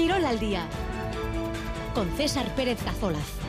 Quirol 0.00 0.24
al 0.24 0.38
día 0.38 0.66
con 1.92 2.10
César 2.16 2.54
Pérez 2.54 2.82
Cazolaz. 2.82 3.39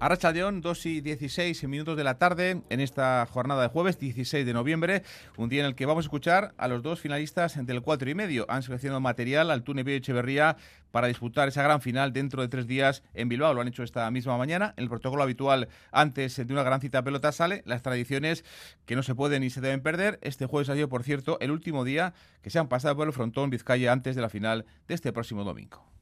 Arracha 0.00 0.30
León, 0.30 0.60
2 0.60 0.86
y 0.86 1.00
16 1.00 1.64
minutos 1.66 1.96
de 1.96 2.04
la 2.04 2.18
tarde 2.18 2.62
en 2.70 2.78
esta 2.78 3.26
jornada 3.26 3.62
de 3.62 3.68
jueves 3.68 3.98
16 3.98 4.46
de 4.46 4.52
noviembre, 4.52 5.02
un 5.36 5.48
día 5.48 5.58
en 5.60 5.66
el 5.66 5.74
que 5.74 5.86
vamos 5.86 6.04
a 6.04 6.06
escuchar 6.06 6.54
a 6.56 6.68
los 6.68 6.84
dos 6.84 7.00
finalistas 7.00 7.58
del 7.66 7.82
4 7.82 8.08
y 8.08 8.14
medio. 8.14 8.46
Han 8.48 8.62
seleccionado 8.62 9.00
material 9.00 9.50
al 9.50 9.64
Túnez 9.64 9.88
y 9.88 9.94
Echeverría 9.94 10.56
para 10.92 11.08
disputar 11.08 11.48
esa 11.48 11.64
gran 11.64 11.80
final 11.80 12.12
dentro 12.12 12.42
de 12.42 12.48
tres 12.48 12.68
días 12.68 13.02
en 13.12 13.28
Bilbao. 13.28 13.52
Lo 13.54 13.60
han 13.60 13.66
hecho 13.66 13.82
esta 13.82 14.08
misma 14.12 14.38
mañana. 14.38 14.72
El 14.76 14.88
protocolo 14.88 15.24
habitual 15.24 15.68
antes 15.90 16.36
de 16.36 16.52
una 16.52 16.62
gran 16.62 16.80
cita 16.80 17.02
pelota 17.02 17.32
sale. 17.32 17.62
Las 17.66 17.82
tradiciones 17.82 18.44
que 18.86 18.94
no 18.94 19.02
se 19.02 19.16
pueden 19.16 19.42
ni 19.42 19.50
se 19.50 19.60
deben 19.60 19.82
perder. 19.82 20.20
Este 20.22 20.46
jueves 20.46 20.68
ha 20.68 20.74
sido, 20.74 20.88
por 20.88 21.02
cierto, 21.02 21.38
el 21.40 21.50
último 21.50 21.84
día 21.84 22.14
que 22.42 22.50
se 22.50 22.60
han 22.60 22.68
pasado 22.68 22.94
por 22.94 23.08
el 23.08 23.12
frontón 23.12 23.50
Vizcaya 23.50 23.90
antes 23.90 24.14
de 24.14 24.22
la 24.22 24.28
final 24.28 24.64
de 24.86 24.94
este 24.94 25.12
próximo 25.12 25.42
domingo. 25.42 25.97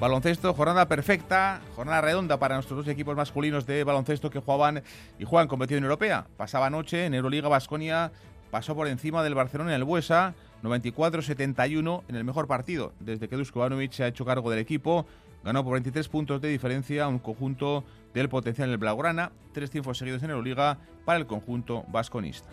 Baloncesto, 0.00 0.54
jornada 0.54 0.86
perfecta, 0.86 1.60
jornada 1.74 2.00
redonda 2.00 2.38
para 2.38 2.54
nuestros 2.54 2.78
dos 2.78 2.88
equipos 2.88 3.16
masculinos 3.16 3.66
de 3.66 3.82
baloncesto 3.82 4.30
que 4.30 4.38
jugaban 4.38 4.84
y 5.18 5.24
juegan 5.24 5.48
competición 5.48 5.82
europea. 5.82 6.28
Pasaba 6.36 6.66
anoche 6.66 7.06
en 7.06 7.14
Euroliga 7.14 7.48
Basconia, 7.48 8.12
pasó 8.52 8.76
por 8.76 8.86
encima 8.86 9.24
del 9.24 9.34
Barcelona 9.34 9.70
en 9.70 9.76
el 9.76 9.84
Buesa, 9.84 10.34
94-71 10.62 12.04
en 12.06 12.14
el 12.14 12.22
mejor 12.22 12.46
partido 12.46 12.92
desde 13.00 13.28
que 13.28 13.34
Dusko 13.34 13.58
Ivanovic 13.58 13.90
se 13.90 14.04
ha 14.04 14.08
hecho 14.08 14.24
cargo 14.24 14.50
del 14.50 14.60
equipo. 14.60 15.04
Ganó 15.42 15.64
por 15.64 15.72
23 15.72 16.08
puntos 16.08 16.40
de 16.40 16.48
diferencia 16.48 17.08
un 17.08 17.18
conjunto 17.18 17.82
del 18.14 18.28
potencial 18.28 18.68
del 18.68 18.78
Blaugrana, 18.78 19.32
tres 19.52 19.70
triunfos 19.70 19.98
seguidos 19.98 20.22
en 20.22 20.30
Euroliga 20.30 20.78
para 21.04 21.18
el 21.18 21.26
conjunto 21.26 21.84
vasconista. 21.88 22.48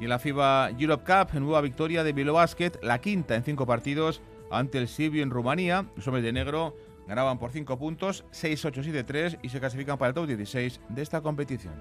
Y 0.00 0.04
en 0.04 0.08
la 0.08 0.18
FIBA 0.18 0.70
Europe 0.78 1.04
Cup, 1.04 1.38
nueva 1.38 1.60
victoria 1.60 2.02
de 2.02 2.14
Bilbao 2.14 2.36
Basket, 2.36 2.72
la 2.82 3.02
quinta 3.02 3.36
en 3.36 3.44
cinco 3.44 3.66
partidos 3.66 4.22
ante 4.50 4.78
el 4.78 4.88
Sibiu 4.88 5.22
en 5.22 5.30
Rumanía. 5.30 5.84
Los 5.94 6.06
hombres 6.08 6.24
de 6.24 6.32
negro 6.32 6.74
ganaban 7.06 7.38
por 7.38 7.52
cinco 7.52 7.78
puntos, 7.78 8.24
6-8-7-3 8.32 9.38
y 9.42 9.50
se 9.50 9.60
clasifican 9.60 9.98
para 9.98 10.08
el 10.08 10.14
top 10.14 10.26
16 10.26 10.80
de 10.88 11.02
esta 11.02 11.20
competición. 11.20 11.74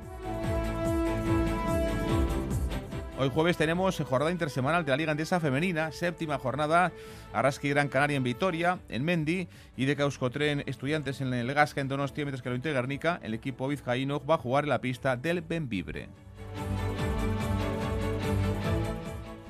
Hoy 3.18 3.30
jueves 3.34 3.58
tenemos 3.58 3.98
jornada 4.00 4.32
intersemanal 4.32 4.84
de 4.84 4.92
la 4.92 4.98
Liga 4.98 5.12
Andesa 5.12 5.40
Femenina, 5.40 5.92
séptima 5.92 6.40
jornada, 6.40 6.92
Arrasque 7.32 7.68
y 7.68 7.72
Gran 7.72 7.88
Canaria 7.88 8.18
en 8.18 8.24
Vitoria, 8.24 8.80
en 8.90 9.04
Mendi, 9.04 9.48
y 9.78 9.86
de 9.86 9.96
Causcotren 9.96 10.64
Estudiantes 10.66 11.22
en 11.22 11.34
el 11.34 11.54
Gasca 11.54 11.80
en 11.80 11.88
Donostia, 11.88 12.26
mientras 12.26 12.42
que 12.42 12.50
lo 12.50 12.58
Guernica, 12.60 13.20
el 13.24 13.34
equipo 13.34 13.68
vizcaíno 13.68 14.26
va 14.26 14.36
a 14.36 14.38
jugar 14.40 14.66
en 14.66 14.70
la 14.70 14.82
pista 14.82 15.16
del 15.16 15.42
Benvibre. 15.42 16.10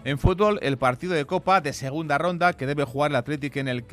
En 0.05 0.17
fútbol, 0.17 0.59
el 0.61 0.77
partido 0.77 1.13
de 1.13 1.25
Copa 1.25 1.59
de 1.59 1.73
segunda 1.73 2.17
ronda 2.17 2.53
que 2.53 2.65
debe 2.65 2.85
jugar 2.85 3.11
el 3.11 3.17
Atlético 3.17 3.59
en 3.59 3.67
el 3.67 3.83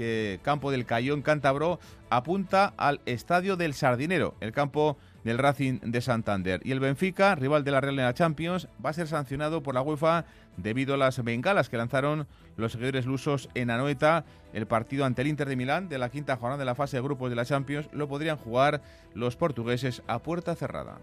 campo 0.40 0.70
del 0.70 0.86
Cayón 0.86 1.20
Cántabro 1.20 1.80
apunta 2.10 2.72
al 2.76 3.00
Estadio 3.06 3.56
del 3.56 3.74
Sardinero, 3.74 4.36
el 4.40 4.52
campo 4.52 4.96
del 5.24 5.38
Racing 5.38 5.80
de 5.82 6.00
Santander. 6.00 6.60
Y 6.62 6.70
el 6.70 6.78
Benfica, 6.78 7.34
rival 7.34 7.64
de 7.64 7.72
la 7.72 7.80
Real 7.80 7.98
en 7.98 8.04
la 8.04 8.14
Champions, 8.14 8.68
va 8.84 8.90
a 8.90 8.92
ser 8.92 9.08
sancionado 9.08 9.64
por 9.64 9.74
la 9.74 9.82
UEFA 9.82 10.24
debido 10.56 10.94
a 10.94 10.96
las 10.96 11.22
bengalas 11.24 11.68
que 11.68 11.76
lanzaron 11.76 12.28
los 12.56 12.70
seguidores 12.70 13.04
lusos 13.04 13.48
en 13.54 13.70
Anoeta. 13.70 14.24
El 14.52 14.68
partido 14.68 15.04
ante 15.04 15.22
el 15.22 15.28
Inter 15.28 15.48
de 15.48 15.56
Milán 15.56 15.88
de 15.88 15.98
la 15.98 16.08
quinta 16.08 16.36
jornada 16.36 16.60
de 16.60 16.66
la 16.66 16.76
fase 16.76 16.98
de 16.98 17.02
grupos 17.02 17.30
de 17.30 17.36
la 17.36 17.44
Champions 17.44 17.88
lo 17.92 18.06
podrían 18.06 18.36
jugar 18.36 18.80
los 19.12 19.34
portugueses 19.34 20.04
a 20.06 20.20
puerta 20.20 20.54
cerrada. 20.54 20.98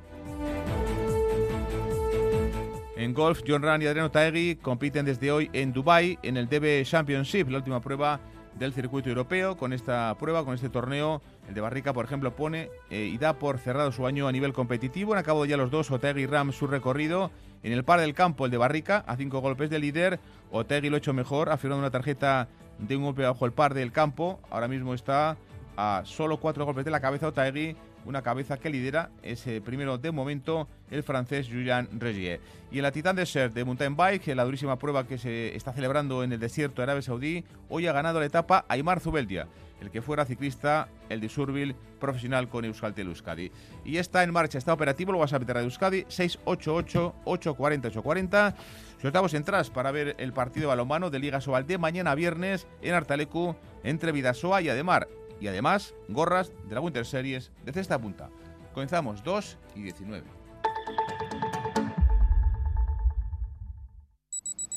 En 2.96 3.14
golf, 3.16 3.42
John 3.48 3.64
Rand 3.64 3.82
y 3.82 3.88
Adriano 3.88 4.12
Taegui 4.12 4.56
compiten 4.58 5.06
desde 5.06 5.32
hoy 5.32 5.50
en 5.54 5.74
Dubai 5.74 6.20
en 6.22 6.38
el 6.38 6.48
DB 6.48 6.84
Championship, 6.84 7.50
la 7.50 7.58
última 7.58 7.82
prueba 7.82 8.20
del 8.54 8.72
circuito 8.72 9.10
europeo. 9.10 9.58
Con 9.58 9.74
esta 9.74 10.16
prueba, 10.20 10.46
con 10.46 10.54
este 10.54 10.70
torneo, 10.70 11.20
el 11.48 11.56
de 11.56 11.62
Barrica, 11.62 11.92
por 11.92 12.06
ejemplo, 12.06 12.36
pone 12.36 12.70
eh, 12.92 13.10
y 13.12 13.18
da 13.18 13.34
por 13.34 13.58
cerrado 13.58 13.92
su 13.92 14.06
año 14.06 14.28
a 14.28 14.32
nivel 14.32 14.54
competitivo. 14.54 15.14
Han 15.14 15.20
acabado 15.20 15.46
ya 15.46 15.58
los 15.58 15.72
dos, 15.72 15.90
Otegui 15.90 16.22
y 16.22 16.26
Ram, 16.28 16.52
su 16.52 16.68
recorrido. 16.68 17.32
En 17.64 17.74
el 17.74 17.84
par 17.84 18.00
del 18.00 18.14
campo, 18.14 18.46
el 18.46 18.52
de 18.52 18.58
Barrica, 18.58 19.04
a 19.08 19.18
cinco 19.18 19.42
golpes 19.42 19.72
de 19.72 19.80
líder. 19.80 20.20
Otegui 20.52 20.90
lo 20.90 20.96
ha 20.96 21.00
hecho 21.00 21.14
mejor, 21.14 21.50
ha 21.50 21.58
firmado 21.58 21.80
una 21.80 21.90
tarjeta 21.90 22.48
de 22.78 22.96
un 22.96 23.06
golpe 23.06 23.24
bajo 23.24 23.48
el 23.48 23.54
par 23.54 23.74
del 23.74 23.92
campo. 23.92 24.40
Ahora 24.52 24.68
mismo 24.68 24.94
está 24.94 25.36
a 25.78 26.04
solo 26.06 26.40
cuatro 26.40 26.66
golpes 26.66 26.86
de 26.86 26.92
la 26.92 27.00
cabeza 27.00 27.30
Otegui 27.30 27.76
una 28.06 28.22
cabeza 28.22 28.58
que 28.58 28.70
lidera 28.70 29.10
ese 29.22 29.62
primero 29.62 29.98
de 29.98 30.12
momento 30.12 30.68
el 30.92 31.04
francés 31.04 31.48
Julian 31.48 31.88
Regier. 32.00 32.40
Y 32.72 32.78
en 32.78 32.84
la 32.84 32.92
Titan 32.92 33.16
Desert 33.16 33.54
de 33.54 33.64
Mountain 33.64 33.96
Bike, 33.96 34.36
la 34.36 34.44
durísima 34.46 34.78
prueba 34.78 35.08
que 35.08 35.18
se 35.18 35.56
está 35.56 35.72
celebrando 35.74 36.24
en 36.24 36.34
el 36.34 36.40
desierto 36.40 36.82
de 36.82 36.84
Arabia 36.84 37.02
Saudí, 37.02 37.44
hoy 37.70 37.88
ha 37.88 37.94
ganado 37.94 38.20
la 38.20 38.26
etapa 38.26 38.66
Aymar 38.68 39.00
Zubeldia, 39.00 39.48
el 39.82 39.90
que 39.92 40.02
fuera 40.02 40.26
ciclista, 40.26 40.90
el 41.10 41.22
de 41.22 41.30
Surville 41.30 41.76
profesional 42.00 42.50
con 42.50 42.66
Euskaltel 42.66 43.08
Euskadi. 43.08 43.52
Y 43.86 43.98
está 43.98 44.24
en 44.24 44.32
marcha, 44.32 44.58
está 44.58 44.74
operativo 44.74 45.12
el 45.12 45.18
WhatsApp 45.18 45.44
de 45.44 45.62
Euskadi, 45.62 46.06
688-840-840. 46.06 48.56
Soltamos 49.02 49.34
entradas 49.34 49.70
para 49.70 49.92
ver 49.92 50.16
el 50.18 50.34
partido 50.34 50.70
balonmano 50.70 51.10
de 51.10 51.20
Liga 51.20 51.42
Sobal 51.42 51.68
de 51.68 51.78
mañana 51.78 52.16
viernes 52.16 52.66
en 52.82 52.94
Artalecu 52.94 53.58
entre 53.84 54.14
Vidasoa 54.14 54.62
y 54.62 54.70
Ademar 54.70 55.10
y 55.44 55.48
además 55.50 55.94
gorras 56.08 56.54
de 56.70 56.76
la 56.76 56.80
Winter 56.80 57.06
Series 57.06 57.52
de 57.66 57.74
cesta 57.74 58.00
punta. 58.00 58.30
Comenzamos 58.74 59.26
2 59.26 59.58
y 59.76 59.82
19. 59.84 60.24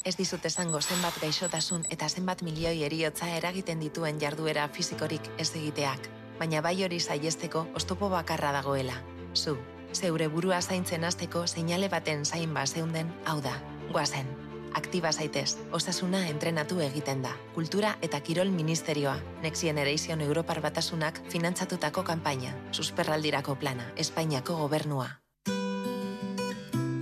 Ez 0.02 0.16
dizut 0.16 0.44
esango 0.44 0.80
zenbat 0.82 1.14
gaixotasun 1.22 1.86
eta 1.90 2.08
zenbat 2.08 2.42
milioi 2.42 2.82
eriotza 2.82 3.30
eragiten 3.36 3.78
dituen 3.78 4.18
jarduera 4.18 4.66
fisikorik 4.68 5.30
ez 5.38 5.52
egiteak, 5.54 6.10
baina 6.38 6.60
bai 6.62 6.82
hori 6.82 6.98
saiesteko 6.98 7.68
oztopo 7.74 8.10
bakarra 8.10 8.50
dagoela. 8.52 8.98
Zu, 9.34 9.56
zeure 9.94 10.26
burua 10.26 10.60
zaintzen 10.62 11.04
hasteko 11.04 11.46
seinale 11.46 11.88
baten 11.88 12.24
zain 12.24 12.54
zeunden, 12.66 13.14
hau 13.24 13.40
da, 13.40 13.54
guazen. 13.92 14.45
Aktiba 14.76 15.10
zaitez, 15.12 15.56
osasuna 15.72 16.28
entrenatu 16.28 16.80
egiten 16.84 17.22
da. 17.24 17.32
Kultura 17.54 17.96
eta 18.04 18.20
Kirol 18.20 18.52
Ministerioa, 18.52 19.16
Next 19.42 19.64
Generation 19.64 20.20
Europar 20.20 20.60
Batasunak 20.60 21.22
finantzatutako 21.32 22.04
kanpaina, 22.04 22.54
susperraldirako 22.70 23.56
plana, 23.56 23.92
Espainiako 23.96 24.56
gobernua. 24.56 25.22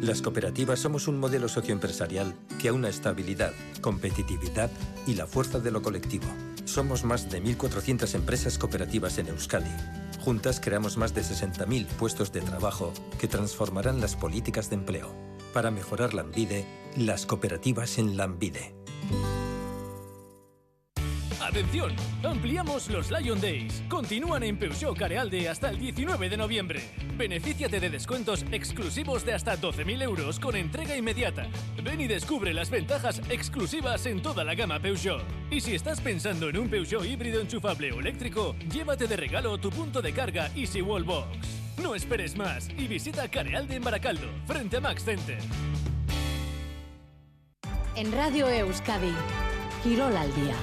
Las 0.01 0.21
cooperativas 0.21 0.81
somos 0.81 1.09
un 1.09 1.19
modelo 1.19 1.49
socioempresarial 1.49 2.34
que 2.61 2.69
aúna 2.69 2.91
estabilidad, 2.91 3.53
competitividad 3.81 4.71
y 5.07 5.15
la 5.15 5.27
fuerza 5.27 5.61
de 5.61 5.71
lo 5.71 5.81
colectivo. 5.81 6.27
Somos 6.67 7.05
más 7.05 7.31
de 7.31 7.43
1.400 7.43 8.15
empresas 8.15 8.59
cooperativas 8.59 9.17
en 9.19 9.29
Euskadi. 9.29 9.71
Juntas 10.21 10.61
creamos 10.61 10.99
más 10.99 11.15
de 11.15 11.23
60.000 11.23 11.87
puestos 11.87 12.33
de 12.33 12.43
trabajo 12.43 12.93
que 13.19 13.29
transformarán 13.29 14.01
las 14.01 14.15
políticas 14.15 14.69
de 14.69 14.77
empleo 14.77 15.15
para 15.55 15.71
mejorar 15.71 16.13
la 16.13 16.23
Lambide, 16.23 16.67
las 16.97 17.27
cooperativas 17.27 17.99
en 17.99 18.16
Lambide. 18.16 18.75
¡Atención! 21.41 21.94
Ampliamos 22.22 22.88
los 22.88 23.10
Lion 23.10 23.41
Days. 23.41 23.82
Continúan 23.88 24.43
en 24.43 24.59
Peugeot 24.59 24.97
Carealde 24.97 25.49
hasta 25.49 25.71
el 25.71 25.78
19 25.78 26.31
de 26.31 26.37
noviembre. 26.37 26.83
Benefíciate 27.16 27.81
de 27.81 27.91
descuentos 27.91 28.44
exclusivos 28.50 29.25
de 29.25 29.34
hasta 29.34 29.56
12.000 29.56 30.03
euros 30.03 30.41
con 30.41 30.56
entrega 30.56 30.97
inmediata. 30.97 31.47
Ven 31.83 32.00
y 32.00 32.06
descubre 32.06 32.54
las 32.54 32.71
ventajas 32.71 33.21
exclusivas 33.28 34.06
en 34.06 34.22
toda 34.22 34.43
la 34.43 34.54
gama 34.54 34.81
Peugeot. 34.81 35.22
Y 35.51 35.60
si 35.60 35.74
estás 35.74 36.01
pensando 36.01 36.48
en 36.48 36.59
un 36.59 36.69
Peugeot 36.69 37.04
híbrido 37.04 37.41
enchufable 37.41 37.92
o 37.92 38.01
eléctrico, 38.01 38.57
llévate 38.72 39.07
de 39.07 39.16
regalo 39.16 39.59
tu 39.59 39.71
punto 39.71 40.01
de 40.01 40.13
carga 40.13 40.51
Easy 40.57 40.80
Wallbox. 40.80 41.28
No 41.83 41.95
esperes 41.95 42.36
más 42.36 42.69
y 42.71 42.89
visita 42.89 43.28
Carealde 43.28 43.77
en 43.77 43.83
Baracaldo, 43.83 44.28
frente 44.47 44.78
a 44.78 44.80
Max 44.80 45.04
Center. 45.04 45.39
En 47.97 48.11
Radio 48.11 48.49
Euskadi, 48.49 49.15
Quirol 49.85 50.17
al 50.17 50.35
día. 50.35 50.57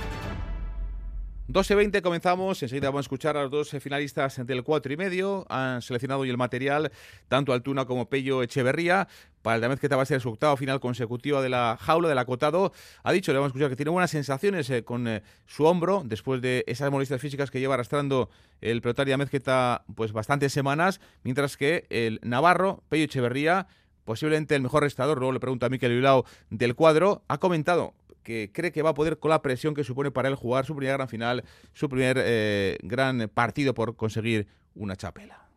12 1.48 1.76
20 1.76 2.02
comenzamos, 2.02 2.62
enseguida 2.62 2.90
vamos 2.90 3.00
a 3.00 3.08
escuchar 3.08 3.38
a 3.38 3.44
los 3.44 3.52
dos 3.52 3.70
finalistas 3.80 4.46
del 4.46 4.64
4 4.64 4.92
y 4.92 4.98
medio. 4.98 5.46
Han 5.50 5.82
seleccionado 5.82 6.22
hoy 6.22 6.30
el 6.30 6.38
material 6.38 6.92
tanto 7.30 7.54
Altuna 7.54 7.86
como 7.86 8.10
Pello 8.10 8.44
Echeverría. 8.44 9.08
Para 9.42 9.66
el 9.66 9.80
que 9.80 9.88
va 9.88 10.04
a 10.04 10.06
ser 10.06 10.22
su 10.22 10.30
octavo 10.30 10.56
final 10.56 10.80
consecutiva 10.80 11.42
de 11.42 11.50
la 11.50 11.78
jaula 11.80 12.10
del 12.10 12.18
acotado. 12.18 12.74
Ha 13.04 13.12
dicho, 13.12 13.32
le 13.32 13.40
vamos 13.40 13.48
a 13.48 13.52
escuchar, 13.52 13.70
que 13.70 13.76
tiene 13.76 13.92
buenas 13.92 14.12
sensaciones 14.12 14.70
eh, 14.70 14.84
con 14.84 15.08
eh, 15.08 15.24
su 15.48 15.66
hombro 15.66 16.04
después 16.06 16.42
de 16.42 16.64
esas 16.68 16.92
molestias 16.92 17.20
físicas 17.20 17.50
que 17.50 17.60
lleva 17.60 17.74
arrastrando 17.74 18.30
el 18.60 18.82
pelotario 18.82 19.18
Mezqueta 19.18 19.84
pues 19.96 20.12
bastantes 20.12 20.54
semanas, 20.54 21.02
mientras 21.24 21.58
que 21.58 21.88
el 21.90 22.20
Navarro, 22.24 22.84
Pello 22.88 23.06
Echeverría, 23.06 23.68
posiblemente 24.06 24.56
el 24.56 24.62
mejor 24.62 24.84
restador, 24.84 25.18
luego 25.18 25.34
le 25.34 25.40
pregunta 25.40 25.66
a 25.68 25.70
Miquel 25.70 25.92
Bilbao 25.92 26.26
del 26.50 26.76
cuadro, 26.76 27.24
ha 27.28 27.38
comentado 27.38 27.94
que 28.24 28.52
cree 28.54 28.72
que 28.72 28.82
va 28.82 28.92
a 28.92 28.94
poder 28.94 29.20
con 29.20 29.30
la 29.30 29.42
presión 29.42 29.74
que 29.74 29.84
supone 29.84 30.12
para 30.12 30.30
él 30.30 30.36
jugar 30.36 30.66
su 30.66 30.76
primera 30.76 30.98
gran 30.98 31.10
final, 31.10 31.44
su 31.74 31.90
primer 31.90 32.18
eh, 32.20 32.78
gran 32.84 33.30
partido 33.34 33.74
por 33.74 33.96
conseguir 33.96 34.48
una 34.76 34.96
chapela. 34.96 35.48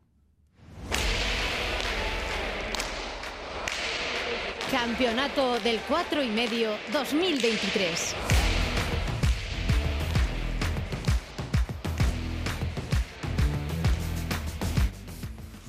Campeonato 4.70 5.60
del 5.60 5.78
4 5.86 6.22
y 6.22 6.28
medio 6.30 6.70
2023. 6.92 8.43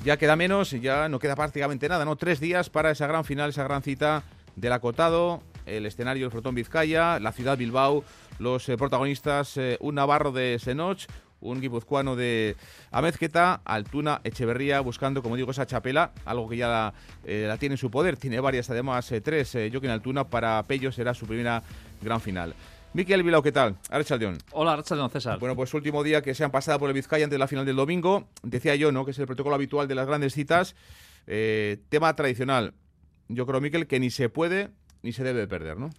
Ya 0.06 0.18
queda 0.18 0.36
menos, 0.36 0.70
ya 0.70 1.08
no 1.08 1.18
queda 1.18 1.34
prácticamente 1.34 1.88
nada, 1.88 2.04
¿no? 2.04 2.14
Tres 2.14 2.38
días 2.38 2.70
para 2.70 2.92
esa 2.92 3.08
gran 3.08 3.24
final, 3.24 3.50
esa 3.50 3.64
gran 3.64 3.82
cita 3.82 4.22
del 4.54 4.72
acotado, 4.72 5.42
el 5.66 5.84
escenario 5.84 6.26
del 6.26 6.30
Frotón 6.30 6.54
Vizcaya, 6.54 7.18
la 7.18 7.32
ciudad 7.32 7.58
Bilbao, 7.58 8.04
los 8.38 8.68
eh, 8.68 8.76
protagonistas, 8.76 9.56
eh, 9.56 9.76
un 9.80 9.96
navarro 9.96 10.30
de 10.30 10.60
Senoch, 10.60 11.00
un 11.40 11.60
guipuzcoano 11.60 12.14
de 12.14 12.54
Amezqueta, 12.92 13.60
Altuna, 13.64 14.20
Echeverría, 14.22 14.78
buscando, 14.78 15.24
como 15.24 15.34
digo, 15.34 15.50
esa 15.50 15.66
chapela, 15.66 16.12
algo 16.24 16.48
que 16.48 16.58
ya 16.58 16.68
la, 16.68 16.94
eh, 17.24 17.52
tiene 17.58 17.72
en 17.72 17.78
su 17.78 17.90
poder. 17.90 18.16
Tiene 18.16 18.38
varias, 18.38 18.70
además, 18.70 19.12
tres. 19.24 19.50
Joaquín 19.50 19.90
Altuna, 19.90 20.22
para 20.22 20.62
Pello 20.68 20.92
será 20.92 21.14
su 21.14 21.26
primera 21.26 21.64
gran 22.00 22.20
final. 22.20 22.54
Miquel 22.96 23.22
Bilao, 23.22 23.42
¿qué 23.42 23.52
tal? 23.52 23.76
Arrachaldeón. 23.90 24.38
Hola, 24.52 24.72
Arrachaldeón, 24.72 25.10
César. 25.10 25.38
Bueno, 25.38 25.54
pues 25.54 25.74
último 25.74 26.02
día 26.02 26.22
que 26.22 26.34
se 26.34 26.44
han 26.44 26.50
pasado 26.50 26.78
por 26.78 26.88
el 26.88 26.94
Vizcaya 26.94 27.24
antes 27.24 27.34
de 27.34 27.38
la 27.38 27.46
final 27.46 27.66
del 27.66 27.76
domingo. 27.76 28.30
Decía 28.42 28.74
yo, 28.74 28.90
¿no?, 28.90 29.04
que 29.04 29.10
es 29.10 29.18
el 29.18 29.26
protocolo 29.26 29.54
habitual 29.54 29.86
de 29.86 29.94
las 29.94 30.06
grandes 30.06 30.32
citas. 30.32 30.74
Eh, 31.26 31.76
tema 31.90 32.16
tradicional. 32.16 32.72
Yo 33.28 33.44
creo, 33.44 33.60
Miquel, 33.60 33.86
que 33.86 34.00
ni 34.00 34.08
se 34.08 34.30
puede 34.30 34.70
ni 35.02 35.12
se 35.12 35.24
debe 35.24 35.46
perder, 35.46 35.76
¿no? 35.76 35.90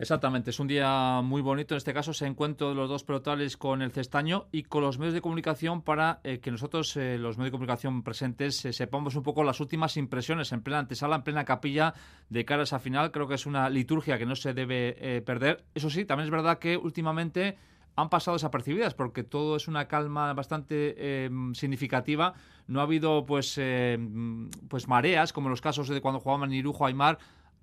Exactamente, 0.00 0.50
es 0.50 0.60
un 0.60 0.68
día 0.68 1.20
muy 1.24 1.42
bonito. 1.42 1.74
En 1.74 1.78
este 1.78 1.92
caso 1.92 2.12
se 2.12 2.24
encuentro 2.24 2.68
de 2.68 2.76
los 2.76 2.88
dos 2.88 3.02
pelotales 3.02 3.56
con 3.56 3.82
el 3.82 3.90
Cestaño 3.90 4.46
y 4.52 4.62
con 4.62 4.82
los 4.82 4.96
medios 5.00 5.12
de 5.12 5.20
comunicación 5.20 5.82
para 5.82 6.20
eh, 6.22 6.38
que 6.38 6.52
nosotros, 6.52 6.96
eh, 6.96 7.18
los 7.18 7.36
medios 7.36 7.48
de 7.48 7.56
comunicación 7.56 8.04
presentes, 8.04 8.64
eh, 8.64 8.72
sepamos 8.72 9.16
un 9.16 9.24
poco 9.24 9.42
las 9.42 9.58
últimas 9.58 9.96
impresiones 9.96 10.52
en 10.52 10.62
plena 10.62 10.78
antesala, 10.78 11.16
en 11.16 11.22
plena 11.22 11.44
capilla 11.44 11.94
de 12.28 12.44
cara 12.44 12.62
a 12.62 12.64
esa 12.64 12.78
final. 12.78 13.10
Creo 13.10 13.26
que 13.26 13.34
es 13.34 13.44
una 13.44 13.68
liturgia 13.68 14.18
que 14.18 14.26
no 14.26 14.36
se 14.36 14.54
debe 14.54 15.20
perder. 15.22 15.64
Eso 15.74 15.90
sí, 15.90 16.04
también 16.04 16.26
es 16.26 16.30
verdad 16.30 16.60
que 16.60 16.76
últimamente 16.76 17.58
han 17.96 18.08
pasado 18.08 18.36
desapercibidas 18.36 18.94
porque 18.94 19.24
todo 19.24 19.56
es 19.56 19.66
una 19.66 19.88
calma 19.88 20.32
bastante 20.32 21.28
significativa. 21.54 22.34
No 22.68 22.78
ha 22.78 22.84
habido 22.84 23.26
pues, 23.26 23.60
pues 24.68 24.86
mareas 24.86 25.32
como 25.32 25.48
los 25.48 25.60
casos 25.60 25.88
de 25.88 26.00
cuando 26.00 26.20
jugaban 26.20 26.52
Irujo 26.52 26.86
Aymar 26.86 27.18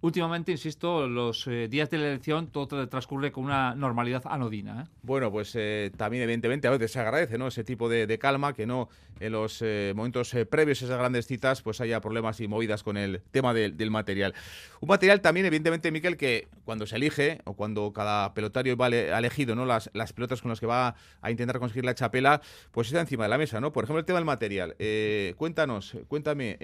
últimamente, 0.06 0.52
insisto, 0.52 1.08
los 1.08 1.48
eh, 1.48 1.68
días 1.68 1.90
de 1.90 1.98
la 1.98 2.08
elección 2.10 2.48
todo 2.48 2.88
transcurre 2.88 3.32
con 3.32 3.46
una 3.46 3.74
normalidad 3.74 4.22
anodina. 4.26 4.84
¿eh? 4.84 4.90
Bueno, 5.02 5.32
pues 5.32 5.54
eh, 5.56 5.92
también 5.98 6.24
evidentemente 6.24 6.68
a 6.68 6.72
veces 6.72 6.92
se 6.92 7.00
agradece 7.00 7.38
¿no? 7.38 7.48
ese 7.48 7.64
tipo 7.64 7.90
de, 7.90 8.20
calma, 8.20 8.54
que 8.54 8.68
no 8.68 8.88
en 9.20 9.32
los 9.32 9.64
momentos 9.94 10.36
previos 10.50 10.82
a 10.82 10.86
esas 10.86 10.98
grandes 10.98 11.28
citas 11.28 11.62
pues 11.62 11.82
haya 11.82 12.02
problemas 12.02 12.40
y 12.40 12.48
movidas 12.48 12.84
con 12.84 12.98
el 12.98 13.22
tema 13.32 13.54
del 13.54 13.92
material. 13.92 14.34
Un 14.82 14.90
material 14.90 15.22
también 15.22 15.46
evidentemente, 15.46 15.92
Miquel, 15.92 16.18
que 16.18 16.48
cuando 16.64 16.86
se 16.86 16.96
elige 16.96 17.42
o 17.46 17.54
cuando 17.54 17.92
cada 17.94 18.34
pelotario 18.34 18.76
va 18.78 18.88
ha 18.88 19.20
elegido 19.20 19.56
¿no? 19.56 19.66
las, 19.66 19.90
las 19.94 20.14
pelotas 20.14 20.42
con 20.42 20.50
las 20.50 20.60
que 20.60 20.66
va 20.66 20.96
a 21.22 21.32
intentar 21.32 21.60
conseguir 21.60 21.86
la 21.86 21.96
chapela, 21.96 22.42
pues 22.72 22.88
está 22.88 23.02
encima 23.02 23.24
de 23.24 23.30
la 23.30 23.38
mesa. 23.38 23.60
¿no? 23.60 23.72
Por 23.72 23.84
ejemplo, 23.84 24.00
el 24.00 24.06
tema 24.06 24.20
del 24.20 24.26
material. 24.26 24.76
cuéntanos, 25.38 25.96
cuéntame, 26.08 26.58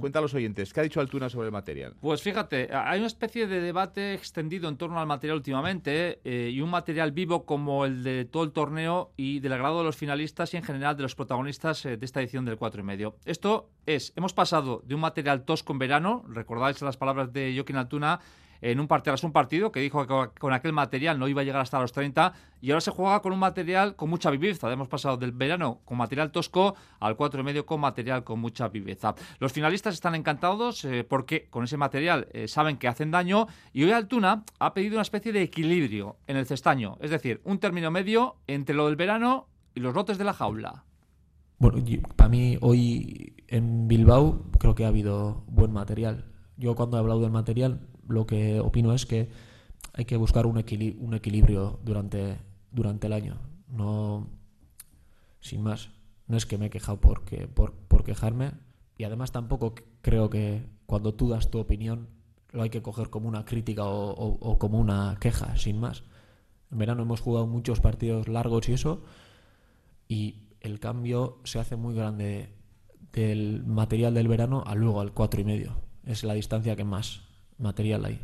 cuenta 0.00 0.18
a 0.18 0.22
los 0.22 0.34
oyentes, 0.34 0.72
¿qué 0.72 0.80
ha 0.80 0.82
dicho 0.82 1.00
Altuna 1.00 1.28
sobre 1.28 1.46
el 1.46 1.52
material? 1.52 1.94
Pues 2.00 2.22
fíjate, 2.22 2.68
hay 2.72 2.98
una 2.98 3.06
especie 3.06 3.46
de 3.46 3.60
debate 3.60 4.14
extendido 4.14 4.68
en 4.68 4.76
torno 4.76 5.00
al 5.00 5.06
material 5.06 5.36
últimamente 5.36 6.20
eh, 6.24 6.50
y 6.52 6.60
un 6.60 6.70
material 6.70 7.12
vivo 7.12 7.44
como 7.44 7.84
el 7.84 8.02
de 8.02 8.24
todo 8.24 8.44
el 8.44 8.52
torneo 8.52 9.12
y 9.16 9.40
del 9.40 9.52
agrado 9.52 9.78
de 9.78 9.84
los 9.84 9.96
finalistas 9.96 10.52
y 10.54 10.56
en 10.56 10.62
general 10.62 10.96
de 10.96 11.02
los 11.02 11.14
protagonistas 11.14 11.84
eh, 11.86 11.91
de 11.96 12.06
esta 12.06 12.20
edición 12.20 12.44
del 12.44 12.56
4 12.56 12.80
y 12.80 12.84
medio. 12.84 13.16
Esto 13.24 13.70
es, 13.86 14.12
hemos 14.16 14.32
pasado 14.32 14.82
de 14.84 14.94
un 14.94 15.00
material 15.00 15.44
tosco 15.44 15.72
en 15.72 15.78
verano, 15.78 16.24
recordáis 16.28 16.80
las 16.82 16.96
palabras 16.96 17.32
de 17.32 17.52
Joaquín 17.54 17.76
Altuna, 17.76 18.20
en 18.62 18.78
un 18.78 18.86
partido, 18.86 19.16
un 19.24 19.32
partido, 19.32 19.72
que 19.72 19.80
dijo 19.80 20.06
que 20.06 20.40
con 20.40 20.52
aquel 20.52 20.72
material 20.72 21.18
no 21.18 21.26
iba 21.26 21.42
a 21.42 21.44
llegar 21.44 21.60
hasta 21.60 21.80
los 21.80 21.92
30 21.92 22.32
y 22.60 22.70
ahora 22.70 22.80
se 22.80 22.92
juega 22.92 23.20
con 23.20 23.32
un 23.32 23.40
material 23.40 23.96
con 23.96 24.08
mucha 24.08 24.30
viveza. 24.30 24.72
Hemos 24.72 24.88
pasado 24.88 25.16
del 25.16 25.32
verano 25.32 25.80
con 25.84 25.98
material 25.98 26.30
tosco 26.30 26.76
al 27.00 27.16
4,5 27.16 27.64
con 27.64 27.80
material 27.80 28.22
con 28.22 28.38
mucha 28.38 28.68
viveza. 28.68 29.16
Los 29.40 29.52
finalistas 29.52 29.94
están 29.94 30.14
encantados 30.14 30.84
eh, 30.84 31.02
porque 31.02 31.48
con 31.50 31.64
ese 31.64 31.76
material 31.76 32.28
eh, 32.32 32.46
saben 32.46 32.76
que 32.76 32.86
hacen 32.86 33.10
daño 33.10 33.48
y 33.72 33.82
hoy 33.82 33.90
Altuna 33.90 34.44
ha 34.60 34.74
pedido 34.74 34.94
una 34.94 35.02
especie 35.02 35.32
de 35.32 35.42
equilibrio 35.42 36.16
en 36.28 36.36
el 36.36 36.46
cestaño, 36.46 36.96
es 37.00 37.10
decir, 37.10 37.40
un 37.44 37.58
término 37.58 37.90
medio 37.90 38.36
entre 38.46 38.76
lo 38.76 38.86
del 38.86 38.96
verano 38.96 39.48
y 39.74 39.80
los 39.80 39.92
lotes 39.92 40.18
de 40.18 40.24
la 40.24 40.34
jaula. 40.34 40.84
Bueno, 41.62 41.78
para 42.16 42.28
mí 42.28 42.58
hoy 42.60 43.36
en 43.46 43.86
Bilbao 43.86 44.50
creo 44.58 44.74
que 44.74 44.84
ha 44.84 44.88
habido 44.88 45.44
buen 45.46 45.70
material. 45.70 46.24
Yo 46.56 46.74
cuando 46.74 46.96
he 46.96 47.00
hablado 47.00 47.20
del 47.20 47.30
material 47.30 47.86
lo 48.08 48.26
que 48.26 48.58
opino 48.58 48.92
es 48.92 49.06
que 49.06 49.30
hay 49.92 50.04
que 50.04 50.16
buscar 50.16 50.44
un, 50.46 50.58
equilibrio 50.58 51.78
durante, 51.84 52.38
durante 52.72 53.06
el 53.06 53.12
año. 53.12 53.38
No, 53.68 54.26
sin 55.38 55.62
más, 55.62 55.90
no 56.26 56.36
es 56.36 56.46
que 56.46 56.58
me 56.58 56.66
he 56.66 56.70
quejado 56.70 56.98
porque, 57.00 57.46
por, 57.46 57.74
quejarme 58.02 58.54
y 58.98 59.04
además 59.04 59.30
tampoco 59.30 59.76
creo 60.00 60.30
que 60.30 60.66
cuando 60.86 61.14
tú 61.14 61.28
das 61.28 61.48
tu 61.48 61.60
opinión 61.60 62.08
lo 62.50 62.62
hay 62.62 62.70
que 62.70 62.82
coger 62.82 63.08
como 63.08 63.28
una 63.28 63.44
crítica 63.44 63.84
o, 63.84 64.58
como 64.58 64.80
una 64.80 65.16
queja, 65.20 65.56
sin 65.56 65.78
más. 65.78 66.02
En 66.72 66.78
verano 66.78 67.02
hemos 67.02 67.20
jugado 67.20 67.46
muchos 67.46 67.78
partidos 67.78 68.26
largos 68.26 68.68
y 68.68 68.72
eso, 68.72 69.04
y 70.08 70.42
el 70.62 70.78
cambio 70.80 71.40
se 71.44 71.58
hace 71.58 71.76
muy 71.76 71.94
grande 71.94 72.50
del 73.12 73.64
material 73.64 74.14
del 74.14 74.28
verano 74.28 74.62
a 74.66 74.74
luego 74.74 75.00
al 75.00 75.12
cuatro 75.12 75.40
y 75.40 75.44
medio. 75.44 75.76
Es 76.06 76.24
la 76.24 76.34
distancia 76.34 76.76
que 76.76 76.84
más 76.84 77.22
material 77.58 78.04
ahí. 78.04 78.20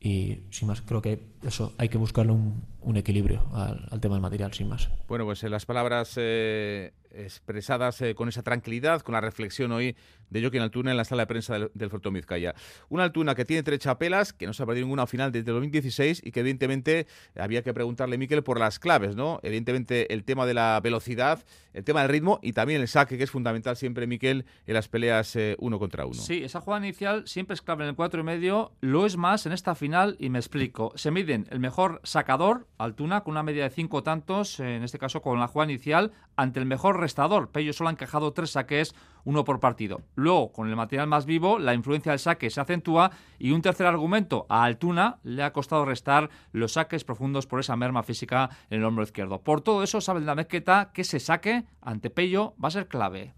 Y 0.00 0.44
sin 0.50 0.68
más, 0.68 0.82
creo 0.82 1.02
que 1.02 1.31
eso 1.42 1.72
hay 1.78 1.88
que 1.88 1.98
buscarle 1.98 2.32
un, 2.32 2.64
un 2.80 2.96
equilibrio 2.96 3.46
al, 3.52 3.86
al, 3.90 4.00
tema 4.00 4.14
del 4.14 4.22
material, 4.22 4.52
sin 4.52 4.68
más. 4.68 4.88
Bueno, 5.08 5.24
pues 5.24 5.42
en 5.44 5.50
las 5.50 5.66
palabras 5.66 6.14
eh, 6.16 6.92
expresadas 7.14 8.00
eh, 8.00 8.14
con 8.14 8.28
esa 8.28 8.42
tranquilidad, 8.42 9.02
con 9.02 9.12
la 9.12 9.20
reflexión 9.20 9.72
hoy 9.72 9.96
de 10.30 10.40
Joaquín 10.40 10.62
Altuna 10.62 10.90
en 10.90 10.96
la 10.96 11.04
sala 11.04 11.22
de 11.22 11.26
prensa 11.26 11.54
del, 11.54 11.70
del 11.74 11.90
Fortón 11.90 12.14
Vizcaya. 12.14 12.54
Una 12.88 13.04
Altuna 13.04 13.34
que 13.34 13.44
tiene 13.44 13.62
tres 13.62 13.80
chapelas, 13.80 14.32
que 14.32 14.46
no 14.46 14.52
se 14.52 14.62
ha 14.62 14.66
perdido 14.66 14.86
ninguna 14.86 15.06
final 15.06 15.30
desde 15.30 15.50
el 15.50 15.54
2016 15.54 16.22
y 16.24 16.32
que 16.32 16.40
evidentemente 16.40 17.06
había 17.38 17.62
que 17.62 17.74
preguntarle, 17.74 18.18
Miquel, 18.18 18.42
por 18.42 18.58
las 18.58 18.78
claves, 18.78 19.14
¿no? 19.14 19.40
Evidentemente 19.42 20.12
el 20.12 20.24
tema 20.24 20.46
de 20.46 20.54
la 20.54 20.80
velocidad, 20.82 21.44
el 21.74 21.84
tema 21.84 22.00
del 22.02 22.10
ritmo 22.10 22.40
y 22.42 22.52
también 22.52 22.80
el 22.80 22.88
saque, 22.88 23.18
que 23.18 23.24
es 23.24 23.30
fundamental 23.30 23.76
siempre, 23.76 24.06
Miquel, 24.06 24.46
en 24.66 24.74
las 24.74 24.88
peleas 24.88 25.36
eh, 25.36 25.56
uno 25.58 25.78
contra 25.78 26.06
uno. 26.06 26.14
Sí, 26.14 26.42
esa 26.42 26.60
jugada 26.60 26.84
inicial 26.84 27.26
siempre 27.26 27.54
es 27.54 27.62
clave 27.62 27.84
en 27.84 27.90
el 27.90 27.96
cuatro 27.96 28.20
y 28.20 28.24
medio, 28.24 28.72
lo 28.80 29.06
es 29.06 29.16
más 29.16 29.46
en 29.46 29.52
esta 29.52 29.74
final 29.74 30.16
y 30.18 30.30
me 30.30 30.38
explico. 30.38 30.92
Se 30.96 31.10
el 31.32 31.60
mejor 31.60 32.00
sacador, 32.04 32.68
Altuna, 32.78 33.22
con 33.22 33.32
una 33.32 33.42
media 33.42 33.64
de 33.64 33.70
cinco 33.70 34.02
tantos, 34.02 34.60
en 34.60 34.82
este 34.82 34.98
caso 34.98 35.22
con 35.22 35.38
la 35.38 35.48
jugada 35.48 35.70
inicial, 35.70 36.12
ante 36.36 36.60
el 36.60 36.66
mejor 36.66 37.00
restador. 37.00 37.50
Pello 37.50 37.72
solo 37.72 37.88
ha 37.88 37.92
encajado 37.92 38.32
tres 38.32 38.50
saques, 38.50 38.94
uno 39.24 39.44
por 39.44 39.60
partido. 39.60 40.02
Luego, 40.14 40.52
con 40.52 40.68
el 40.68 40.76
material 40.76 41.06
más 41.06 41.26
vivo, 41.26 41.58
la 41.58 41.74
influencia 41.74 42.12
del 42.12 42.18
saque 42.18 42.50
se 42.50 42.60
acentúa 42.60 43.10
y 43.38 43.52
un 43.52 43.62
tercer 43.62 43.86
argumento, 43.86 44.46
a 44.48 44.64
Altuna 44.64 45.18
le 45.22 45.42
ha 45.42 45.52
costado 45.52 45.84
restar 45.84 46.30
los 46.52 46.72
saques 46.72 47.04
profundos 47.04 47.46
por 47.46 47.60
esa 47.60 47.76
merma 47.76 48.02
física 48.02 48.50
en 48.70 48.80
el 48.80 48.84
hombro 48.84 49.04
izquierdo. 49.04 49.42
Por 49.42 49.60
todo 49.60 49.82
eso, 49.82 50.00
sabe 50.00 50.20
la 50.20 50.34
mezqueta 50.34 50.90
que 50.92 51.02
ese 51.02 51.20
saque 51.20 51.64
ante 51.80 52.10
Pello 52.10 52.54
va 52.62 52.68
a 52.68 52.72
ser 52.72 52.88
clave. 52.88 53.34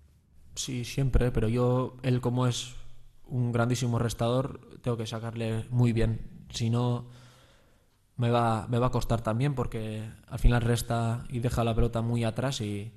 Sí, 0.55 0.85
siempre, 0.85 1.33
pero 1.33 1.49
yo, 1.49 1.97
él 2.03 2.21
como 2.21 2.47
es 2.47 2.77
un 3.27 3.53
grandísimo 3.53 3.99
restador, 3.99 4.61
tengo 4.83 4.97
que 4.97 5.07
sacarle 5.07 5.65
muy 5.71 5.93
bien. 5.93 6.47
Si 6.51 6.71
no, 6.71 7.07
me 8.17 8.31
va, 8.31 8.67
me 8.69 8.79
va 8.79 8.87
a 8.87 8.91
costar 8.91 9.21
también 9.23 9.55
porque 9.55 10.09
al 10.29 10.39
final 10.39 10.63
resta 10.63 11.25
y 11.29 11.41
deja 11.41 11.65
la 11.65 11.75
pelota 11.75 12.01
muy 12.03 12.25
atrás 12.25 12.61
y, 12.61 12.93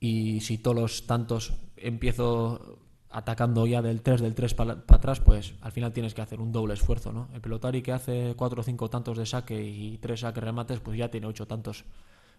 y 0.00 0.40
si 0.40 0.58
todos 0.58 0.76
los 0.76 1.06
tantos 1.06 1.54
empiezo 1.76 2.78
atacando 3.12 3.66
ya 3.66 3.82
del 3.82 4.02
3, 4.02 4.20
del 4.20 4.34
3 4.34 4.54
para 4.54 4.72
atrás, 4.72 5.20
pues 5.20 5.54
al 5.60 5.72
final 5.72 5.92
tienes 5.92 6.14
que 6.14 6.22
hacer 6.22 6.40
un 6.40 6.50
doble 6.50 6.74
esfuerzo, 6.74 7.12
¿no? 7.12 7.28
El 7.34 7.40
pelotari 7.40 7.82
que 7.82 7.92
hace 7.92 8.34
4 8.36 8.60
o 8.60 8.64
5 8.64 8.90
tantos 8.90 9.18
de 9.18 9.26
saque 9.26 9.62
y 9.62 9.98
3 9.98 10.20
saques 10.20 10.42
remates, 10.42 10.80
pues 10.80 10.96
ya 10.98 11.10
tiene 11.10 11.26
8 11.26 11.46
tantos 11.46 11.84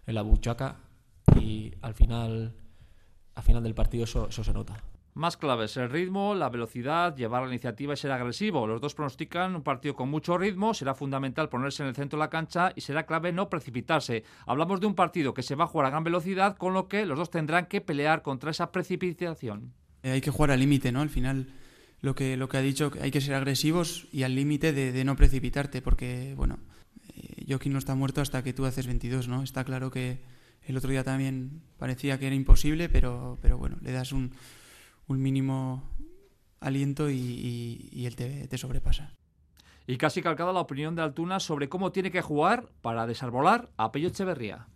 en 0.06 0.14
la 0.14 0.22
buchaca 0.22 0.76
y 1.40 1.72
al 1.80 1.94
final, 1.94 2.54
al 3.34 3.42
final 3.42 3.62
del 3.62 3.74
partido 3.74 4.04
eso, 4.04 4.28
eso 4.28 4.42
se 4.42 4.52
nota. 4.52 4.76
Más 5.16 5.36
claves, 5.36 5.76
el 5.76 5.90
ritmo, 5.90 6.34
la 6.34 6.48
velocidad, 6.48 7.14
llevar 7.14 7.42
la 7.42 7.48
iniciativa 7.48 7.94
y 7.94 7.96
ser 7.96 8.10
agresivo. 8.10 8.66
Los 8.66 8.80
dos 8.80 8.96
pronostican 8.96 9.54
un 9.54 9.62
partido 9.62 9.94
con 9.94 10.08
mucho 10.08 10.36
ritmo, 10.36 10.74
será 10.74 10.92
fundamental 10.92 11.48
ponerse 11.48 11.84
en 11.84 11.90
el 11.90 11.94
centro 11.94 12.18
de 12.18 12.24
la 12.24 12.30
cancha 12.30 12.72
y 12.74 12.80
será 12.80 13.06
clave 13.06 13.30
no 13.30 13.48
precipitarse. 13.48 14.24
Hablamos 14.44 14.80
de 14.80 14.88
un 14.88 14.96
partido 14.96 15.32
que 15.32 15.44
se 15.44 15.54
va 15.54 15.64
a 15.64 15.66
jugar 15.68 15.86
a 15.86 15.90
gran 15.90 16.02
velocidad, 16.02 16.56
con 16.56 16.74
lo 16.74 16.88
que 16.88 17.06
los 17.06 17.16
dos 17.16 17.30
tendrán 17.30 17.66
que 17.66 17.80
pelear 17.80 18.22
contra 18.22 18.50
esa 18.50 18.72
precipitación. 18.72 19.72
Eh, 20.02 20.10
hay 20.10 20.20
que 20.20 20.32
jugar 20.32 20.50
al 20.50 20.58
límite, 20.58 20.90
¿no? 20.90 21.00
Al 21.00 21.10
final 21.10 21.46
lo 22.00 22.16
que, 22.16 22.36
lo 22.36 22.48
que 22.48 22.56
ha 22.56 22.62
dicho, 22.62 22.90
hay 23.00 23.12
que 23.12 23.20
ser 23.20 23.36
agresivos 23.36 24.08
y 24.10 24.24
al 24.24 24.34
límite 24.34 24.72
de, 24.72 25.04
no 25.04 25.14
precipitarte, 25.14 25.80
porque, 25.80 26.34
bueno, 26.36 26.58
eh, 27.14 27.44
Joaquín 27.48 27.72
no 27.72 27.78
está 27.78 27.94
muerto 27.94 28.20
hasta 28.20 28.42
que 28.42 28.52
tú 28.52 28.66
haces 28.66 28.88
22, 28.88 29.28
¿no? 29.28 29.44
Está 29.44 29.62
claro 29.62 29.92
que 29.92 30.22
el 30.64 30.76
otro 30.76 30.90
día 30.90 31.04
también 31.04 31.62
parecía 31.78 32.18
que 32.18 32.26
era 32.26 32.34
imposible, 32.34 32.88
pero, 32.88 33.38
pero 33.40 33.58
bueno, 33.58 33.76
le 33.80 33.92
das 33.92 34.10
un, 34.10 34.32
un 35.06 35.22
mínimo 35.22 35.82
aliento 36.60 37.10
y, 37.10 37.90
y, 37.92 38.06
él 38.06 38.16
te, 38.16 38.48
te, 38.48 38.58
sobrepasa. 38.58 39.12
Y 39.86 39.98
casi 39.98 40.22
calcada 40.22 40.52
la 40.52 40.60
opinión 40.60 40.94
de 40.94 41.02
Altuna 41.02 41.40
sobre 41.40 41.68
cómo 41.68 41.92
tiene 41.92 42.10
que 42.10 42.22
jugar 42.22 42.68
para 42.80 43.06
desarbolar 43.06 43.70
a 43.76 43.92
Pello 43.92 44.08
Echeverría. 44.08 44.66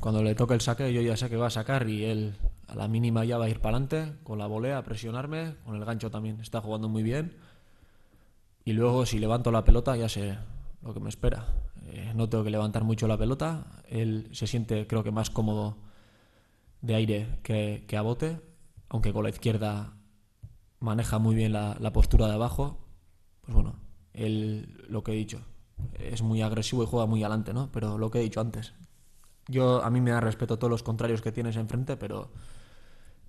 Cuando 0.00 0.22
le 0.22 0.34
toque 0.34 0.54
el 0.54 0.60
saque, 0.60 0.92
yo 0.92 1.00
ya 1.00 1.16
sé 1.16 1.30
que 1.30 1.36
va 1.36 1.46
a 1.46 1.50
sacar 1.50 1.88
y 1.88 2.04
él 2.04 2.34
a 2.68 2.74
la 2.74 2.88
mínima 2.88 3.24
ya 3.24 3.38
va 3.38 3.46
a 3.46 3.48
ir 3.48 3.60
para 3.60 3.76
adelante, 3.76 4.16
con 4.22 4.38
la 4.38 4.46
volea, 4.46 4.78
a 4.78 4.84
presionarme, 4.84 5.56
con 5.64 5.76
el 5.76 5.84
gancho 5.84 6.10
también 6.10 6.38
está 6.40 6.60
jugando 6.60 6.88
muy 6.88 7.02
bien. 7.02 7.36
Y 8.64 8.74
luego 8.74 9.06
si 9.06 9.18
levanto 9.18 9.50
la 9.50 9.64
pelota 9.64 9.96
ya 9.96 10.08
sé 10.08 10.38
lo 10.82 10.94
que 10.94 11.00
me 11.00 11.08
espera. 11.08 11.46
Eh, 11.86 12.12
no 12.14 12.28
tengo 12.28 12.44
que 12.44 12.50
levantar 12.50 12.84
mucho 12.84 13.08
la 13.08 13.16
pelota, 13.18 13.66
él 13.88 14.28
se 14.32 14.46
siente 14.46 14.86
creo 14.86 15.02
que 15.02 15.10
más 15.10 15.30
cómodo 15.30 15.76
de 16.82 16.94
aire 16.94 17.26
que, 17.42 17.96
a 17.96 18.02
bote, 18.02 18.40
aunque 18.90 19.12
con 19.12 19.24
la 19.24 19.30
izquierda 19.30 19.94
maneja 20.78 21.18
muy 21.18 21.34
bien 21.34 21.52
la, 21.52 21.92
postura 21.92 22.26
de 22.26 22.34
abajo. 22.34 22.78
Pues 23.40 23.54
bueno, 23.54 23.76
él 24.12 24.84
lo 24.88 25.02
que 25.02 25.12
he 25.12 25.16
dicho, 25.16 25.40
es 25.94 26.20
muy 26.22 26.42
agresivo 26.42 26.82
y 26.82 26.86
juega 26.86 27.06
muy 27.06 27.22
adelante, 27.22 27.54
¿no? 27.54 27.70
Pero 27.72 27.96
lo 27.96 28.10
que 28.10 28.18
he 28.18 28.22
dicho 28.22 28.40
antes, 28.40 28.74
yo 29.48 29.82
a 29.82 29.90
mí 29.90 30.00
me 30.02 30.10
da 30.10 30.20
respeto 30.20 30.58
todos 30.58 30.70
los 30.70 30.82
contrarios 30.82 31.22
que 31.22 31.32
tienes 31.32 31.56
enfrente, 31.56 31.96
pero 31.96 32.30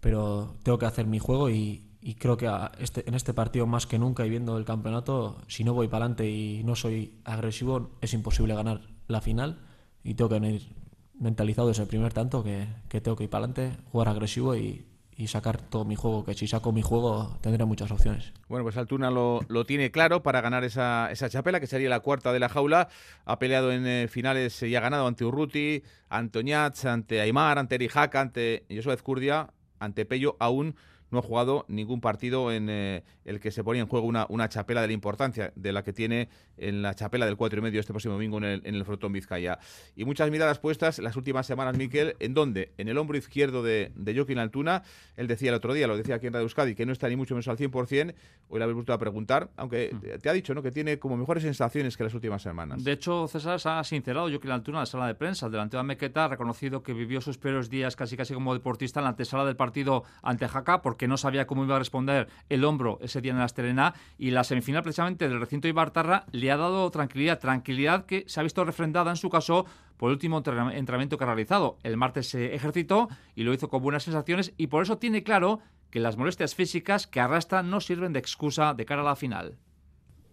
pero 0.02 0.56
tengo 0.64 0.80
que 0.80 0.88
hacer 0.88 1.06
mi 1.06 1.20
juego 1.20 1.50
y, 1.50 1.88
creo 2.20 2.36
que 2.36 2.52
este, 2.80 3.08
en 3.08 3.14
este 3.14 3.34
partido 3.34 3.68
más 3.68 3.86
que 3.86 4.00
nunca 4.00 4.26
y 4.26 4.30
viendo 4.30 4.58
el 4.58 4.66
campeonato, 4.66 5.38
si 5.48 5.64
no 5.64 5.74
voy 5.74 5.88
para 5.88 6.06
adelante 6.06 6.30
y 6.30 6.64
no 6.64 6.76
soy 6.76 7.22
agresivo, 7.24 7.92
es 8.02 8.14
imposible 8.14 8.56
ganar 8.56 8.82
la 9.08 9.22
final 9.22 9.60
y 10.04 10.16
tengo 10.16 10.30
que 10.30 10.40
venir 10.40 10.76
mentalizado 11.20 11.68
desde 11.68 11.84
el 11.84 11.88
primer 11.88 12.12
tanto 12.12 12.44
que, 12.44 12.68
tengo 12.90 13.16
que 13.16 13.26
ir 13.26 13.30
para 13.30 13.46
adelante, 13.46 13.78
jugar 13.92 14.10
agresivo 14.10 14.56
y, 14.56 14.88
sacar 15.28 15.62
todo 15.62 15.86
mi 15.86 15.96
juego, 15.96 16.24
que 16.24 16.34
si 16.34 16.48
saco 16.48 16.72
mi 16.72 16.82
juego 16.82 17.38
tendré 17.42 17.66
muchas 17.66 17.92
opciones. 17.92 18.34
Bueno, 18.48 18.64
pues 18.64 18.78
Altuna 18.78 19.12
lo, 19.12 19.42
lo 19.48 19.66
tiene 19.66 19.92
claro 19.92 20.24
para 20.24 20.42
ganar 20.42 20.64
esa, 20.64 21.12
esa, 21.12 21.30
chapela, 21.30 21.60
que 21.60 21.68
sería 21.68 21.90
la 21.90 22.00
cuarta 22.00 22.34
de 22.34 22.40
la 22.40 22.50
jaula. 22.50 22.90
Ha 23.26 23.40
peleado 23.40 23.72
en 23.72 23.86
eh, 23.88 24.08
finales 24.08 24.62
y 24.64 24.76
ha 24.76 24.80
ganado 24.80 25.08
ante 25.08 25.26
Urruti, 25.26 25.84
ante 26.10 26.40
Oñats, 26.40 26.86
ante 26.86 27.22
Aymar, 27.22 27.58
ante 27.58 27.76
Erijaka, 27.76 28.22
ante 28.22 28.66
Josué 28.70 28.94
Ezcurdia 28.94 29.50
ante 29.82 30.06
Pello 30.06 30.38
aún 30.40 30.76
no 31.12 31.20
ha 31.20 31.22
jugado 31.22 31.66
ningún 31.68 32.02
partido 32.02 32.52
en 32.52 32.70
eh, 32.70 33.04
el 33.26 33.40
que 33.40 33.52
se 33.52 33.64
ponía 33.64 33.82
en 33.82 33.88
juego 33.88 34.08
una, 34.08 34.26
una, 34.30 34.50
chapela 34.50 34.82
de 34.82 34.88
la 34.88 34.94
importancia 34.94 35.54
de 35.56 35.72
la 35.72 35.84
que 35.84 35.94
tiene 35.94 36.30
en 36.58 36.82
la 36.82 36.96
chapela 36.96 37.26
del 37.26 37.38
4 37.38 37.60
y 37.60 37.62
medio 37.62 37.80
este 37.80 37.94
próximo 37.94 38.14
domingo 38.14 38.38
en 38.38 38.44
el, 38.46 38.62
en 38.66 38.76
el 38.76 38.86
Frotón 38.86 39.12
Vizcaya. 39.12 39.60
Y 39.96 40.06
muchas 40.06 40.32
miradas 40.32 40.60
puestas 40.60 41.00
las 41.00 41.16
últimas 41.16 41.46
semanas, 41.46 41.78
Miquel, 41.78 42.16
¿en 42.20 42.34
dónde? 42.34 42.72
En 42.78 42.88
el 42.88 42.98
hombro 42.98 43.18
izquierdo 43.18 43.64
de, 43.64 43.92
de 43.96 44.16
Joaquín 44.16 44.40
Altuna. 44.40 44.84
Él 45.16 45.28
decía 45.28 45.50
el 45.50 45.56
otro 45.56 45.74
día, 45.74 45.88
lo 45.88 45.98
decía 45.98 46.16
aquí 46.16 46.28
en 46.28 46.34
Radio 46.34 46.44
Euskadi, 46.44 46.76
que 46.76 46.86
no 46.86 46.94
está 46.94 47.08
ni 47.10 47.16
mucho 47.16 47.36
menos 47.36 47.48
al 47.48 47.58
100%. 47.58 48.14
Hoy 48.50 48.58
le 48.58 48.64
habéis 48.64 48.76
vuelto 48.76 48.94
a 48.94 48.98
preguntar, 48.98 49.50
aunque 49.56 49.92
mm. 49.94 50.20
te 50.20 50.30
ha 50.30 50.34
dicho 50.34 50.54
¿no? 50.54 50.62
que 50.62 50.72
tiene 50.72 51.00
como 51.00 51.18
mejores 51.18 51.44
sensaciones 51.44 51.98
que 51.98 52.04
las 52.04 52.14
últimas 52.14 52.42
semanas. 52.42 52.84
De 52.84 52.92
hecho, 52.92 53.28
César 53.28 53.60
se 53.60 53.70
ha 53.70 53.84
sincerado 53.84 54.30
Joaquín 54.30 54.52
Altuna 54.52 54.80
en 54.80 54.82
la 54.82 54.86
sala 54.86 55.08
de 55.08 55.16
prensa. 55.16 55.46
El 55.46 55.52
delantero 55.52 55.84
de 55.84 55.88
Mequeta 55.88 56.26
ha 56.26 56.28
reconocido 56.30 56.84
que 56.84 56.94
vivió 56.94 57.22
sus 57.22 57.38
peores 57.38 57.70
días 57.70 57.96
casi 57.96 58.18
casi 58.18 58.34
como 58.34 58.54
deportista 58.54 59.00
en 59.00 59.06
la 59.06 59.10
antesala 59.10 59.46
del 59.46 59.56
partido 59.56 60.04
ante 60.22 60.48
Jaca 60.48 60.82
porque 60.82 61.01
no 61.08 61.18
sabía 61.18 61.48
cómo 61.48 61.64
iba 61.64 61.76
a 61.76 61.80
responder 61.80 62.28
el 62.50 62.64
hombro 62.64 63.00
ese 63.02 63.22
día 63.22 63.32
en 63.32 63.40
la 63.40 63.46
Esterena 63.46 63.94
y 64.18 64.32
la 64.32 64.44
semifinal 64.44 64.84
precisamente 64.84 65.28
del 65.28 65.40
recinto 65.40 65.68
Ibartarra 65.68 66.26
le 66.32 66.52
ha 66.52 66.58
dado 66.58 66.90
tranquilidad, 66.92 67.40
tranquilidad 67.40 68.06
que 68.06 68.26
se 68.28 68.40
ha 68.40 68.44
visto 68.44 68.64
refrendada 68.64 69.12
en 69.12 69.18
su 69.18 69.30
caso 69.30 69.66
por 69.98 70.10
el 70.10 70.14
último 70.14 70.38
entrenamiento 70.38 71.18
que 71.18 71.24
ha 71.24 71.28
realizado. 71.28 71.78
El 71.84 71.98
martes 71.98 72.30
se 72.30 72.56
ejercitó 72.56 73.08
y 73.36 73.44
lo 73.44 73.54
hizo 73.54 73.70
con 73.70 73.84
buenas 73.84 74.04
sensaciones 74.04 74.54
y 74.58 74.68
por 74.68 74.84
eso 74.84 74.98
tiene 74.98 75.24
claro 75.24 75.60
que 75.90 76.00
las 76.00 76.18
molestias 76.18 76.56
físicas 76.56 77.06
que 77.06 77.20
arrastra 77.20 77.64
no 77.64 77.82
sirven 77.82 78.14
de 78.14 78.20
excusa 78.20 78.74
de 78.74 78.86
cara 78.86 79.02
a 79.02 79.06
la 79.06 79.16
final. 79.16 79.58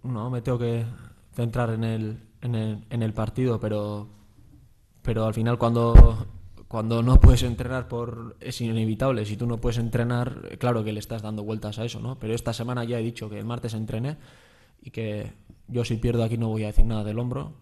No, 0.03 0.31
me 0.31 0.41
tengo 0.41 0.59
que 0.59 0.87
centrar 1.33 1.71
en 1.71 1.85
el, 1.85 2.23
en 2.41 2.55
el, 2.55 2.87
en 2.89 3.03
el 3.03 3.13
partido, 3.13 3.59
pero, 3.59 4.09
pero 5.03 5.27
al 5.27 5.35
final 5.35 5.59
cuando 5.59 6.27
cuando 6.69 7.03
no 7.03 7.21
puedes 7.21 7.43
entrenar 7.43 7.89
por 7.89 8.37
es 8.41 8.61
inevitable 8.61 9.25
si 9.25 9.37
tú 9.37 9.47
no 9.47 9.59
puedes 9.59 9.79
entrenar 9.79 10.59
claro 10.59 10.85
que 10.85 10.93
le 10.93 11.01
estás 11.01 11.23
dando 11.23 11.43
vueltas 11.43 11.79
a 11.79 11.85
eso 11.85 12.01
no 12.01 12.19
pero 12.19 12.35
esta 12.35 12.53
semana 12.53 12.85
ya 12.85 12.99
he 12.99 13.03
dicho 13.03 13.29
que 13.29 13.39
el 13.39 13.45
martes 13.45 13.75
entrené 13.75 14.19
y 14.83 14.91
que 14.91 15.33
yo 15.67 15.85
si 15.85 15.97
pierdo 15.97 16.23
aquí 16.23 16.37
no 16.37 16.49
voy 16.49 16.65
a 16.65 16.69
decir 16.69 16.85
nada 16.85 17.05
del 17.05 17.19
hombro 17.19 17.55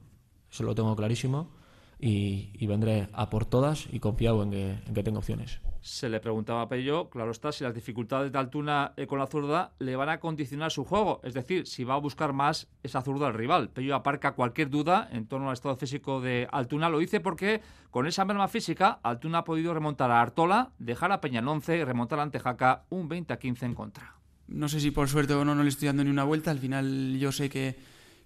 eso 0.50 0.64
lo 0.64 0.74
tengo 0.74 0.94
clarísimo 0.96 1.50
y, 1.98 2.66
vendré 2.66 3.08
a 3.12 3.30
por 3.30 3.44
todas 3.46 3.86
y 3.92 4.00
confiado 4.00 4.42
en 4.42 4.50
que, 4.50 5.02
tengo 5.02 5.18
opciones. 5.18 5.60
Se 5.86 6.08
le 6.08 6.18
preguntaba 6.18 6.62
a 6.62 6.68
Pello, 6.68 7.08
claro 7.10 7.30
está, 7.30 7.52
si 7.52 7.62
las 7.62 7.72
dificultades 7.72 8.32
de 8.32 8.38
Altuna 8.38 8.92
eh, 8.96 9.06
con 9.06 9.20
la 9.20 9.28
zurda 9.28 9.70
le 9.78 9.94
van 9.94 10.08
a 10.08 10.18
condicionar 10.18 10.72
su 10.72 10.84
juego, 10.84 11.20
es 11.22 11.32
decir, 11.32 11.64
si 11.68 11.84
va 11.84 11.94
a 11.94 11.98
buscar 11.98 12.32
más 12.32 12.66
esa 12.82 13.02
zurda 13.02 13.28
al 13.28 13.34
rival. 13.34 13.68
Pello 13.68 13.94
aparca 13.94 14.32
cualquier 14.32 14.68
duda 14.68 15.08
en 15.12 15.28
torno 15.28 15.46
al 15.46 15.52
estado 15.52 15.76
físico 15.76 16.20
de 16.20 16.48
Altuna, 16.50 16.88
lo 16.88 16.98
dice 16.98 17.20
porque 17.20 17.60
con 17.92 18.08
esa 18.08 18.24
merma 18.24 18.48
física 18.48 18.98
Altuna 19.04 19.38
ha 19.38 19.44
podido 19.44 19.72
remontar 19.74 20.10
a 20.10 20.20
Artola, 20.20 20.72
dejar 20.80 21.12
a 21.12 21.20
Peñanonce 21.20 21.76
y 21.76 21.84
remontar 21.84 22.18
ante 22.18 22.40
Jaca 22.40 22.82
un 22.90 23.08
20 23.08 23.32
a 23.32 23.38
15 23.38 23.66
en 23.66 23.74
contra. 23.74 24.16
No 24.48 24.68
sé 24.68 24.80
si 24.80 24.90
por 24.90 25.08
suerte 25.08 25.34
o 25.34 25.44
no, 25.44 25.54
no 25.54 25.62
le 25.62 25.68
estoy 25.68 25.86
dando 25.86 26.02
ni 26.02 26.10
una 26.10 26.24
vuelta, 26.24 26.50
al 26.50 26.58
final 26.58 27.16
yo 27.16 27.30
sé 27.30 27.48
que, 27.48 27.76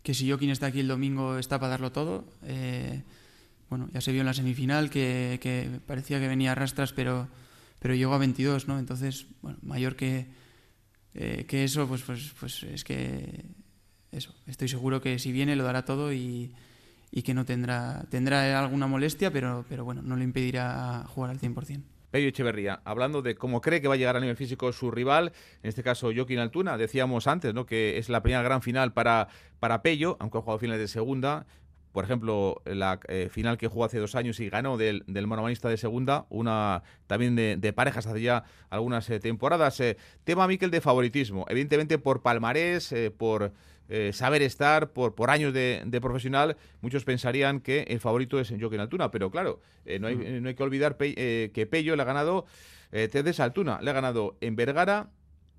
que 0.02 0.14
si 0.14 0.26
Joaquín 0.26 0.48
está 0.48 0.64
aquí 0.66 0.80
el 0.80 0.88
domingo 0.88 1.36
está 1.36 1.58
para 1.58 1.72
darlo 1.72 1.92
todo. 1.92 2.24
Eh, 2.42 3.02
bueno, 3.70 3.88
ya 3.92 4.00
se 4.00 4.10
vio 4.10 4.22
en 4.22 4.26
la 4.26 4.34
semifinal 4.34 4.90
que, 4.90 5.80
parecía 5.86 6.18
que 6.18 6.26
venía 6.26 6.52
a 6.52 6.54
rastras, 6.56 6.92
pero, 6.92 7.28
pero 7.80 7.94
llegó 7.94 8.14
a 8.14 8.18
22, 8.18 8.68
¿no? 8.68 8.78
Entonces, 8.78 9.26
bueno, 9.42 9.58
mayor 9.62 9.96
que, 9.96 10.28
eh, 11.14 11.46
que 11.48 11.64
eso, 11.64 11.88
pues, 11.88 12.02
pues, 12.02 12.32
pues 12.38 12.62
es 12.62 12.84
que 12.84 13.44
eso, 14.12 14.32
estoy 14.46 14.68
seguro 14.68 15.00
que 15.00 15.18
si 15.18 15.32
viene 15.32 15.56
lo 15.56 15.64
dará 15.64 15.84
todo 15.84 16.12
y, 16.12 16.54
y 17.10 17.22
que 17.22 17.34
no 17.34 17.44
tendrá, 17.44 18.04
tendrá 18.10 18.60
alguna 18.60 18.86
molestia, 18.86 19.32
pero, 19.32 19.64
pero 19.68 19.84
bueno, 19.84 20.02
no 20.02 20.16
le 20.16 20.24
impedirá 20.24 21.04
jugar 21.08 21.30
al 21.30 21.40
100%. 21.40 21.82
Pello 22.10 22.28
Echeverría, 22.28 22.80
hablando 22.84 23.22
de 23.22 23.36
cómo 23.36 23.60
cree 23.60 23.80
que 23.80 23.86
va 23.86 23.94
a 23.94 23.96
llegar 23.96 24.16
a 24.16 24.20
nivel 24.20 24.36
físico 24.36 24.72
su 24.72 24.90
rival, 24.90 25.32
en 25.62 25.68
este 25.68 25.84
caso 25.84 26.10
Joaquín 26.14 26.40
Altuna, 26.40 26.76
decíamos 26.76 27.28
antes 27.28 27.54
¿no? 27.54 27.66
que 27.66 27.98
es 27.98 28.08
la 28.08 28.20
primera 28.22 28.42
gran 28.42 28.62
final 28.62 28.92
para, 28.92 29.28
para 29.60 29.82
Pello, 29.82 30.16
aunque 30.18 30.38
ha 30.38 30.40
jugado 30.40 30.58
finales 30.58 30.80
de 30.80 30.88
segunda, 30.88 31.46
por 31.92 32.04
ejemplo, 32.04 32.62
la 32.64 33.00
eh, 33.08 33.28
final 33.30 33.58
que 33.58 33.66
jugó 33.66 33.84
hace 33.84 33.98
dos 33.98 34.14
años 34.14 34.38
y 34.40 34.48
ganó 34.48 34.76
del, 34.76 35.02
del 35.06 35.26
monomanista 35.26 35.68
de 35.68 35.76
segunda, 35.76 36.26
una 36.28 36.82
también 37.06 37.34
de, 37.34 37.72
parejas 37.72 38.06
hace 38.06 38.22
ya 38.22 38.44
algunas 38.68 39.08
eh, 39.10 39.18
temporadas. 39.18 39.80
Eh, 39.80 39.96
tema, 40.24 40.46
Miquel, 40.46 40.70
de 40.70 40.80
favoritismo. 40.80 41.46
Evidentemente 41.48 41.98
por 41.98 42.22
palmarés, 42.22 42.94
por 43.16 43.52
saber 44.12 44.42
estar, 44.42 44.92
por, 44.92 45.16
por 45.16 45.30
años 45.30 45.52
de, 45.52 45.98
profesional, 46.00 46.56
muchos 46.80 47.04
pensarían 47.04 47.60
que 47.60 47.82
el 47.88 47.98
favorito 47.98 48.38
es 48.38 48.48
Joaquín 48.50 48.78
Altuna, 48.78 49.10
pero 49.10 49.32
claro, 49.32 49.60
no 49.98 50.06
hay, 50.06 50.14
mm. 50.14 50.42
no, 50.42 50.48
hay, 50.48 50.54
que 50.54 50.62
olvidar 50.62 50.96
que 50.96 51.68
Pello 51.68 51.96
le 51.96 52.02
ha 52.02 52.04
ganado, 52.04 52.46
eh, 52.92 53.34
Altuna, 53.38 53.80
le 53.82 53.90
ha 53.90 53.92
ganado 53.92 54.36
en 54.40 54.54
Vergara, 54.54 55.10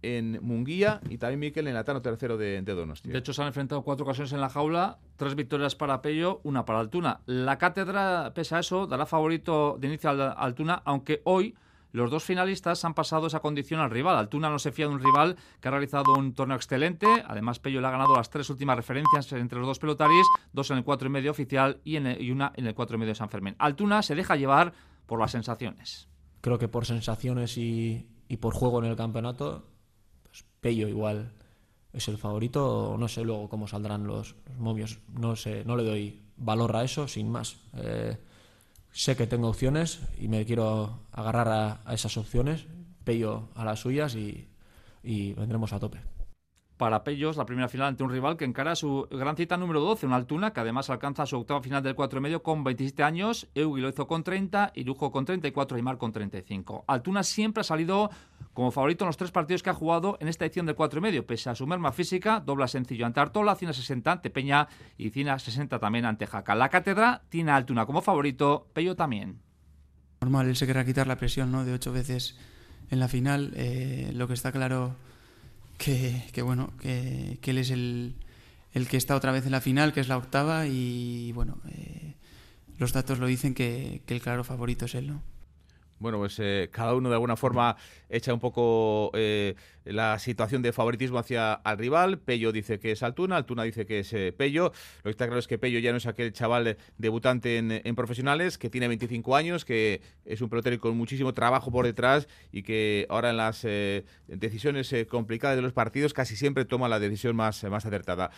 en 0.02 0.40
Munguía 0.42 1.02
y 1.10 1.18
también 1.18 1.40
Miquel 1.40 1.68
en 1.68 1.74
Latano 1.74 2.02
tercero 2.02 2.38
de, 2.38 2.62
de, 2.62 2.74
Donostia. 2.74 3.12
De 3.12 3.20
hecho, 3.20 3.34
se 3.34 3.42
han 3.42 3.48
enfrentado 3.48 3.84
cuatro 3.84 4.06
ocasiones 4.06 4.34
en 4.34 4.42
la 4.42 4.50
jaula, 4.50 5.00
tres 5.18 5.36
victorias 5.36 5.76
para 5.76 6.02
Pello, 6.02 6.42
una 6.44 6.66
para 6.66 6.80
Altuna. 6.80 7.22
La 7.26 7.58
cátedra, 7.58 8.32
pese 8.34 8.56
a 8.56 8.60
eso, 8.60 8.88
dará 8.88 9.06
favorito 9.06 9.78
de 9.80 9.88
inicio 9.88 10.10
a 10.10 10.32
Altuna, 10.32 10.82
aunque 10.86 11.22
hoy 11.26 11.56
los 11.92 12.10
dos 12.10 12.24
finalistas 12.24 12.86
han 12.86 12.94
pasado 12.94 13.28
esa 13.28 13.42
condición 13.42 13.80
al 13.82 13.90
rival. 13.90 14.18
Altuna 14.18 14.50
no 14.50 14.60
se 14.60 14.72
fía 14.72 14.88
de 14.88 14.94
un 14.94 15.04
rival 15.04 15.36
que 15.60 15.68
ha 15.68 15.72
realizado 15.72 16.14
un 16.18 16.34
torneo 16.34 16.56
excelente. 16.56 17.08
Además, 17.28 17.60
Pello 17.60 17.82
le 17.82 17.88
ha 17.88 17.92
ganado 17.92 18.16
las 18.16 18.30
tres 18.30 18.50
últimas 18.50 18.78
referencias 18.78 19.32
entre 19.34 19.60
los 19.60 19.68
dos 19.68 19.80
pelotaris, 19.80 20.26
dos 20.54 20.72
en 20.72 20.78
el 20.78 20.84
cuatro 20.84 21.08
y 21.08 21.12
medio 21.12 21.32
oficial 21.32 21.82
y, 21.84 21.98
en 21.98 22.18
y 22.22 22.32
una 22.32 22.54
en 22.56 22.68
el 22.68 22.74
cuatro 22.74 22.96
y 22.96 23.00
medio 23.00 23.12
de 23.12 23.16
San 23.16 23.30
Fermín. 23.30 23.56
Altuna 23.60 24.02
se 24.02 24.16
deja 24.16 24.36
llevar 24.36 24.74
por 25.06 25.20
las 25.20 25.32
sensaciones. 25.32 26.08
Creo 26.40 26.58
que 26.58 26.68
por 26.68 26.86
sensaciones 26.86 27.58
y, 27.58 28.08
y 28.28 28.38
por 28.38 28.54
juego 28.54 28.80
en 28.80 28.90
el 28.90 28.96
campeonato 28.96 29.66
Pello 30.62 30.88
igual 30.88 31.34
es 31.92 32.08
el 32.08 32.18
favorito, 32.18 32.96
no 32.98 33.08
sé 33.08 33.24
luego 33.24 33.50
cómo 33.50 33.68
saldrán 33.68 34.08
los, 34.08 34.36
movios, 34.58 35.00
no 35.12 35.36
sé, 35.36 35.66
no 35.66 35.76
le 35.76 35.84
doy 35.84 36.22
valor 36.38 36.76
a 36.76 36.84
eso, 36.84 37.08
sin 37.08 37.30
más. 37.30 37.58
Eh, 37.76 38.18
sé 38.92 39.18
que 39.18 39.28
tengo 39.28 39.50
opciones 39.50 40.00
y 40.20 40.28
me 40.30 40.46
quiero 40.46 41.02
agarrar 41.12 41.82
a, 41.86 41.94
esas 41.94 42.16
opciones, 42.16 42.66
Pello 43.04 43.50
a 43.56 43.66
las 43.66 43.80
suyas 43.80 44.16
y 44.16 45.34
vendremos 45.34 45.74
a 45.74 45.80
tope. 45.80 46.00
Para 46.82 47.04
Pellos 47.04 47.38
la 47.38 47.46
primera 47.46 47.68
final 47.68 47.90
ante 47.90 48.02
un 48.02 48.10
rival 48.10 48.38
que 48.38 48.44
encara 48.44 48.76
su 48.76 49.08
gran 49.12 49.38
cita 49.38 49.56
número 49.56 49.82
12, 49.82 50.08
un 50.08 50.14
Altuna, 50.14 50.52
que 50.52 50.62
además 50.62 50.90
alcanza 50.90 51.28
su 51.28 51.38
octava 51.38 51.62
final 51.62 51.84
del 51.84 51.94
4 51.94 52.18
y 52.18 52.24
medio 52.24 52.42
con 52.42 52.64
27 52.64 53.04
años, 53.04 53.48
Eugui 53.54 53.82
lo 53.82 53.90
hizo 53.90 54.08
con 54.08 54.24
30, 54.24 54.72
Irujo 54.74 55.12
con 55.12 55.24
34 55.24 55.78
y 55.78 55.82
Mar 55.84 56.00
con 56.00 56.12
35. 56.12 56.86
Altuna 56.88 57.22
siempre 57.22 57.62
ha 57.62 57.64
salido 57.64 58.10
como 58.56 58.72
favorito 58.72 59.04
en 59.04 59.10
los 59.10 59.18
tres 59.18 59.30
partidos 59.30 59.62
que 59.62 59.70
ha 59.70 59.76
jugado 59.76 60.18
en 60.22 60.28
esta 60.28 60.46
edición 60.46 60.66
del 60.66 60.74
4 60.74 60.98
y 60.98 61.02
medio, 61.04 61.24
pese 61.24 61.52
a 61.52 61.56
su 61.56 61.68
merma 61.68 61.92
física, 61.92 62.40
dobla 62.40 62.68
sencillo 62.68 63.06
ante 63.06 63.20
Artola, 63.20 63.54
Cina 63.54 63.74
60 63.74 64.14
ante 64.14 64.32
Peña 64.32 64.68
y 64.98 65.12
Cina 65.12 65.38
60 65.38 65.78
también 65.78 66.06
ante 66.06 66.26
Jaca. 66.26 66.56
La 66.56 66.70
cátedra 66.70 67.22
tiene 67.30 67.52
a 67.52 67.58
Altuna 67.58 67.86
como 67.86 68.02
favorito, 68.02 68.66
Pello 68.74 68.96
también. 68.96 69.38
Normal, 70.22 70.48
él 70.48 70.56
se 70.56 70.66
querrá 70.66 70.84
quitar 70.84 71.06
la 71.06 71.18
presión 71.18 71.52
¿no? 71.52 71.64
de 71.64 71.74
ocho 71.74 71.92
veces 71.92 72.40
en 72.90 73.00
la 73.00 73.08
final. 73.08 73.54
Eh, 73.56 74.10
lo 74.16 74.28
que 74.28 74.34
está 74.34 74.52
claro 74.52 74.96
que, 75.82 76.42
bueno, 76.42 76.74
que, 76.80 77.40
él 77.44 77.58
es 77.58 77.72
el, 77.72 78.16
que 78.90 78.98
está 78.98 79.16
otra 79.16 79.32
vez 79.32 79.46
en 79.46 79.52
la 79.52 79.62
final, 79.62 79.94
que 79.94 80.00
es 80.00 80.08
la 80.08 80.18
octava, 80.18 80.68
y 80.68 81.32
bueno, 81.34 81.58
eh, 81.70 82.14
los 82.78 82.94
datos 82.94 83.20
lo 83.20 83.26
dicen 83.28 83.54
que, 83.54 84.02
que, 84.06 84.14
el 84.14 84.22
claro 84.22 84.44
favorito 84.44 84.86
es 84.86 84.96
él, 84.96 85.08
¿no? 85.08 85.22
Bueno, 86.00 86.18
pues 86.18 86.38
eh, 86.40 86.70
cada 86.72 86.96
uno 86.96 87.10
de 87.10 87.16
alguna 87.16 87.36
forma 87.36 87.78
echa 88.10 88.34
un 88.34 88.40
poco 88.40 89.12
eh, 89.14 89.56
la 89.86 90.20
situación 90.20 90.62
de 90.62 90.74
favoritismo 90.74 91.20
hacia 91.20 91.54
al 91.54 91.78
rival. 91.78 92.20
Pello 92.20 92.52
dice 92.52 92.80
que 92.80 92.92
es 92.92 93.04
Altuna, 93.04 93.38
Altuna 93.38 93.64
dice 93.64 93.86
que 93.86 94.00
es 94.00 94.14
eh, 94.14 94.34
Pello. 94.36 94.72
Lo 94.98 95.04
que 95.04 95.10
está 95.10 95.26
claro 95.26 95.40
es 95.40 95.48
que 95.48 95.58
Pello 95.58 95.80
ya 95.80 95.92
no 95.92 95.98
es 95.98 96.08
aquel 96.08 96.34
chaval 96.34 96.78
debutante 96.98 97.58
en, 97.58 97.96
profesionales, 97.96 98.58
que 98.58 98.70
tiene 98.70 98.88
25 98.88 99.36
años, 99.36 99.66
que 99.66 100.02
es 100.26 100.42
un 100.42 100.50
pelotero 100.50 100.80
con 100.80 100.98
muchísimo 100.98 101.34
trabajo 101.34 101.72
por 101.72 101.86
detrás 101.86 102.28
y 102.52 102.64
que 102.64 103.06
ahora 103.10 103.32
en 103.32 103.38
las 103.38 103.66
decisiones 104.28 104.94
complicadas 105.10 105.56
de 105.56 105.62
los 105.62 105.74
partidos 105.74 106.14
casi 106.14 106.36
siempre 106.36 106.66
toma 106.66 106.88
la 106.88 107.00
decisión 107.00 107.36
más, 107.36 107.64
más 107.66 107.86
acertada. 107.86 108.32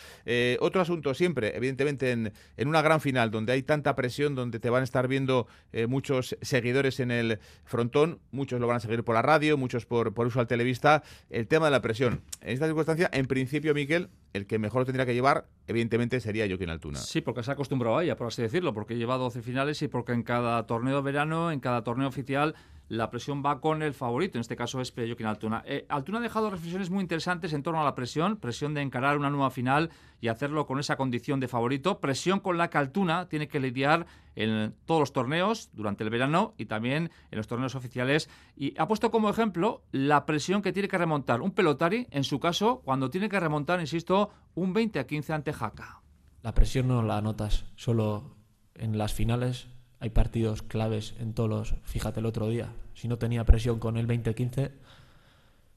otro 0.59 0.81
asunto 0.81 1.13
siempre, 1.13 1.55
evidentemente, 1.55 2.11
en, 2.11 2.33
en, 2.57 2.67
una 2.67 2.81
gran 2.81 2.99
final 2.99 3.31
donde 3.31 3.53
hay 3.53 3.63
tanta 3.63 3.95
presión, 3.95 4.35
donde 4.35 4.59
te 4.59 4.69
van 4.69 4.81
a 4.81 4.83
estar 4.83 5.07
viendo 5.07 5.47
muchos 5.87 6.35
seguidores 6.41 6.99
en 6.99 7.11
el 7.11 7.39
frontón, 7.63 8.19
muchos 8.31 8.59
lo 8.59 8.67
van 8.67 8.77
a 8.77 8.79
seguir 8.79 9.03
por 9.03 9.15
la 9.15 9.21
radio, 9.21 9.57
muchos 9.57 9.85
por, 9.85 10.13
por 10.13 10.27
uso 10.27 10.39
al 10.39 10.47
televista, 10.47 11.03
el 11.33 11.47
tema 11.47 11.65
de 11.65 11.71
la 11.71 11.81
presión. 11.81 12.21
En 12.41 12.53
esta 12.53 12.67
circunstancia, 12.67 13.09
en 13.11 13.25
principio, 13.25 13.73
Miquel, 13.73 14.09
el 14.33 14.45
que 14.45 14.59
mejor 14.59 14.81
lo 14.81 14.85
tendría 14.85 15.05
que 15.05 15.13
llevar, 15.13 15.47
evidentemente, 15.67 16.19
sería 16.19 16.47
Joaquín 16.47 16.69
Altuna. 16.69 16.99
Sí, 16.99 17.21
porque 17.21 17.43
se 17.43 17.51
ha 17.51 17.55
acostumbrado 17.55 17.97
a 17.97 18.03
ella, 18.03 18.15
por 18.15 18.27
así 18.27 18.41
decirlo, 18.41 18.73
porque 18.73 18.95
lleva 18.95 19.17
12 19.17 19.41
finales 19.41 19.81
y 19.81 19.87
porque 19.87 20.11
en 20.11 20.23
cada 20.23 20.65
torneo 20.67 21.01
verano, 21.01 21.51
en 21.51 21.59
cada 21.59 21.83
torneo 21.83 22.07
oficial, 22.07 22.55
la 22.93 23.09
presión 23.09 23.43
va 23.43 23.59
con 23.59 23.81
el 23.81 23.93
favorito, 23.93 24.37
en 24.37 24.41
este 24.41 24.55
caso 24.55 24.79
es 24.79 24.93
Joaquín 24.95 25.25
Altuna. 25.25 25.63
Eh, 25.65 25.85
Altuna 25.89 26.19
ha 26.19 26.21
dejado 26.21 26.49
reflexiones 26.49 26.89
muy 26.89 27.01
interesantes 27.01 27.51
en 27.53 27.63
torno 27.63 27.81
a 27.81 27.83
la 27.83 27.95
presión, 27.95 28.37
presión 28.37 28.73
de 28.73 28.81
encarar 28.81 29.17
una 29.17 29.29
nueva 29.29 29.49
final 29.49 29.89
y 30.21 30.27
hacerlo 30.27 30.67
con 30.67 30.79
esa 30.79 30.95
condición 30.95 31.39
de 31.39 31.47
favorito, 31.47 31.99
presión 31.99 32.39
con 32.39 32.57
la 32.57 32.69
que 32.69 32.77
Altuna 32.77 33.27
tiene 33.29 33.47
que 33.47 33.59
lidiar 33.59 34.05
en 34.35 34.75
todos 34.85 34.99
los 34.99 35.13
torneos 35.13 35.69
durante 35.73 36.03
el 36.03 36.09
verano 36.09 36.53
y 36.57 36.65
también 36.65 37.11
en 37.31 37.37
los 37.37 37.47
torneos 37.47 37.75
oficiales. 37.75 38.29
Y 38.55 38.79
ha 38.79 38.87
puesto 38.87 39.11
como 39.11 39.29
ejemplo 39.29 39.83
la 39.91 40.25
presión 40.25 40.61
que 40.61 40.71
tiene 40.71 40.87
que 40.87 40.97
remontar 40.97 41.41
un 41.41 41.51
pelotari, 41.51 42.07
en 42.11 42.23
su 42.23 42.39
caso, 42.39 42.81
cuando 42.85 43.09
tiene 43.09 43.27
que 43.27 43.39
remontar, 43.39 43.79
insisto, 43.79 44.29
un 44.53 44.73
20 44.73 44.99
a 44.99 45.07
15 45.07 45.33
ante 45.33 45.53
Jaca. 45.53 46.01
La 46.43 46.53
presión 46.53 46.87
no 46.87 47.01
la 47.01 47.21
notas, 47.21 47.65
solo 47.75 48.35
en 48.75 48.97
las 48.97 49.13
finales 49.13 49.67
hay 50.03 50.09
partidos 50.09 50.63
claves 50.63 51.15
en 51.19 51.33
todos 51.33 51.49
los. 51.49 51.75
Fíjate 51.83 52.19
el 52.19 52.25
otro 52.25 52.49
día, 52.49 52.73
si 52.93 53.07
no 53.07 53.17
tenía 53.17 53.45
presión 53.45 53.79
con 53.79 53.95
el 53.95 54.05
20-15, 54.05 54.71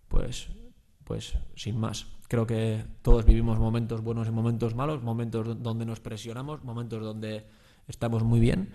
pues, 0.08 0.48
pues 1.04 1.38
sin 1.54 1.78
más. 1.78 2.08
Creo 2.26 2.44
que 2.44 2.82
todos 3.02 3.24
vivimos 3.24 3.60
momentos 3.60 4.00
buenos 4.00 4.26
y 4.26 4.32
momentos 4.32 4.74
malos, 4.74 5.00
momentos 5.00 5.62
donde 5.62 5.86
nos 5.86 6.00
presionamos, 6.00 6.64
momentos 6.64 7.04
donde 7.04 7.46
estamos 7.86 8.24
muy 8.24 8.40
bien. 8.40 8.70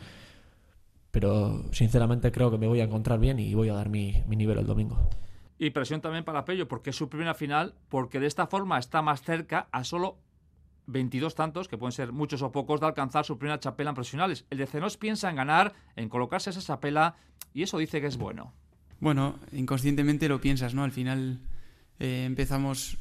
Pero 1.11 1.65
sinceramente 1.73 2.31
creo 2.31 2.49
que 2.49 2.57
me 2.57 2.67
voy 2.67 2.79
a 2.79 2.85
encontrar 2.85 3.19
bien 3.19 3.37
y 3.37 3.53
voy 3.53 3.67
a 3.67 3.73
dar 3.73 3.89
mi, 3.89 4.23
mi 4.27 4.37
nivel 4.37 4.57
el 4.57 4.65
domingo. 4.65 5.09
Y 5.59 5.71
presión 5.71 5.99
también 5.99 6.23
para 6.23 6.45
Pello, 6.45 6.69
porque 6.69 6.91
es 6.91 6.95
su 6.95 7.09
primera 7.09 7.33
final, 7.33 7.75
porque 7.89 8.21
de 8.21 8.27
esta 8.27 8.47
forma 8.47 8.79
está 8.79 9.01
más 9.01 9.21
cerca 9.21 9.67
a 9.73 9.83
solo 9.83 10.15
22 10.91 11.35
tantos, 11.35 11.67
que 11.67 11.77
pueden 11.77 11.91
ser 11.91 12.11
muchos 12.11 12.41
o 12.41 12.51
pocos, 12.51 12.79
de 12.79 12.87
alcanzar 12.87 13.25
su 13.25 13.37
primera 13.37 13.59
chapela 13.59 13.89
en 13.91 13.95
profesionales. 13.95 14.45
El 14.49 14.57
de 14.57 14.67
Cenos 14.67 14.97
piensa 14.97 15.29
en 15.29 15.35
ganar, 15.35 15.73
en 15.95 16.09
colocarse 16.09 16.49
esa 16.49 16.61
chapela, 16.61 17.15
y 17.53 17.63
eso 17.63 17.77
dice 17.77 18.01
que 18.01 18.07
es 18.07 18.17
bueno. 18.17 18.53
Bueno, 18.99 19.39
inconscientemente 19.51 20.29
lo 20.29 20.39
piensas, 20.39 20.73
¿no? 20.73 20.83
Al 20.83 20.91
final 20.91 21.39
eh, 21.99 22.25
empezamos 22.25 22.97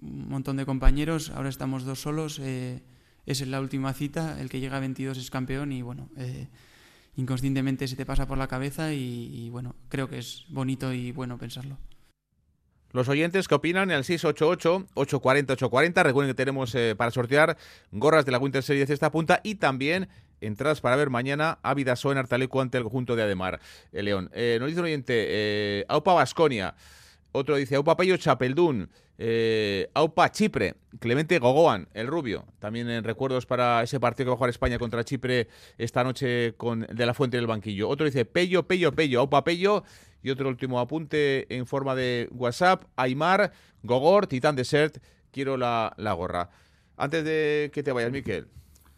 un 0.00 0.28
montón 0.28 0.56
de 0.56 0.66
compañeros, 0.66 1.30
ahora 1.30 1.48
estamos 1.48 1.84
dos 1.84 2.00
solos, 2.00 2.38
eh, 2.40 2.82
es 3.26 3.46
la 3.46 3.60
última 3.60 3.92
cita, 3.92 4.40
el 4.40 4.48
que 4.48 4.60
llega 4.60 4.76
a 4.76 4.80
22 4.80 5.18
es 5.18 5.30
campeón 5.30 5.72
y 5.72 5.82
bueno, 5.82 6.08
eh, 6.16 6.48
inconscientemente 7.16 7.88
se 7.88 7.96
te 7.96 8.04
pasa 8.04 8.26
por 8.26 8.38
la 8.38 8.48
cabeza 8.48 8.92
y 8.92 9.48
bueno, 9.50 9.74
creo 9.88 10.08
que 10.08 10.18
es 10.18 10.46
bonito 10.48 10.92
y 10.92 11.12
bueno 11.12 11.38
pensarlo. 11.38 11.78
Los 12.96 13.08
oyentes 13.10 13.46
que 13.46 13.54
opinan 13.54 13.90
en 13.90 13.98
el 13.98 14.04
688-840-840. 14.04 16.02
Recuerden 16.02 16.30
que 16.30 16.34
tenemos 16.34 16.74
eh, 16.74 16.94
para 16.96 17.10
sortear 17.10 17.58
gorras 17.92 18.24
de 18.24 18.32
la 18.32 18.38
Winter 18.38 18.62
Series 18.62 18.88
de 18.88 18.94
esta 18.94 19.10
punta 19.10 19.42
y 19.44 19.56
también 19.56 20.08
entradas 20.40 20.80
para 20.80 20.96
ver 20.96 21.10
mañana 21.10 21.58
a 21.62 21.74
Vidasoa 21.74 22.12
en 22.12 22.18
Artaleco 22.18 22.58
ante 22.58 22.78
el 22.78 22.84
conjunto 22.84 23.14
de 23.14 23.24
Ademar, 23.24 23.60
eh, 23.92 24.02
León. 24.02 24.30
Eh, 24.32 24.56
nos 24.60 24.68
dice 24.70 24.80
un 24.80 24.86
oyente, 24.86 25.12
eh, 25.28 25.84
Aupa 25.88 26.14
Basconia. 26.14 26.74
Otro 27.32 27.56
dice 27.56 27.76
Aupa 27.76 27.98
Payo 27.98 28.16
Chapeldún. 28.16 28.88
Aupa 29.92 30.32
Chipre. 30.32 30.76
Clemente 30.98 31.38
Gogoan, 31.38 31.88
el 31.92 32.06
rubio. 32.06 32.46
También 32.60 32.88
en 32.88 33.04
recuerdos 33.04 33.44
para 33.44 33.82
ese 33.82 34.00
partido 34.00 34.24
que 34.24 34.28
va 34.30 34.34
a 34.34 34.36
jugar 34.38 34.48
España 34.48 34.78
contra 34.78 35.04
Chipre 35.04 35.48
esta 35.76 36.02
noche 36.02 36.54
con 36.56 36.86
de 36.90 37.04
la 37.04 37.12
Fuente 37.12 37.36
del 37.36 37.46
Banquillo. 37.46 37.90
Otro 37.90 38.06
dice 38.06 38.24
Pello, 38.24 38.66
Pello, 38.66 38.92
Pello. 38.92 39.20
Aupa 39.20 39.44
Pello 39.44 39.84
y 40.26 40.30
otro 40.30 40.48
último 40.48 40.80
apunte 40.80 41.46
en 41.54 41.66
forma 41.66 41.94
de 41.94 42.28
WhatsApp, 42.32 42.82
Aymar, 42.96 43.52
Gogor, 43.84 44.26
Titán 44.26 44.56
Desert, 44.56 44.98
quiero 45.30 45.56
la, 45.56 45.94
la 45.98 46.14
gorra. 46.14 46.50
Antes 46.96 47.24
de 47.24 47.70
que 47.72 47.84
te 47.84 47.92
vayas, 47.92 48.10
Miquel, 48.10 48.48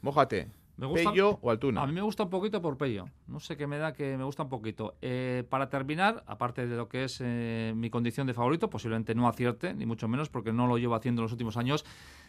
mójate. 0.00 0.48
Me 0.78 0.88
¿Pello 0.88 1.38
o 1.42 1.50
Altuna? 1.50 1.82
A 1.82 1.86
mí 1.86 1.92
me 1.92 2.00
gusta 2.00 2.22
un 2.22 2.30
poquito 2.30 2.62
por 2.62 2.78
Pello. 2.78 3.06
No 3.26 3.40
sé 3.40 3.56
qué 3.56 3.66
me 3.66 3.76
da 3.78 3.92
que 3.92 4.16
me 4.16 4.22
gusta 4.22 4.44
un 4.44 4.48
poquito. 4.48 4.94
Eh, 5.02 5.42
para 5.50 5.68
terminar, 5.68 6.22
aparte 6.26 6.66
de 6.66 6.76
lo 6.76 6.88
que 6.88 7.04
es 7.04 7.20
eh, 7.20 7.72
mi 7.76 7.90
condición 7.90 8.28
de 8.28 8.32
favorito, 8.32 8.70
posiblemente 8.70 9.14
no 9.14 9.28
acierte, 9.28 9.74
ni 9.74 9.86
mucho 9.86 10.06
menos, 10.06 10.30
porque 10.30 10.52
no 10.52 10.68
lo 10.68 10.78
llevo 10.78 10.94
haciendo 10.94 11.20
en 11.20 11.24
los 11.24 11.32
últimos 11.32 11.56
años. 11.56 11.84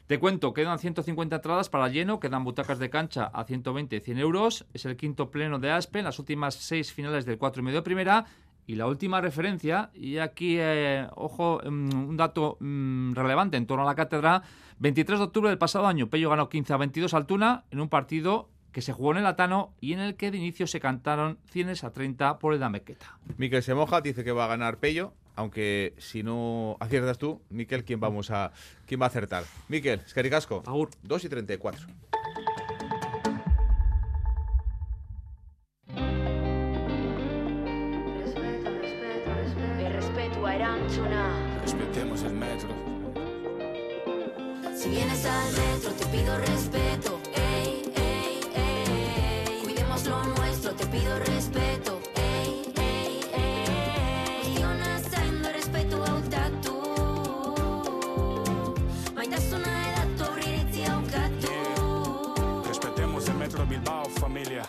Te 0.08 0.20
cuento, 0.20 0.52
quedan 0.52 0.80
150 0.80 1.36
entradas 1.36 1.70
para 1.70 1.88
lleno, 1.88 2.20
quedan 2.20 2.44
butacas 2.44 2.80
de 2.80 2.90
cancha 2.90 3.26
a 3.26 3.44
120 3.46 3.96
y 3.96 4.00
100 4.00 4.18
euros. 4.18 4.66
Es 4.74 4.84
el 4.86 4.98
quinto 4.98 5.30
pleno 5.30 5.60
de 5.60 5.70
Aspen, 5.70 6.04
las 6.04 6.18
últimas 6.18 6.56
seis 6.56 6.92
finales 6.92 7.26
del 7.26 7.38
4 7.38 7.62
y 7.62 7.66
medio 7.66 7.84
primera. 7.84 8.26
Y 8.70 8.76
la 8.76 8.86
última 8.86 9.20
referencia, 9.20 9.90
y 9.96 10.20
aquí, 10.20 10.58
eh, 10.60 11.08
ojo, 11.16 11.60
mm, 11.66 12.10
un 12.10 12.16
dato 12.16 12.56
mm, 12.60 13.14
relevante 13.14 13.58
en 13.58 13.66
torno 13.66 13.82
a 13.82 13.88
la 13.88 13.96
cátedra, 13.96 14.44
23 14.78 15.18
de 15.18 15.26
octubre 15.26 15.50
del 15.50 15.58
pasado 15.58 15.88
año, 15.88 16.08
Pello 16.08 16.30
ganó 16.30 16.50
15 16.50 16.74
a 16.74 16.78
22 16.78 17.16
Altuna 17.16 17.64
en 17.72 17.80
un 17.80 17.90
partido 17.90 18.48
que 18.72 18.84
se 18.84 18.94
jugó 18.94 19.14
en 19.14 19.18
el 19.18 19.26
Atano 19.26 19.74
y 19.82 19.94
en 19.94 20.02
el 20.02 20.14
que 20.16 20.30
de 20.30 20.38
inicio 20.38 20.68
se 20.68 20.80
cantaron 20.80 21.40
100 21.46 21.84
a 21.84 21.90
30 21.90 22.38
por 22.38 22.54
el 22.54 22.60
Damequeta. 22.60 23.18
Miquel 23.38 23.64
Semoja 23.64 24.02
dice 24.02 24.24
que 24.24 24.34
va 24.34 24.46
a 24.46 24.50
ganar 24.50 24.78
Pello, 24.78 25.14
aunque 25.36 25.96
si 25.98 26.22
no 26.22 26.78
aciertas 26.80 27.18
tú, 27.18 27.42
Miquel, 27.50 27.84
¿quién, 27.84 28.00
vamos 28.00 28.30
a, 28.30 28.52
quién 28.86 29.02
va 29.02 29.06
a 29.06 29.10
acertar? 29.10 29.46
Miquel, 29.68 30.02
Escaricasco. 30.02 30.62
Agur. 30.68 30.92
2 31.02 31.24
y 31.24 31.30
34. 31.30 31.88
Respetemos 41.62 42.24
el 42.24 42.34
metro. 42.34 42.70
Si 44.76 44.90
vienes 44.90 45.24
al 45.24 45.52
metro, 45.54 45.92
te 45.92 46.06
pido 46.08 46.36
respeto. 46.40 47.20
Ey, 47.36 47.94
ey, 47.96 48.40
ey. 48.56 49.62
Cuidemos 49.64 50.04
lo 50.08 50.24
nuestro, 50.24 50.74
te 50.74 50.88
pido 50.88 51.20
respeto. 51.20 52.00
Ey, 52.16 52.74
ey, 52.76 53.22
ey. 53.34 54.44
Guztionazando 54.46 55.52
respeto 55.52 56.04
hautatu. 56.06 56.74
Maitasuna 59.16 59.92
edatu 59.92 60.24
aurriritzi 60.24 60.84
haukatu. 60.86 62.64
Respetemos 62.68 63.30
el 63.30 63.36
metro 63.36 63.66
Bilbao, 63.68 64.06
familia. 64.20 64.64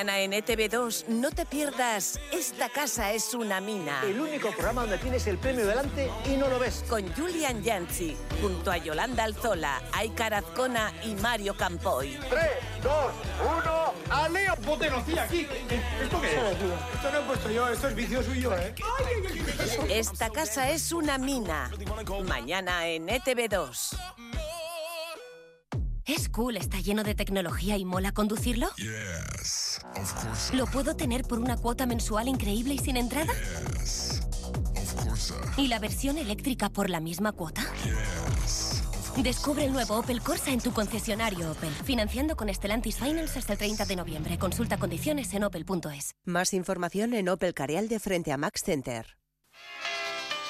Mañana 0.00 0.20
en 0.20 0.32
ETV2 0.32 1.08
no 1.08 1.30
te 1.30 1.44
pierdas 1.44 2.18
Esta 2.32 2.70
casa 2.70 3.12
es 3.12 3.34
una 3.34 3.60
mina. 3.60 4.00
El 4.02 4.18
único 4.18 4.50
programa 4.50 4.80
donde 4.80 4.96
tienes 4.96 5.26
el 5.26 5.36
premio 5.36 5.66
delante 5.66 6.10
y 6.24 6.38
no 6.38 6.48
lo 6.48 6.58
ves. 6.58 6.82
Con 6.88 7.06
Julian 7.12 7.62
Yanchi, 7.62 8.16
junto 8.40 8.70
a 8.70 8.78
Yolanda 8.78 9.24
Alzola, 9.24 9.82
Aikar 9.92 10.32
Azcona 10.32 10.90
y 11.04 11.14
Mario 11.16 11.54
Campoy. 11.54 12.18
3, 12.30 12.42
2, 12.82 12.92
1 13.58 13.94
¡A 14.08 14.28
Leo 14.30 14.56
Potenocía 14.56 15.24
aquí! 15.24 15.46
¿Esto 16.02 16.18
qué 16.22 16.28
es? 16.28 16.34
Esto 16.94 17.12
no 17.12 17.18
he 17.18 17.22
puesto 17.26 17.50
yo, 17.50 17.68
esto 17.68 17.88
es 17.88 17.94
vicio 17.94 18.22
suyo, 18.22 18.56
¿eh? 18.56 18.74
Esta 19.90 20.30
casa 20.30 20.70
es 20.70 20.92
una 20.92 21.18
mina. 21.18 21.70
Mañana 22.24 22.86
en 22.86 23.06
E 23.10 23.20
ETV2. 23.20 23.98
¿Es 26.10 26.28
cool, 26.28 26.56
está 26.56 26.80
lleno 26.80 27.04
de 27.04 27.14
tecnología 27.14 27.76
y 27.76 27.84
mola 27.84 28.10
conducirlo? 28.10 28.66
¿Lo 30.52 30.66
puedo 30.66 30.96
tener 30.96 31.22
por 31.22 31.38
una 31.38 31.56
cuota 31.56 31.86
mensual 31.86 32.26
increíble 32.26 32.74
y 32.74 32.78
sin 32.78 32.96
entrada? 32.96 33.32
¿Y 35.56 35.68
la 35.68 35.78
versión 35.78 36.18
eléctrica 36.18 36.68
por 36.68 36.90
la 36.90 36.98
misma 36.98 37.30
cuota? 37.30 37.62
Descubre 39.18 39.66
el 39.66 39.72
nuevo 39.72 39.98
Opel 39.98 40.20
Corsa 40.20 40.50
en 40.50 40.60
tu 40.60 40.72
concesionario 40.72 41.52
Opel, 41.52 41.70
financiando 41.84 42.34
con 42.34 42.52
Stellantis 42.52 42.96
Finance 42.96 43.38
hasta 43.38 43.52
el 43.52 43.60
30 43.60 43.84
de 43.84 43.94
noviembre. 43.94 44.36
Consulta 44.36 44.78
condiciones 44.78 45.32
en 45.34 45.44
opel.es. 45.44 46.16
Más 46.24 46.54
información 46.54 47.14
en 47.14 47.28
Opel 47.28 47.54
Carial 47.54 47.88
de 47.88 48.00
frente 48.00 48.32
a 48.32 48.36
Max 48.36 48.62
Center. 48.64 49.19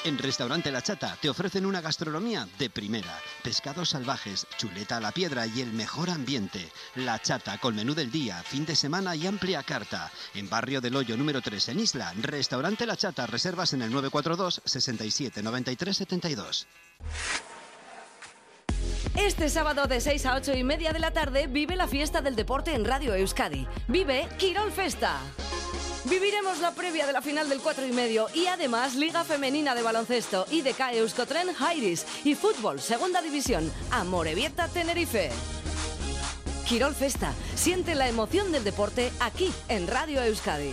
En 0.02 0.16
Restaurante 0.16 0.72
La 0.72 0.80
Chata 0.80 1.18
te 1.20 1.28
ofrecen 1.28 1.66
una 1.66 1.82
gastronomía 1.82 2.48
de 2.58 2.70
primera. 2.70 3.18
Pescados 3.42 3.90
salvajes, 3.90 4.46
chuleta 4.56 4.96
a 4.96 5.00
la 5.00 5.12
piedra 5.12 5.46
y 5.46 5.60
el 5.60 5.72
mejor 5.72 6.08
ambiente. 6.08 6.72
La 6.94 7.20
Chata 7.20 7.58
con 7.58 7.76
menú 7.76 7.94
del 7.94 8.10
día, 8.10 8.42
fin 8.42 8.64
de 8.64 8.74
semana 8.74 9.14
y 9.14 9.26
amplia 9.26 9.62
carta. 9.62 10.10
En 10.32 10.48
Barrio 10.48 10.80
del 10.80 10.96
Hoyo 10.96 11.18
número 11.18 11.42
3 11.42 11.68
en 11.68 11.80
Isla, 11.80 12.14
Restaurante 12.16 12.86
La 12.86 12.96
Chata, 12.96 13.26
reservas 13.26 13.74
en 13.74 13.82
el 13.82 13.90
942 13.90 14.62
67 14.64 15.42
93 15.42 15.94
72. 15.94 16.66
Este 19.16 19.48
sábado 19.48 19.86
de 19.86 20.00
6 20.00 20.26
a 20.26 20.36
8 20.36 20.54
y 20.56 20.64
media 20.64 20.92
de 20.92 20.98
la 20.98 21.12
tarde 21.12 21.46
vive 21.46 21.76
la 21.76 21.88
fiesta 21.88 22.20
del 22.20 22.36
deporte 22.36 22.74
en 22.74 22.84
Radio 22.84 23.14
Euskadi. 23.14 23.66
Vive 23.88 24.28
Quirol 24.38 24.70
Festa. 24.70 25.18
Viviremos 26.04 26.60
la 26.60 26.72
previa 26.72 27.06
de 27.06 27.12
la 27.12 27.20
final 27.20 27.48
del 27.48 27.60
4 27.60 27.86
y 27.86 27.92
medio 27.92 28.28
y 28.34 28.46
además 28.46 28.94
Liga 28.94 29.24
Femenina 29.24 29.74
de 29.74 29.82
Baloncesto, 29.82 30.46
IDK 30.50 30.94
Euskotren 30.94 31.52
Jairis 31.52 32.06
y 32.24 32.34
Fútbol 32.34 32.80
Segunda 32.80 33.20
División, 33.20 33.70
Amorebieta 33.90 34.68
Tenerife. 34.68 35.30
Quirol 36.66 36.94
Festa, 36.94 37.34
siente 37.54 37.94
la 37.94 38.08
emoción 38.08 38.52
del 38.52 38.64
deporte 38.64 39.12
aquí 39.20 39.52
en 39.68 39.88
Radio 39.88 40.22
Euskadi. 40.22 40.72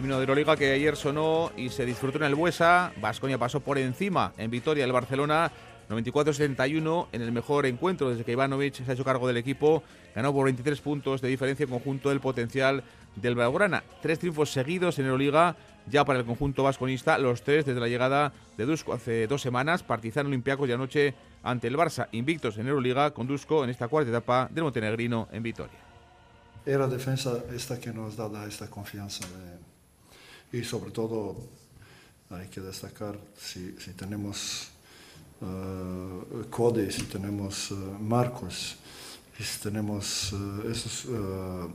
Himno 0.00 0.16
de 0.16 0.22
Euroliga 0.22 0.56
que 0.56 0.72
ayer 0.72 0.96
sonó 0.96 1.52
y 1.58 1.68
se 1.68 1.84
disfrutó 1.84 2.16
en 2.16 2.24
el 2.24 2.34
Buesa. 2.34 2.90
Vasconia 3.02 3.36
pasó 3.36 3.60
por 3.60 3.76
encima 3.76 4.32
en 4.38 4.50
Vitoria 4.50 4.82
del 4.84 4.92
Barcelona. 4.92 5.52
94-71 5.90 7.08
en 7.12 7.20
el 7.20 7.32
mejor 7.32 7.66
encuentro 7.66 8.08
desde 8.08 8.24
que 8.24 8.32
Ivanovic 8.32 8.74
se 8.74 8.90
ha 8.90 8.94
hecho 8.94 9.04
cargo 9.04 9.26
del 9.26 9.36
equipo. 9.36 9.82
Ganó 10.14 10.32
por 10.32 10.46
23 10.46 10.80
puntos 10.80 11.20
de 11.20 11.28
diferencia 11.28 11.64
en 11.64 11.70
conjunto 11.70 12.08
del 12.08 12.20
potencial 12.20 12.82
del 13.16 13.34
Blaugrana. 13.34 13.82
Tres 14.00 14.18
triunfos 14.20 14.50
seguidos 14.50 14.98
en 14.98 15.04
Euroliga 15.06 15.54
ya 15.86 16.02
para 16.06 16.20
el 16.20 16.24
conjunto 16.24 16.62
vasconista. 16.62 17.18
Los 17.18 17.42
tres 17.42 17.66
desde 17.66 17.80
la 17.80 17.88
llegada 17.88 18.32
de 18.56 18.64
Dusko 18.64 18.94
hace 18.94 19.26
dos 19.26 19.42
semanas. 19.42 19.82
Partizan 19.82 20.26
Olympiacos 20.28 20.66
y 20.68 20.72
anoche 20.72 21.14
ante 21.42 21.68
el 21.68 21.76
Barça. 21.76 22.08
Invictos 22.12 22.56
en 22.56 22.68
Euroliga 22.68 23.10
con 23.10 23.26
Dusko 23.26 23.64
en 23.64 23.70
esta 23.70 23.88
cuarta 23.88 24.08
etapa 24.10 24.48
del 24.50 24.64
Montenegrino 24.64 25.28
en 25.30 25.42
Vitoria. 25.42 25.78
Era 26.64 26.86
defensa 26.86 27.36
esta 27.54 27.78
que 27.78 27.92
nos 27.92 28.16
da 28.16 28.46
esta 28.46 28.68
confianza. 28.70 29.26
de- 29.26 29.69
y 30.52 30.64
sobre 30.64 30.90
todo 30.90 31.36
hay 32.30 32.48
que 32.48 32.60
destacar 32.60 33.18
si, 33.38 33.74
si 33.78 33.92
tenemos 33.92 34.68
uh, 35.40 36.44
Cody, 36.50 36.90
si 36.90 37.02
tenemos 37.04 37.70
uh, 37.70 37.74
Marcos, 38.00 38.76
si 39.38 39.60
tenemos 39.60 40.32
uh, 40.32 40.70
esos 40.70 41.04
uh, 41.06 41.70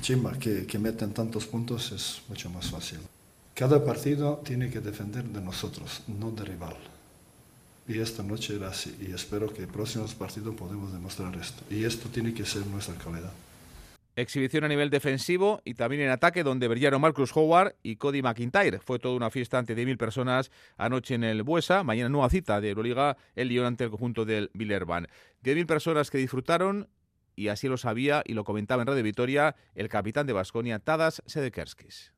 Chima 0.00 0.38
que, 0.38 0.64
que 0.66 0.78
meten 0.78 1.12
tantos 1.12 1.46
puntos, 1.46 1.90
es 1.92 2.22
mucho 2.28 2.50
más 2.50 2.70
fácil. 2.70 2.98
Cada 3.54 3.84
partido 3.84 4.40
tiene 4.44 4.70
que 4.70 4.80
defender 4.80 5.24
de 5.24 5.40
nosotros, 5.40 6.02
no 6.06 6.30
de 6.30 6.44
rival. 6.44 6.76
Y 7.88 7.98
esta 7.98 8.22
noche 8.22 8.54
era 8.54 8.68
así. 8.68 8.94
Y 9.00 9.12
espero 9.12 9.52
que 9.52 9.62
en 9.62 9.68
próximos 9.68 10.14
partidos 10.14 10.54
podamos 10.54 10.92
demostrar 10.92 11.34
esto. 11.36 11.64
Y 11.70 11.84
esto 11.84 12.08
tiene 12.08 12.32
que 12.32 12.44
ser 12.44 12.64
nuestra 12.66 12.94
calidad. 12.94 13.32
Exhibición 14.18 14.64
a 14.64 14.68
nivel 14.68 14.90
defensivo 14.90 15.62
y 15.64 15.74
también 15.74 16.02
en 16.02 16.10
ataque, 16.10 16.42
donde 16.42 16.66
brillaron 16.66 17.00
Marcus 17.00 17.30
Howard 17.36 17.76
y 17.84 17.94
Cody 17.96 18.20
McIntyre. 18.20 18.80
Fue 18.80 18.98
toda 18.98 19.14
una 19.14 19.30
fiesta 19.30 19.58
ante 19.58 19.76
10.000 19.76 19.96
personas 19.96 20.50
anoche 20.76 21.14
en 21.14 21.22
el 21.22 21.44
Buesa. 21.44 21.84
Mañana 21.84 22.08
nueva 22.08 22.28
cita 22.28 22.60
de 22.60 22.70
Euroliga, 22.70 23.16
el 23.36 23.46
Lyon 23.46 23.66
ante 23.66 23.84
el 23.84 23.90
conjunto 23.90 24.24
del 24.24 24.50
Villerban. 24.54 25.06
10.000 25.44 25.66
personas 25.66 26.10
que 26.10 26.18
disfrutaron 26.18 26.88
y 27.36 27.46
así 27.46 27.68
lo 27.68 27.76
sabía 27.76 28.24
y 28.26 28.32
lo 28.34 28.42
comentaba 28.42 28.82
en 28.82 28.88
Radio 28.88 29.04
Vitoria 29.04 29.54
el 29.76 29.88
capitán 29.88 30.26
de 30.26 30.32
Basconia, 30.32 30.80
Tadas 30.80 31.22
Sedekerskis. 31.26 32.12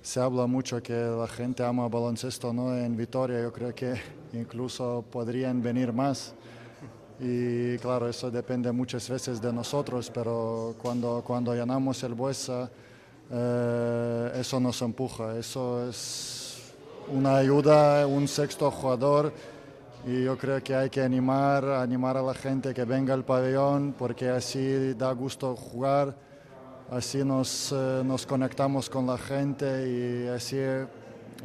Se 0.00 0.20
habla 0.20 0.46
mucho 0.46 0.82
que 0.82 0.94
la 0.94 1.28
gente 1.28 1.62
ama 1.64 1.86
baloncesto 1.86 2.54
¿no? 2.54 2.74
en 2.78 2.96
Vitoria. 2.96 3.42
Yo 3.42 3.52
creo 3.52 3.74
que 3.74 4.00
incluso 4.32 5.04
podrían 5.12 5.62
venir 5.62 5.92
más. 5.92 6.34
Y 7.20 7.78
claro, 7.78 8.08
eso 8.08 8.30
depende 8.30 8.72
muchas 8.72 9.08
veces 9.08 9.40
de 9.40 9.52
nosotros, 9.52 10.10
pero 10.12 10.74
cuando, 10.80 11.22
cuando 11.24 11.54
llenamos 11.54 12.02
el 12.02 12.14
Buesa, 12.14 12.70
eh, 13.30 14.32
eso 14.34 14.60
nos 14.60 14.80
empuja. 14.82 15.36
Eso 15.38 15.88
es 15.88 16.74
una 17.08 17.36
ayuda, 17.36 18.06
un 18.06 18.26
sexto 18.28 18.70
jugador. 18.70 19.32
Y 20.06 20.24
yo 20.24 20.36
creo 20.36 20.62
que 20.62 20.74
hay 20.74 20.90
que 20.90 21.00
animar, 21.00 21.64
animar 21.64 22.16
a 22.16 22.22
la 22.22 22.34
gente 22.34 22.74
que 22.74 22.84
venga 22.84 23.14
al 23.14 23.24
pabellón, 23.24 23.94
porque 23.96 24.28
así 24.28 24.94
da 24.94 25.12
gusto 25.12 25.54
jugar, 25.54 26.16
así 26.90 27.24
nos, 27.24 27.70
eh, 27.70 28.02
nos 28.04 28.26
conectamos 28.26 28.90
con 28.90 29.06
la 29.06 29.16
gente 29.16 29.66
y 29.88 30.26
así 30.26 30.56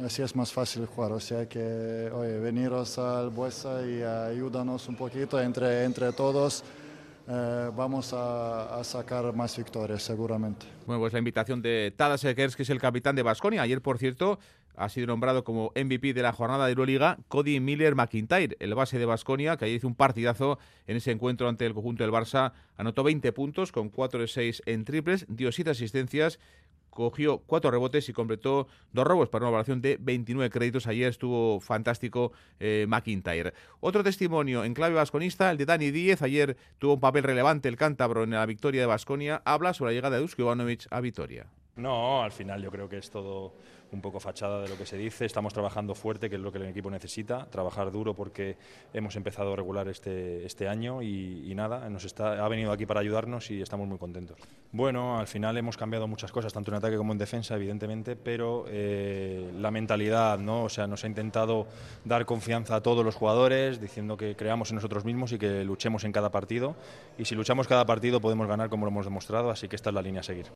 así 0.04 0.22
es 0.22 0.34
más 0.36 0.52
fácil 0.52 0.86
jugar. 0.86 1.12
O 1.12 1.20
sea 1.20 1.48
que, 1.48 2.10
oye, 2.12 2.38
veniros 2.38 2.98
al 2.98 3.30
Buesa 3.30 3.86
y 3.86 4.02
ayúdanos 4.02 4.88
un 4.88 4.96
poquito 4.96 5.40
entre, 5.40 5.84
entre 5.84 6.12
todos. 6.12 6.64
eh, 7.30 7.70
vamos 7.76 8.12
a, 8.14 8.78
a 8.78 8.84
sacar 8.84 9.34
más 9.34 9.56
victorias 9.56 10.02
seguramente. 10.02 10.66
Bueno, 10.86 11.00
pues 11.00 11.12
la 11.12 11.18
invitación 11.18 11.60
de 11.60 11.92
Tadas 11.94 12.22
Sedekerskis, 12.22 12.56
que 12.56 12.62
es 12.62 12.70
el 12.70 12.80
capitán 12.80 13.16
de 13.16 13.22
Basconia. 13.22 13.60
Ayer, 13.62 13.82
por 13.82 13.98
cierto, 13.98 14.38
ha 14.76 14.88
sido 14.88 15.08
nombrado 15.08 15.44
como 15.44 15.72
MVP 15.74 16.14
de 16.14 16.22
la 16.22 16.32
jornada 16.32 16.64
de 16.64 16.70
Euroliga 16.70 17.18
Cody 17.28 17.60
Miller 17.60 17.94
McIntyre, 17.96 18.56
el 18.60 18.74
base 18.74 18.98
de 18.98 19.04
Basconia, 19.04 19.58
que 19.58 19.66
ayer 19.66 19.76
hizo 19.76 19.88
un 19.88 19.94
partidazo 19.94 20.58
en 20.86 20.96
ese 20.96 21.10
encuentro 21.10 21.48
ante 21.48 21.66
el 21.66 21.74
conjunto 21.74 22.02
del 22.02 22.12
Barça. 22.12 22.52
Anotó 22.78 23.02
20 23.02 23.30
puntos 23.32 23.72
con 23.72 23.90
4 23.90 24.20
de 24.20 24.28
6 24.28 24.62
en 24.64 24.84
triples, 24.86 25.26
dio 25.28 25.52
7 25.52 25.68
asistencias, 25.70 26.38
cogió 26.90 27.38
4 27.38 27.70
rebotes 27.70 28.08
y 28.08 28.12
completó 28.12 28.68
dos 28.92 29.06
robos 29.06 29.28
para 29.28 29.44
una 29.44 29.50
valoración 29.50 29.80
de 29.80 29.98
29 30.00 30.50
créditos. 30.50 30.86
Ayer 30.86 31.08
estuvo 31.08 31.60
fantástico 31.60 32.32
eh, 32.60 32.86
McIntyre. 32.88 33.54
Otro 33.80 34.02
testimonio 34.02 34.64
en 34.64 34.74
clave 34.74 34.94
vasconista, 34.94 35.50
el 35.50 35.58
de 35.58 35.66
Dani 35.66 35.90
Díez. 35.90 36.22
Ayer 36.22 36.56
tuvo 36.78 36.94
un 36.94 37.00
papel 37.00 37.22
relevante 37.24 37.68
el 37.68 37.76
cántabro 37.76 38.24
en 38.24 38.30
la 38.30 38.46
victoria 38.46 38.80
de 38.80 38.86
Basconia. 38.86 39.42
Habla 39.44 39.74
sobre 39.74 39.92
la 39.92 39.94
llegada 39.96 40.16
de 40.16 40.22
Dusko 40.22 40.42
Ivanovic 40.42 40.86
a 40.90 41.00
Vitoria. 41.00 41.46
No, 41.78 42.22
al 42.22 42.32
final 42.32 42.60
yo 42.60 42.70
creo 42.70 42.88
que 42.88 42.98
es 42.98 43.08
todo 43.08 43.52
un 43.92 44.00
poco 44.00 44.20
fachada 44.20 44.60
de 44.62 44.68
lo 44.68 44.76
que 44.76 44.84
se 44.84 44.96
dice. 44.96 45.24
Estamos 45.24 45.54
trabajando 45.54 45.94
fuerte, 45.94 46.28
que 46.28 46.36
es 46.36 46.42
lo 46.42 46.52
que 46.52 46.58
el 46.58 46.66
equipo 46.66 46.90
necesita. 46.90 47.46
Trabajar 47.46 47.90
duro 47.90 48.14
porque 48.14 48.56
hemos 48.92 49.14
empezado 49.16 49.54
regular 49.54 49.88
este, 49.88 50.44
este 50.44 50.68
año 50.68 51.02
y, 51.02 51.50
y 51.50 51.54
nada, 51.54 51.88
nos 51.88 52.04
está, 52.04 52.44
ha 52.44 52.48
venido 52.48 52.72
aquí 52.72 52.84
para 52.84 53.00
ayudarnos 53.00 53.50
y 53.50 53.62
estamos 53.62 53.86
muy 53.86 53.96
contentos. 53.96 54.38
Bueno, 54.72 55.18
al 55.18 55.28
final 55.28 55.56
hemos 55.56 55.76
cambiado 55.76 56.08
muchas 56.08 56.32
cosas, 56.32 56.52
tanto 56.52 56.70
en 56.72 56.78
ataque 56.78 56.96
como 56.96 57.12
en 57.12 57.18
defensa, 57.18 57.54
evidentemente, 57.54 58.16
pero 58.16 58.64
eh, 58.68 59.50
la 59.56 59.70
mentalidad, 59.70 60.38
¿no? 60.38 60.64
O 60.64 60.68
sea, 60.68 60.86
nos 60.86 61.04
ha 61.04 61.06
intentado 61.06 61.68
dar 62.04 62.26
confianza 62.26 62.74
a 62.74 62.82
todos 62.82 63.04
los 63.04 63.14
jugadores, 63.14 63.80
diciendo 63.80 64.16
que 64.16 64.34
creamos 64.36 64.70
en 64.70 64.74
nosotros 64.76 65.04
mismos 65.04 65.32
y 65.32 65.38
que 65.38 65.64
luchemos 65.64 66.04
en 66.04 66.12
cada 66.12 66.30
partido. 66.30 66.74
Y 67.16 67.24
si 67.24 67.36
luchamos 67.36 67.68
cada 67.68 67.86
partido 67.86 68.20
podemos 68.20 68.48
ganar 68.48 68.68
como 68.68 68.84
lo 68.84 68.90
hemos 68.90 69.06
demostrado, 69.06 69.50
así 69.50 69.68
que 69.68 69.76
esta 69.76 69.90
es 69.90 69.94
la 69.94 70.02
línea 70.02 70.20
a 70.20 70.24
seguir. 70.24 70.46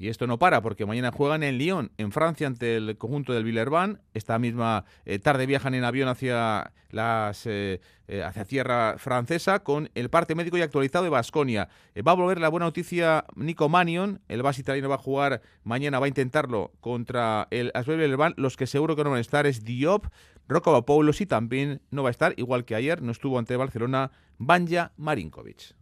Y 0.00 0.08
esto 0.08 0.26
no 0.26 0.38
para, 0.38 0.62
porque 0.62 0.86
mañana 0.86 1.12
juegan 1.12 1.42
en 1.42 1.58
Lyon, 1.58 1.92
en 1.98 2.10
Francia, 2.10 2.46
ante 2.46 2.76
el 2.76 2.96
conjunto 2.96 3.34
del 3.34 3.44
Villerban. 3.44 4.00
Esta 4.14 4.38
misma 4.38 4.86
eh, 5.04 5.18
tarde 5.18 5.44
viajan 5.44 5.74
en 5.74 5.84
avión 5.84 6.08
hacia, 6.08 6.72
las, 6.88 7.44
eh, 7.44 7.82
eh, 8.08 8.22
hacia 8.22 8.46
tierra 8.46 8.94
francesa 8.96 9.62
con 9.62 9.90
el 9.94 10.08
parte 10.08 10.34
médico 10.34 10.56
y 10.56 10.62
actualizado 10.62 11.04
de 11.04 11.10
Basconia. 11.10 11.68
va 11.98 12.12
a 12.12 12.14
volver 12.14 12.40
la 12.40 12.48
buena 12.48 12.64
noticia 12.64 13.26
Nico 13.36 13.68
Manion, 13.68 14.22
el 14.28 14.42
base 14.42 14.62
italiano 14.62 14.88
va 14.88 14.94
a 14.94 14.98
jugar 14.98 15.42
mañana, 15.64 15.98
va 15.98 16.06
a 16.06 16.08
intentarlo 16.08 16.72
contra 16.80 17.46
el 17.50 17.70
Asbel 17.74 17.98
Villerban. 17.98 18.32
Los 18.38 18.56
que 18.56 18.66
seguro 18.66 18.96
que 18.96 19.04
no 19.04 19.10
van 19.10 19.18
a 19.18 19.20
estar 19.20 19.46
es 19.46 19.64
Diop, 19.64 20.06
Rocco 20.48 20.72
Papoulos 20.72 21.20
y 21.20 21.26
también 21.26 21.82
no 21.90 22.04
va 22.04 22.08
a 22.08 22.12
estar, 22.12 22.32
igual 22.38 22.64
que 22.64 22.74
ayer, 22.74 23.02
no 23.02 23.12
estuvo 23.12 23.38
ante 23.38 23.54
Barcelona, 23.54 24.12
Banja 24.38 24.92
Marinkovic. 24.96 25.78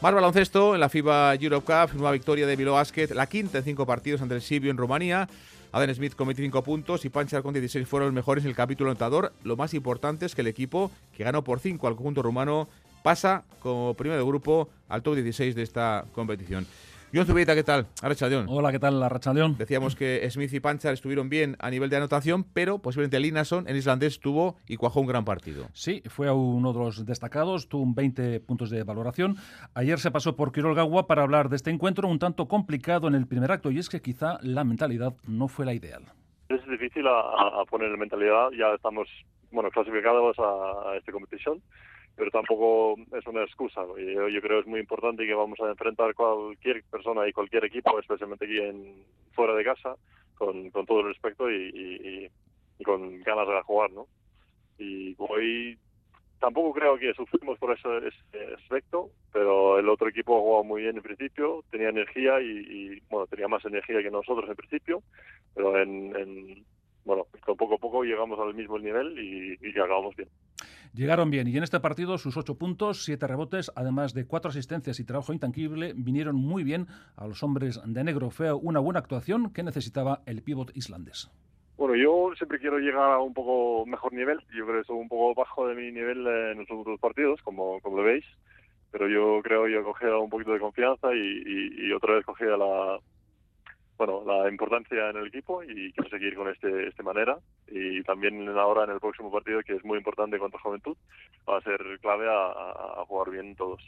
Más 0.00 0.14
baloncesto 0.14 0.74
en 0.74 0.80
la 0.80 0.88
FIBA 0.88 1.34
Europe 1.34 1.66
Cup, 1.66 1.96
nueva 1.96 2.12
victoria 2.12 2.46
de 2.46 2.54
Bilbao 2.54 2.76
Basket, 2.76 3.08
la 3.14 3.26
quinta 3.26 3.58
en 3.58 3.64
cinco 3.64 3.84
partidos 3.84 4.22
ante 4.22 4.36
el 4.36 4.42
Sibio 4.42 4.70
en 4.70 4.76
Rumanía. 4.76 5.28
Adam 5.72 5.92
Smith 5.92 6.14
con 6.14 6.28
25 6.28 6.62
puntos 6.62 7.04
y 7.04 7.08
Panchar 7.08 7.42
con 7.42 7.52
16 7.52 7.86
fueron 7.88 8.06
los 8.06 8.14
mejores 8.14 8.44
en 8.44 8.50
el 8.50 8.54
capítulo 8.54 8.90
anotador. 8.90 9.32
Lo 9.42 9.56
más 9.56 9.74
importante 9.74 10.24
es 10.24 10.36
que 10.36 10.42
el 10.42 10.46
equipo, 10.46 10.92
que 11.16 11.24
ganó 11.24 11.42
por 11.42 11.58
5 11.58 11.88
al 11.88 11.96
conjunto 11.96 12.22
rumano, 12.22 12.68
pasa 13.02 13.42
como 13.58 13.94
primero 13.94 14.20
de 14.20 14.24
grupo 14.24 14.68
al 14.88 15.02
top 15.02 15.16
16 15.16 15.56
de 15.56 15.62
esta 15.64 16.04
competición. 16.12 16.64
John 17.12 17.24
Zubieta, 17.24 17.54
¿qué 17.54 17.62
tal? 17.64 17.86
Arrachaldeón. 18.02 18.46
Hola, 18.50 18.70
¿qué 18.70 18.78
tal, 18.78 19.02
Arrachaldeón? 19.02 19.56
Decíamos 19.56 19.96
que 19.96 20.28
Smith 20.30 20.52
y 20.52 20.60
Panchar 20.60 20.92
estuvieron 20.92 21.30
bien 21.30 21.56
a 21.58 21.70
nivel 21.70 21.88
de 21.88 21.96
anotación, 21.96 22.44
pero 22.44 22.80
posiblemente 22.80 23.18
Linason, 23.18 23.66
el 23.66 23.78
islandés, 23.78 24.20
tuvo 24.20 24.56
y 24.68 24.76
cuajó 24.76 25.00
un 25.00 25.06
gran 25.06 25.24
partido. 25.24 25.68
Sí, 25.72 26.02
fue 26.06 26.30
uno 26.30 26.74
de 26.74 26.78
los 26.80 27.06
destacados, 27.06 27.70
tuvo 27.70 27.82
un 27.82 27.94
20 27.94 28.40
puntos 28.40 28.68
de 28.68 28.82
valoración. 28.82 29.36
Ayer 29.72 29.98
se 29.98 30.10
pasó 30.10 30.36
por 30.36 30.52
Quirol 30.52 30.74
Gagua 30.74 31.06
para 31.06 31.22
hablar 31.22 31.48
de 31.48 31.56
este 31.56 31.70
encuentro 31.70 32.08
un 32.08 32.18
tanto 32.18 32.46
complicado 32.46 33.08
en 33.08 33.14
el 33.14 33.26
primer 33.26 33.50
acto, 33.52 33.70
y 33.70 33.78
es 33.78 33.88
que 33.88 34.02
quizá 34.02 34.38
la 34.42 34.64
mentalidad 34.64 35.14
no 35.26 35.48
fue 35.48 35.64
la 35.64 35.72
ideal. 35.72 36.02
Es 36.50 36.60
difícil 36.68 37.06
a, 37.06 37.20
a 37.60 37.64
poner 37.70 37.96
mentalidad, 37.96 38.50
ya 38.50 38.74
estamos 38.74 39.08
bueno 39.50 39.70
clasificados 39.70 40.38
a, 40.38 40.90
a 40.90 40.96
esta 40.98 41.10
competición 41.10 41.62
pero 42.18 42.32
tampoco 42.32 42.96
es 43.16 43.26
una 43.28 43.44
excusa. 43.44 43.82
Yo, 43.86 44.28
yo, 44.28 44.40
creo 44.40 44.58
que 44.58 44.60
es 44.62 44.66
muy 44.66 44.80
importante 44.80 45.24
que 45.24 45.34
vamos 45.34 45.58
a 45.60 45.70
enfrentar 45.70 46.14
cualquier 46.14 46.82
persona 46.90 47.26
y 47.28 47.32
cualquier 47.32 47.64
equipo, 47.64 47.98
especialmente 48.00 48.44
aquí 48.44 48.58
en 48.58 49.04
fuera 49.32 49.54
de 49.54 49.62
casa, 49.62 49.94
con, 50.34 50.72
todo 50.72 51.00
el 51.00 51.06
respeto 51.06 51.48
y, 51.48 52.28
con 52.84 53.20
ganas 53.20 53.46
de 53.46 53.62
jugar, 53.62 53.92
¿no? 53.92 54.08
Y 54.78 55.14
hoy 55.18 55.78
tampoco 56.40 56.72
creo 56.72 56.98
que 56.98 57.14
sufrimos 57.14 57.56
por 57.58 57.72
ese, 57.76 57.88
aspecto, 58.56 59.10
pero 59.32 59.78
el 59.78 59.88
otro 59.88 60.08
equipo 60.08 60.36
ha 60.36 60.40
jugado 60.40 60.64
muy 60.64 60.82
bien 60.82 60.96
en 60.96 61.02
principio, 61.02 61.62
tenía 61.70 61.90
energía 61.90 62.40
y, 62.40 62.46
y 62.46 63.02
bueno, 63.10 63.28
tenía 63.28 63.46
más 63.46 63.64
energía 63.64 64.02
que 64.02 64.10
nosotros 64.10 64.50
en 64.50 64.56
principio, 64.56 65.02
pero 65.54 65.80
en, 65.80 66.16
en 66.16 66.64
bueno, 67.08 67.26
poco 67.56 67.74
a 67.74 67.78
poco 67.78 68.04
llegamos 68.04 68.38
al 68.38 68.54
mismo 68.54 68.78
nivel 68.78 69.18
y, 69.18 69.56
y 69.66 69.70
acabamos 69.70 70.14
bien. 70.14 70.28
Llegaron 70.92 71.30
bien 71.30 71.48
y 71.48 71.56
en 71.56 71.62
este 71.62 71.80
partido 71.80 72.18
sus 72.18 72.36
ocho 72.36 72.58
puntos, 72.58 73.02
siete 73.04 73.26
rebotes, 73.26 73.72
además 73.74 74.12
de 74.12 74.26
cuatro 74.26 74.50
asistencias 74.50 75.00
y 75.00 75.06
trabajo 75.06 75.32
intangible, 75.32 75.94
vinieron 75.96 76.36
muy 76.36 76.64
bien 76.64 76.86
a 77.16 77.26
los 77.26 77.42
hombres 77.42 77.80
de 77.82 78.04
negro. 78.04 78.28
Fue 78.30 78.52
una 78.52 78.78
buena 78.80 79.00
actuación 79.00 79.54
que 79.54 79.62
necesitaba 79.62 80.20
el 80.26 80.42
pívot 80.42 80.76
islandés. 80.76 81.30
Bueno, 81.78 81.94
yo 81.94 82.34
siempre 82.36 82.58
quiero 82.58 82.78
llegar 82.78 83.12
a 83.12 83.20
un 83.20 83.32
poco 83.32 83.86
mejor 83.86 84.12
nivel. 84.12 84.38
Yo 84.54 84.64
creo 84.64 84.74
que 84.74 84.80
estoy 84.82 84.96
un 84.98 85.08
poco 85.08 85.34
bajo 85.34 85.66
de 85.66 85.76
mi 85.76 85.90
nivel 85.90 86.26
en 86.26 86.58
los 86.58 86.70
otros 86.70 87.00
partidos, 87.00 87.40
como, 87.42 87.80
como 87.80 87.96
lo 87.96 88.02
veis. 88.02 88.26
Pero 88.90 89.08
yo 89.08 89.40
creo 89.42 89.64
que 89.64 89.78
he 89.78 89.82
cogido 89.82 90.20
un 90.20 90.28
poquito 90.28 90.52
de 90.52 90.60
confianza 90.60 91.14
y, 91.14 91.18
y, 91.18 91.88
y 91.88 91.92
otra 91.92 92.16
vez 92.16 92.24
cogido 92.26 92.56
la, 92.56 92.98
bueno, 93.98 94.22
la 94.24 94.48
importancia 94.48 95.10
en 95.10 95.16
el 95.16 95.26
equipo 95.26 95.62
y 95.62 95.92
quiero 95.92 96.08
seguir 96.08 96.34
con 96.36 96.48
este 96.48 96.88
esta 96.88 97.02
manera 97.02 97.36
y 97.70 98.02
también 98.02 98.48
ahora 98.56 98.84
en 98.84 98.90
el 98.90 99.00
próximo 99.00 99.30
partido 99.30 99.60
que 99.62 99.74
es 99.74 99.84
muy 99.84 99.98
importante 99.98 100.38
contra 100.38 100.60
Juventud 100.60 100.96
va 101.48 101.58
a 101.58 101.60
ser 101.62 101.78
clave 102.00 102.28
a, 102.28 103.00
a, 103.00 103.04
jugar 103.06 103.30
bien 103.30 103.54
todos. 103.56 103.80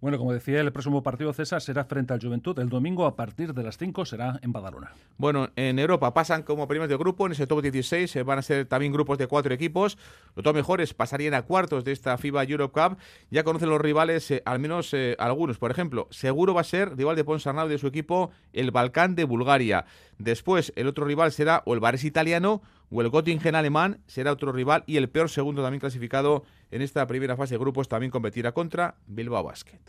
Bueno, 0.00 0.18
como 0.18 0.32
decía, 0.32 0.60
el 0.60 0.72
próximo 0.72 1.02
partido 1.02 1.32
César 1.32 1.60
será 1.60 1.84
frente 1.84 2.12
al 2.12 2.20
Juventud 2.20 2.58
el 2.58 2.68
domingo 2.68 3.06
a 3.06 3.16
partir 3.16 3.54
de 3.54 3.62
las 3.62 3.78
5 3.78 4.04
será 4.04 4.38
en 4.42 4.52
Badalona. 4.52 4.92
Bueno, 5.16 5.48
en 5.56 5.78
Europa 5.78 6.14
pasan 6.14 6.42
como 6.42 6.68
primeros 6.68 6.88
de 6.88 6.96
grupo 6.96 7.26
en 7.26 7.32
ese 7.32 7.46
top 7.46 7.62
16 7.62 8.16
eh, 8.16 8.22
van 8.22 8.38
a 8.38 8.42
ser 8.42 8.66
también 8.66 8.92
grupos 8.92 9.18
de 9.18 9.26
cuatro 9.26 9.52
equipos. 9.54 9.98
Los 10.34 10.44
dos 10.44 10.54
mejores 10.54 10.94
pasarían 10.94 11.34
a 11.34 11.42
cuartos 11.42 11.84
de 11.84 11.92
esta 11.92 12.16
FIBA 12.18 12.44
Europe 12.44 12.80
Cup. 12.80 12.98
Ya 13.30 13.44
conocen 13.44 13.70
los 13.70 13.80
rivales, 13.80 14.30
eh, 14.30 14.42
al 14.44 14.58
menos 14.58 14.92
eh, 14.94 15.16
algunos. 15.18 15.58
Por 15.58 15.70
ejemplo, 15.70 16.06
seguro 16.10 16.54
va 16.54 16.62
a 16.62 16.64
ser 16.64 16.96
rival 16.96 17.16
de 17.16 17.24
Ponsarnau 17.24 17.68
de 17.68 17.78
su 17.78 17.86
equipo 17.86 18.30
el 18.52 18.70
Balcán 18.70 19.14
de 19.14 19.24
Bulgaria. 19.24 19.84
Después, 20.18 20.72
el 20.76 20.86
otro 20.88 21.04
rival 21.04 21.32
será 21.32 21.62
o 21.64 21.74
el 21.74 21.80
Bares 21.80 22.04
italiano 22.04 22.62
o 22.90 23.00
el 23.02 23.10
Göttingen 23.10 23.54
alemán, 23.54 24.00
será 24.06 24.32
otro 24.32 24.52
rival. 24.52 24.84
Y 24.86 24.96
el 24.96 25.08
peor 25.08 25.30
segundo 25.30 25.62
también 25.62 25.80
clasificado 25.80 26.44
en 26.70 26.82
esta 26.82 27.06
primera 27.06 27.36
fase 27.36 27.54
de 27.54 27.58
grupos 27.58 27.88
también 27.88 28.10
competirá 28.10 28.52
contra 28.52 28.96
Bilbao 29.06 29.44
Basket. 29.44 29.80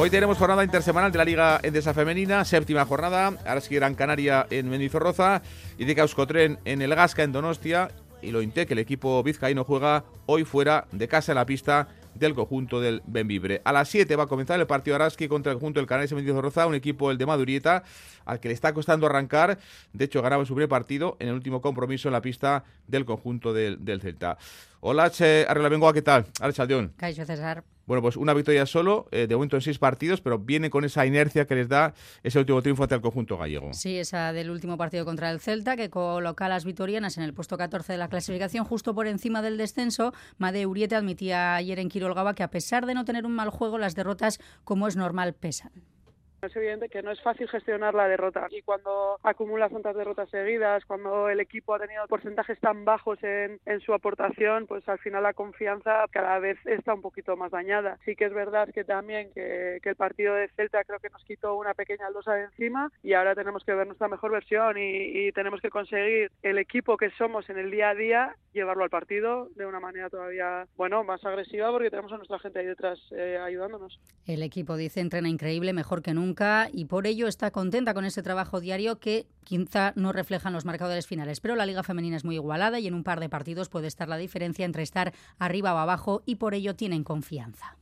Hoy 0.00 0.10
tenemos 0.10 0.38
jornada 0.38 0.62
intersemanal 0.62 1.10
de 1.10 1.18
la 1.18 1.24
Liga 1.24 1.60
Endesa 1.60 1.92
Femenina, 1.92 2.44
séptima 2.44 2.86
jornada, 2.86 3.32
Araski 3.44 3.74
Gran 3.74 3.96
Canaria 3.96 4.46
en 4.48 4.70
Mendizorroza, 4.70 5.42
y 5.76 5.86
de 5.86 6.00
Euskotren 6.00 6.60
en 6.64 6.82
el 6.82 6.94
Gasca 6.94 7.24
en 7.24 7.32
Donostia, 7.32 7.90
y 8.22 8.30
lo 8.30 8.38
que 8.38 8.66
el 8.70 8.78
equipo 8.78 9.20
vizcaíno 9.24 9.64
juega 9.64 10.04
hoy 10.26 10.44
fuera 10.44 10.86
de 10.92 11.08
casa 11.08 11.32
en 11.32 11.36
la 11.36 11.46
pista 11.46 11.88
del 12.14 12.34
conjunto 12.34 12.80
del 12.80 13.02
Benvibre. 13.08 13.60
A 13.64 13.72
las 13.72 13.88
7 13.88 14.14
va 14.14 14.22
a 14.22 14.26
comenzar 14.28 14.60
el 14.60 14.68
partido 14.68 14.94
Araski 14.94 15.26
contra 15.26 15.50
el 15.50 15.58
conjunto 15.58 15.80
del 15.80 15.88
Canales 15.88 16.12
Mendizorroza, 16.12 16.68
un 16.68 16.76
equipo 16.76 17.10
el 17.10 17.18
de 17.18 17.26
Madurieta, 17.26 17.82
al 18.24 18.38
que 18.38 18.46
le 18.46 18.54
está 18.54 18.72
costando 18.72 19.06
arrancar, 19.06 19.58
de 19.92 20.04
hecho 20.04 20.22
ganaba 20.22 20.46
su 20.46 20.54
primer 20.54 20.68
partido 20.68 21.16
en 21.18 21.26
el 21.26 21.34
último 21.34 21.60
compromiso 21.60 22.06
en 22.08 22.12
la 22.12 22.22
pista 22.22 22.62
del 22.86 23.04
conjunto 23.04 23.52
del, 23.52 23.84
del 23.84 24.00
Celta. 24.00 24.38
Hola, 24.78 25.10
che, 25.10 25.44
Arregla 25.48 25.68
Bengoa, 25.68 25.92
¿qué 25.92 26.02
tal? 26.02 26.24
Archaldeón. 26.40 26.92
César. 27.00 27.64
Bueno, 27.88 28.02
pues 28.02 28.18
una 28.18 28.34
victoria 28.34 28.66
solo, 28.66 29.08
eh, 29.12 29.26
de 29.26 29.34
momento 29.34 29.56
en 29.56 29.62
seis 29.62 29.78
partidos, 29.78 30.20
pero 30.20 30.38
viene 30.38 30.68
con 30.68 30.84
esa 30.84 31.06
inercia 31.06 31.46
que 31.46 31.54
les 31.54 31.70
da 31.70 31.94
ese 32.22 32.38
último 32.38 32.60
triunfo 32.60 32.82
ante 32.82 32.94
el 32.94 33.00
conjunto 33.00 33.38
gallego. 33.38 33.72
Sí, 33.72 33.96
esa 33.96 34.34
del 34.34 34.50
último 34.50 34.76
partido 34.76 35.06
contra 35.06 35.30
el 35.30 35.40
Celta, 35.40 35.74
que 35.74 35.88
coloca 35.88 36.44
a 36.44 36.48
las 36.50 36.66
vitorianas 36.66 37.16
en 37.16 37.24
el 37.24 37.32
puesto 37.32 37.56
14 37.56 37.94
de 37.94 37.98
la 37.98 38.08
clasificación, 38.08 38.66
justo 38.66 38.94
por 38.94 39.06
encima 39.06 39.40
del 39.40 39.56
descenso. 39.56 40.12
Made 40.36 40.66
Uriete 40.66 40.96
admitía 40.96 41.54
ayer 41.54 41.78
en 41.78 41.88
Quirolgaba 41.88 42.34
que 42.34 42.42
a 42.42 42.50
pesar 42.50 42.84
de 42.84 42.92
no 42.92 43.06
tener 43.06 43.24
un 43.24 43.32
mal 43.32 43.48
juego, 43.48 43.78
las 43.78 43.94
derrotas, 43.94 44.38
como 44.64 44.86
es 44.86 44.96
normal, 44.96 45.32
pesan. 45.32 45.72
Es 46.40 46.54
evidente 46.54 46.88
que 46.88 47.02
no 47.02 47.10
es 47.10 47.20
fácil 47.20 47.48
gestionar 47.48 47.94
la 47.94 48.06
derrota 48.06 48.46
y 48.50 48.62
cuando 48.62 49.18
acumulas 49.24 49.72
tantas 49.72 49.96
derrotas 49.96 50.30
seguidas, 50.30 50.84
cuando 50.84 51.28
el 51.28 51.40
equipo 51.40 51.74
ha 51.74 51.80
tenido 51.80 52.06
porcentajes 52.06 52.60
tan 52.60 52.84
bajos 52.84 53.18
en, 53.24 53.58
en, 53.66 53.80
su 53.80 53.92
aportación, 53.92 54.66
pues 54.66 54.88
al 54.88 54.98
final 54.98 55.24
la 55.24 55.34
confianza 55.34 56.04
cada 56.12 56.38
vez 56.38 56.56
está 56.66 56.94
un 56.94 57.02
poquito 57.02 57.36
más 57.36 57.50
dañada. 57.50 57.98
Sí 58.04 58.14
que 58.14 58.26
es 58.26 58.32
verdad 58.32 58.68
que 58.72 58.84
también 58.84 59.30
que, 59.34 59.80
que 59.82 59.88
el 59.88 59.96
partido 59.96 60.34
de 60.34 60.48
Celta 60.50 60.84
creo 60.84 61.00
que 61.00 61.10
nos 61.10 61.24
quitó 61.24 61.56
una 61.56 61.74
pequeña 61.74 62.08
losa 62.10 62.34
de 62.34 62.44
encima 62.44 62.92
y 63.02 63.14
ahora 63.14 63.34
tenemos 63.34 63.64
que 63.64 63.74
ver 63.74 63.86
nuestra 63.86 64.08
mejor 64.08 64.30
versión 64.30 64.78
y, 64.78 65.26
y 65.26 65.32
tenemos 65.32 65.60
que 65.60 65.70
conseguir 65.70 66.30
el 66.42 66.58
equipo 66.58 66.96
que 66.96 67.10
somos 67.18 67.50
en 67.50 67.58
el 67.58 67.70
día 67.70 67.90
a 67.90 67.94
día 67.94 68.36
llevarlo 68.52 68.84
al 68.84 68.90
partido 68.90 69.48
de 69.56 69.66
una 69.66 69.78
manera 69.78 70.10
todavía 70.10 70.66
bueno 70.76 71.04
más 71.04 71.24
agresiva 71.24 71.70
porque 71.70 71.90
tenemos 71.90 72.12
a 72.12 72.16
nuestra 72.16 72.38
gente 72.38 72.58
ahí 72.58 72.66
detrás 72.66 72.98
eh, 73.10 73.38
ayudándonos. 73.38 74.00
El 74.26 74.42
equipo 74.42 74.76
dice 74.76 75.00
entrena 75.00 75.28
increíble, 75.28 75.72
mejor 75.72 76.02
que 76.02 76.14
nunca 76.14 76.27
y 76.72 76.84
por 76.86 77.06
ello 77.06 77.26
está 77.28 77.50
contenta 77.50 77.94
con 77.94 78.04
ese 78.04 78.22
trabajo 78.22 78.60
diario 78.60 78.98
que 78.98 79.26
quizá 79.44 79.92
no 79.96 80.12
reflejan 80.12 80.52
los 80.52 80.64
marcadores 80.64 81.06
finales. 81.06 81.40
Pero 81.40 81.56
la 81.56 81.66
liga 81.66 81.82
femenina 81.82 82.16
es 82.16 82.24
muy 82.24 82.36
igualada 82.36 82.78
y 82.80 82.86
en 82.86 82.94
un 82.94 83.04
par 83.04 83.20
de 83.20 83.28
partidos 83.28 83.68
puede 83.68 83.86
estar 83.86 84.08
la 84.08 84.16
diferencia 84.16 84.64
entre 84.64 84.82
estar 84.82 85.12
arriba 85.38 85.74
o 85.74 85.78
abajo 85.78 86.22
y 86.26 86.36
por 86.36 86.54
ello 86.54 86.76
tienen 86.76 87.04
confianza. 87.04 87.76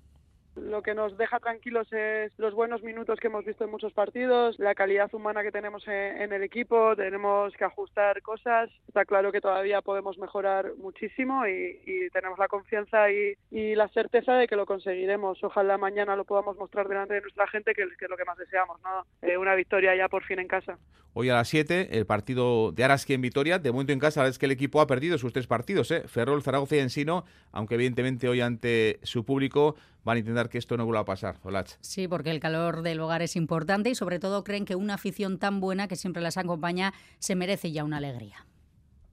Lo 0.56 0.82
que 0.82 0.94
nos 0.94 1.18
deja 1.18 1.38
tranquilos 1.38 1.86
es 1.92 2.32
los 2.38 2.54
buenos 2.54 2.82
minutos 2.82 3.20
que 3.20 3.26
hemos 3.26 3.44
visto 3.44 3.64
en 3.64 3.70
muchos 3.70 3.92
partidos, 3.92 4.58
la 4.58 4.74
calidad 4.74 5.12
humana 5.12 5.42
que 5.42 5.52
tenemos 5.52 5.86
en, 5.86 6.22
en, 6.22 6.32
el 6.32 6.42
equipo, 6.42 6.96
tenemos 6.96 7.52
que 7.54 7.64
ajustar 7.64 8.22
cosas. 8.22 8.70
Está 8.88 9.04
claro 9.04 9.32
que 9.32 9.42
todavía 9.42 9.82
podemos 9.82 10.16
mejorar 10.16 10.72
muchísimo 10.78 11.46
y, 11.46 12.08
tenemos 12.12 12.38
la 12.38 12.48
confianza 12.48 13.10
y, 13.10 13.36
la 13.74 13.88
certeza 13.88 14.32
de 14.34 14.48
que 14.48 14.56
lo 14.56 14.64
conseguiremos. 14.64 15.44
Ojalá 15.44 15.76
mañana 15.76 16.16
lo 16.16 16.24
podamos 16.24 16.56
mostrar 16.56 16.88
delante 16.88 17.14
de 17.14 17.20
nuestra 17.20 17.46
gente, 17.48 17.74
que, 17.74 17.84
que 17.98 18.04
es 18.06 18.10
lo 18.10 18.16
que 18.16 18.24
más 18.24 18.38
deseamos, 18.38 18.80
¿no? 18.82 19.04
Eh, 19.20 19.36
una 19.36 19.54
victoria 19.54 19.94
ya 19.94 20.08
por 20.08 20.24
fin 20.24 20.38
en 20.38 20.48
casa. 20.48 20.78
Hoy 21.18 21.30
a 21.30 21.34
las 21.34 21.48
7, 21.48 21.98
el 21.98 22.04
partido 22.04 22.72
de 22.72 22.84
Araski 22.84 23.14
en 23.14 23.22
Vitoria. 23.22 23.58
De 23.58 23.72
momento 23.72 23.90
en 23.94 23.98
casa, 23.98 24.26
es 24.26 24.38
que 24.38 24.44
el 24.44 24.52
equipo 24.52 24.82
ha 24.82 24.86
perdido 24.86 25.16
sus 25.16 25.32
tres 25.32 25.46
partidos. 25.46 25.90
¿eh? 25.90 26.02
Ferrol, 26.06 26.42
Zaragoza 26.42 26.76
y 26.76 26.80
Ensino, 26.80 27.24
aunque 27.52 27.76
evidentemente 27.76 28.28
hoy 28.28 28.42
ante 28.42 29.00
su 29.02 29.24
público 29.24 29.76
van 30.06 30.16
a 30.16 30.20
intentar 30.20 30.48
que 30.48 30.56
esto 30.56 30.76
no 30.76 30.86
vuelva 30.86 31.00
a 31.00 31.04
pasar. 31.04 31.40
Olach. 31.42 31.72
Sí, 31.80 32.06
porque 32.06 32.30
el 32.30 32.38
calor 32.38 32.82
del 32.82 33.00
hogar 33.00 33.22
es 33.22 33.34
importante 33.34 33.90
y 33.90 33.96
sobre 33.96 34.20
todo 34.20 34.44
creen 34.44 34.64
que 34.64 34.76
una 34.76 34.94
afición 34.94 35.38
tan 35.38 35.60
buena 35.60 35.88
que 35.88 35.96
siempre 35.96 36.22
las 36.22 36.36
acompaña 36.36 36.94
se 37.18 37.34
merece 37.34 37.72
ya 37.72 37.82
una 37.82 37.96
alegría. 37.96 38.46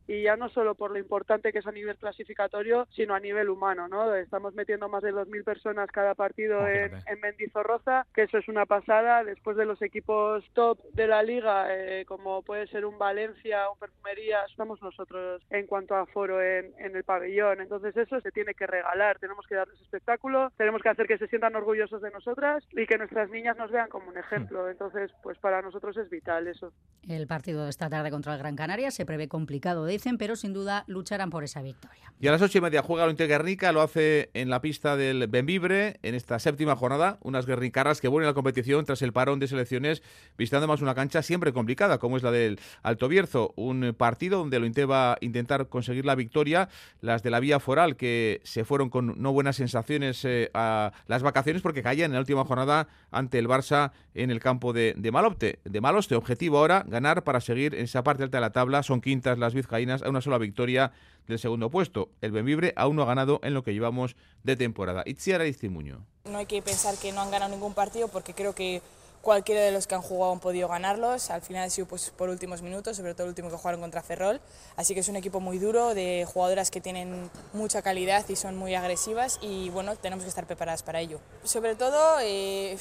Y 0.08 0.24
ya 0.24 0.36
no 0.36 0.50
solo 0.50 0.76
por 0.76 0.92
lo 0.92 1.00
importante 1.00 1.52
que 1.52 1.60
es 1.60 1.68
a 1.68 1.72
nivel 1.72 1.98
clasificatorio, 1.98 2.88
sino 2.92 3.16
a 3.16 3.20
nivel 3.20 3.50
humano, 3.50 3.88
¿no? 3.88 4.14
Estamos 4.16 4.54
metiendo 4.54 4.90
más 4.90 5.04
de 5.04 5.14
2.000 5.14 5.44
personas 5.44 5.90
cada 5.92 6.16
partido 6.16 6.68
en, 6.68 6.94
en 6.94 7.20
Mendizorroza, 7.22 8.06
que 8.14 8.24
eso 8.24 8.38
es 8.38 8.48
una 8.48 8.66
pasada, 8.66 9.24
después 9.24 9.58
de 9.58 9.66
los 9.66 9.82
equipos 9.82 10.44
top 10.54 10.80
de 10.94 11.08
la 11.08 11.24
liga, 11.24 11.68
eh, 11.70 12.06
como 12.06 12.42
puede 12.44 12.68
ser 12.68 12.86
un 12.86 12.98
Valencia, 12.98 13.70
un 13.70 13.80
Perfumería, 13.80 14.44
estamos 14.50 14.82
nosotros 14.82 15.42
en 15.50 15.68
cuanto 15.68 15.96
a 15.96 16.06
foro 16.06 16.42
en, 16.42 16.74
en 16.78 16.96
el 16.96 17.04
pabellón, 17.04 17.62
entonces 17.62 17.96
eso 17.98 18.20
se 18.22 18.32
tiene 18.32 18.54
que 18.54 18.68
regalar, 18.68 19.20
tenemos 19.20 19.46
que 19.48 19.56
darles 19.56 19.80
espectáculo, 19.82 20.52
tenemos 20.58 20.82
que 20.82 20.90
hacer 20.90 21.08
que 21.08 21.18
se 21.18 21.28
sientan 21.28 21.56
orgullosos 21.56 22.02
de 22.02 22.12
nosotras 22.12 22.64
y 22.72 22.86
que 22.86 22.98
nuestras 22.98 23.30
niñas 23.30 23.58
nos 23.58 23.72
vean 23.72 23.90
como 23.90 24.10
un 24.10 24.18
ejemplo, 24.18 24.70
entonces 24.70 25.12
pues 25.22 25.38
para 25.38 25.62
nosotros 25.62 25.96
es 25.98 26.10
vital 26.10 26.48
eso. 26.48 26.74
El 27.08 27.28
partido 27.28 27.64
de 27.64 27.70
esta 27.70 27.90
tarde 27.90 28.12
contra 28.12 28.34
el 28.34 28.40
Gran 28.40 28.56
Canaria 28.56 28.92
se 28.92 29.06
prevé 29.06 29.28
complicado, 29.28 29.86
dicen, 29.94 30.18
pero 30.18 30.36
sin 30.36 30.54
duda 30.54 30.84
lucharán 30.88 31.30
por 31.30 31.44
esa 31.44 31.62
victoria. 31.62 32.12
Y 32.20 32.28
a 32.28 32.32
las 32.32 32.42
ocho 32.42 32.60
y 32.60 32.62
media 32.62 32.82
juega 32.82 33.04
el 33.04 33.12
Inter 33.12 33.28
Guernica, 33.28 33.74
lo 33.74 33.82
hace 33.82 34.30
en 34.34 34.50
la 34.50 34.62
pista 34.62 34.96
del 34.96 35.28
Benvibre 35.28 36.00
en 36.04 36.16
esta 36.16 36.40
séptima 36.40 36.76
jornada. 36.76 37.18
Unas 37.22 37.46
guerricaras 37.46 38.00
que 38.00 38.08
vuelven 38.08 38.28
a 38.28 38.32
la 38.32 38.34
competición 38.34 38.86
tras 38.86 39.02
el 39.02 39.12
parón 39.12 39.40
de 39.40 39.48
selecciones, 39.48 40.02
visitando 40.38 40.68
más 40.68 40.82
una 40.82 40.96
cancha 40.96 41.22
siempre 41.22 41.52
complicada, 41.52 41.98
como 41.98 42.16
es 42.16 42.24
la 42.24 42.32
del 42.32 42.62
Alto 42.82 43.10
Bierzo. 43.10 43.54
Un 43.58 43.94
partido 43.98 44.40
donde 44.40 44.60
lo 44.60 44.66
Inter 44.66 44.90
va 44.90 45.14
a 45.14 45.18
intentar 45.20 45.68
conseguir 45.68 46.06
la 46.06 46.16
victoria. 46.16 46.70
Las 47.02 47.24
de 47.24 47.30
la 47.30 47.42
vía 47.42 47.60
foral 47.60 47.98
que 47.98 48.40
se 48.46 48.64
fueron 48.64 48.90
con 48.90 49.22
no 49.22 49.34
buenas 49.34 49.58
sensaciones 49.58 50.24
eh, 50.24 50.50
a 50.54 50.94
las 51.08 51.24
vacaciones 51.24 51.62
porque 51.62 51.84
caían 51.84 52.12
en 52.12 52.14
la 52.14 52.20
última 52.20 52.46
jornada 52.46 52.88
ante 53.12 53.38
el 53.38 53.50
Barça 53.50 53.92
en 54.14 54.32
el 54.32 54.40
campo 54.40 54.72
de, 54.72 54.94
de 54.96 55.12
Malopte. 55.12 55.60
De 55.66 55.82
Maloste, 55.82 56.16
objetivo 56.16 56.60
ahora, 56.60 56.86
ganar 56.88 57.26
para 57.26 57.42
seguir 57.42 57.76
en 57.76 57.84
esa 57.84 58.02
parte 58.04 58.24
alta 58.24 58.38
de 58.38 58.42
la 58.42 58.52
tabla. 58.52 58.82
Son 58.82 59.02
quintas 59.02 59.38
las 59.38 59.54
vizcaínas 59.54 59.83
a 59.90 60.10
una 60.10 60.22
sola 60.22 60.38
victoria 60.38 60.92
del 61.28 61.40
segundo 61.40 61.70
puesto. 61.70 62.10
El 62.22 62.32
Benvibre 62.32 62.74
aún 62.76 62.96
no 62.96 63.04
ha 63.04 63.06
ganado 63.06 63.40
en 63.44 63.54
lo 63.54 63.64
que 63.64 63.74
llevamos 63.74 64.16
de 64.44 64.56
temporada. 64.56 65.04
Itziara 65.06 65.46
Iztimuño. 65.46 66.06
No 66.26 66.38
hay 66.38 66.46
que 66.46 66.62
pensar 66.62 66.96
que 66.98 67.12
no 67.12 67.22
han 67.22 67.32
ganado 67.32 67.52
ningún 67.52 67.74
partido 67.74 68.08
porque 68.08 68.34
creo 68.34 68.54
que 68.56 68.82
cualquiera 69.22 69.62
de 69.62 69.72
los 69.72 69.88
que 69.88 69.96
han 69.96 70.02
jugado 70.02 70.34
han 70.34 70.40
podido 70.40 70.68
ganarlos. 70.68 71.30
Al 71.30 71.42
final 71.42 71.64
ha 71.64 71.70
sido 71.70 71.88
pues, 71.88 72.12
por 72.12 72.30
últimos 72.30 72.62
minutos, 72.62 72.98
sobre 72.98 73.14
todo 73.14 73.24
el 73.24 73.30
último 73.30 73.50
que 73.50 73.56
jugaron 73.56 73.82
contra 73.82 74.04
Ferrol. 74.04 74.42
Así 74.76 74.94
que 74.94 75.00
es 75.00 75.08
un 75.08 75.16
equipo 75.16 75.40
muy 75.40 75.60
duro, 75.60 75.94
de 75.94 76.26
jugadoras 76.28 76.72
que 76.72 76.82
tienen 76.82 77.30
mucha 77.54 77.82
calidad 77.82 78.28
y 78.30 78.36
son 78.36 78.58
muy 78.58 78.76
agresivas 78.76 79.40
y 79.42 79.70
bueno, 79.70 79.96
tenemos 79.96 80.24
que 80.24 80.30
estar 80.30 80.46
preparadas 80.46 80.84
para 80.84 81.00
ello. 81.00 81.20
Sobre 81.44 81.76
todo... 81.76 82.20
Eh, 82.22 82.78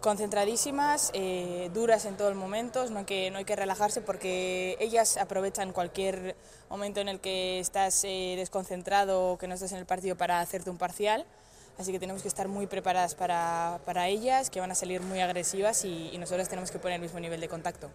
concentradísimas, 0.00 1.10
eh, 1.12 1.70
duras 1.72 2.04
en 2.06 2.16
todo 2.16 2.28
el 2.28 2.34
momento, 2.34 2.88
no 2.90 3.00
hay, 3.00 3.04
que, 3.04 3.30
no 3.30 3.38
hay 3.38 3.44
que 3.44 3.54
relajarse 3.54 4.00
porque 4.00 4.76
ellas 4.80 5.16
aprovechan 5.16 5.72
cualquier 5.72 6.36
momento 6.68 7.00
en 7.00 7.08
el 7.08 7.20
que 7.20 7.60
estás 7.60 8.02
eh, 8.04 8.34
desconcentrado 8.36 9.32
o 9.32 9.38
que 9.38 9.46
no 9.46 9.54
estás 9.54 9.72
en 9.72 9.78
el 9.78 9.86
partido 9.86 10.16
para 10.16 10.40
hacerte 10.40 10.70
un 10.70 10.78
parcial. 10.78 11.26
Así 11.78 11.92
que 11.92 11.98
tenemos 11.98 12.22
que 12.22 12.28
estar 12.28 12.48
muy 12.48 12.66
preparadas 12.66 13.14
para, 13.14 13.80
para 13.84 14.08
ellas, 14.08 14.50
que 14.50 14.60
van 14.60 14.70
a 14.70 14.74
salir 14.74 15.00
muy 15.00 15.20
agresivas 15.20 15.84
y, 15.84 16.10
y 16.12 16.18
nosotros 16.18 16.48
tenemos 16.48 16.70
que 16.70 16.78
poner 16.78 16.96
el 16.96 17.02
mismo 17.02 17.20
nivel 17.20 17.40
de 17.40 17.48
contacto. 17.48 17.90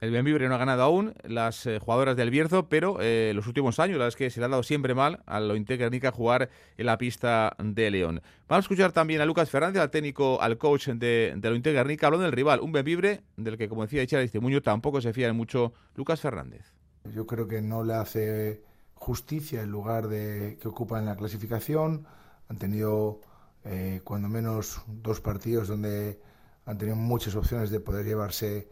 El 0.00 0.12
Benvibre 0.12 0.48
no 0.48 0.54
ha 0.54 0.58
ganado 0.58 0.82
aún, 0.82 1.12
las 1.24 1.66
eh, 1.66 1.80
jugadoras 1.80 2.16
del 2.16 2.30
Bierzo, 2.30 2.68
pero 2.68 2.98
eh, 3.00 3.32
los 3.34 3.48
últimos 3.48 3.80
años, 3.80 3.94
la 3.98 4.04
verdad 4.04 4.08
es 4.08 4.16
que 4.16 4.30
se 4.30 4.38
le 4.38 4.46
ha 4.46 4.48
dado 4.48 4.62
siempre 4.62 4.94
mal 4.94 5.24
a 5.26 5.40
lo 5.40 5.54
Guernica 5.54 6.12
jugar 6.12 6.50
en 6.76 6.86
la 6.86 6.98
pista 6.98 7.56
de 7.58 7.90
León. 7.90 8.22
Vamos 8.46 8.62
a 8.62 8.66
escuchar 8.66 8.92
también 8.92 9.20
a 9.20 9.26
Lucas 9.26 9.50
Fernández, 9.50 9.82
al 9.82 9.90
técnico, 9.90 10.40
al 10.40 10.56
coach 10.56 10.88
de, 10.90 11.34
de 11.36 11.50
lo 11.50 11.60
Guernica, 11.60 12.06
hablando 12.06 12.26
del 12.26 12.32
rival, 12.32 12.60
un 12.60 12.70
Benvibre 12.70 13.22
del 13.36 13.58
que, 13.58 13.68
como 13.68 13.82
decía 13.82 14.02
Echar 14.02 14.22
Estimuño, 14.22 14.62
tampoco 14.62 15.00
se 15.00 15.12
fía 15.12 15.32
mucho 15.32 15.72
Lucas 15.96 16.20
Fernández. 16.20 16.72
Yo 17.12 17.26
creo 17.26 17.48
que 17.48 17.60
no 17.60 17.82
le 17.82 17.94
hace 17.94 18.62
justicia 18.94 19.62
el 19.62 19.70
lugar 19.70 20.06
de, 20.06 20.58
que 20.60 20.68
ocupa 20.68 21.00
en 21.00 21.06
la 21.06 21.16
clasificación. 21.16 22.06
Han 22.48 22.58
tenido, 22.58 23.20
eh, 23.64 24.00
cuando 24.04 24.28
menos, 24.28 24.80
dos 24.86 25.20
partidos 25.20 25.66
donde 25.66 26.20
han 26.66 26.78
tenido 26.78 26.96
muchas 26.96 27.34
opciones 27.34 27.70
de 27.70 27.80
poder 27.80 28.06
llevarse 28.06 28.68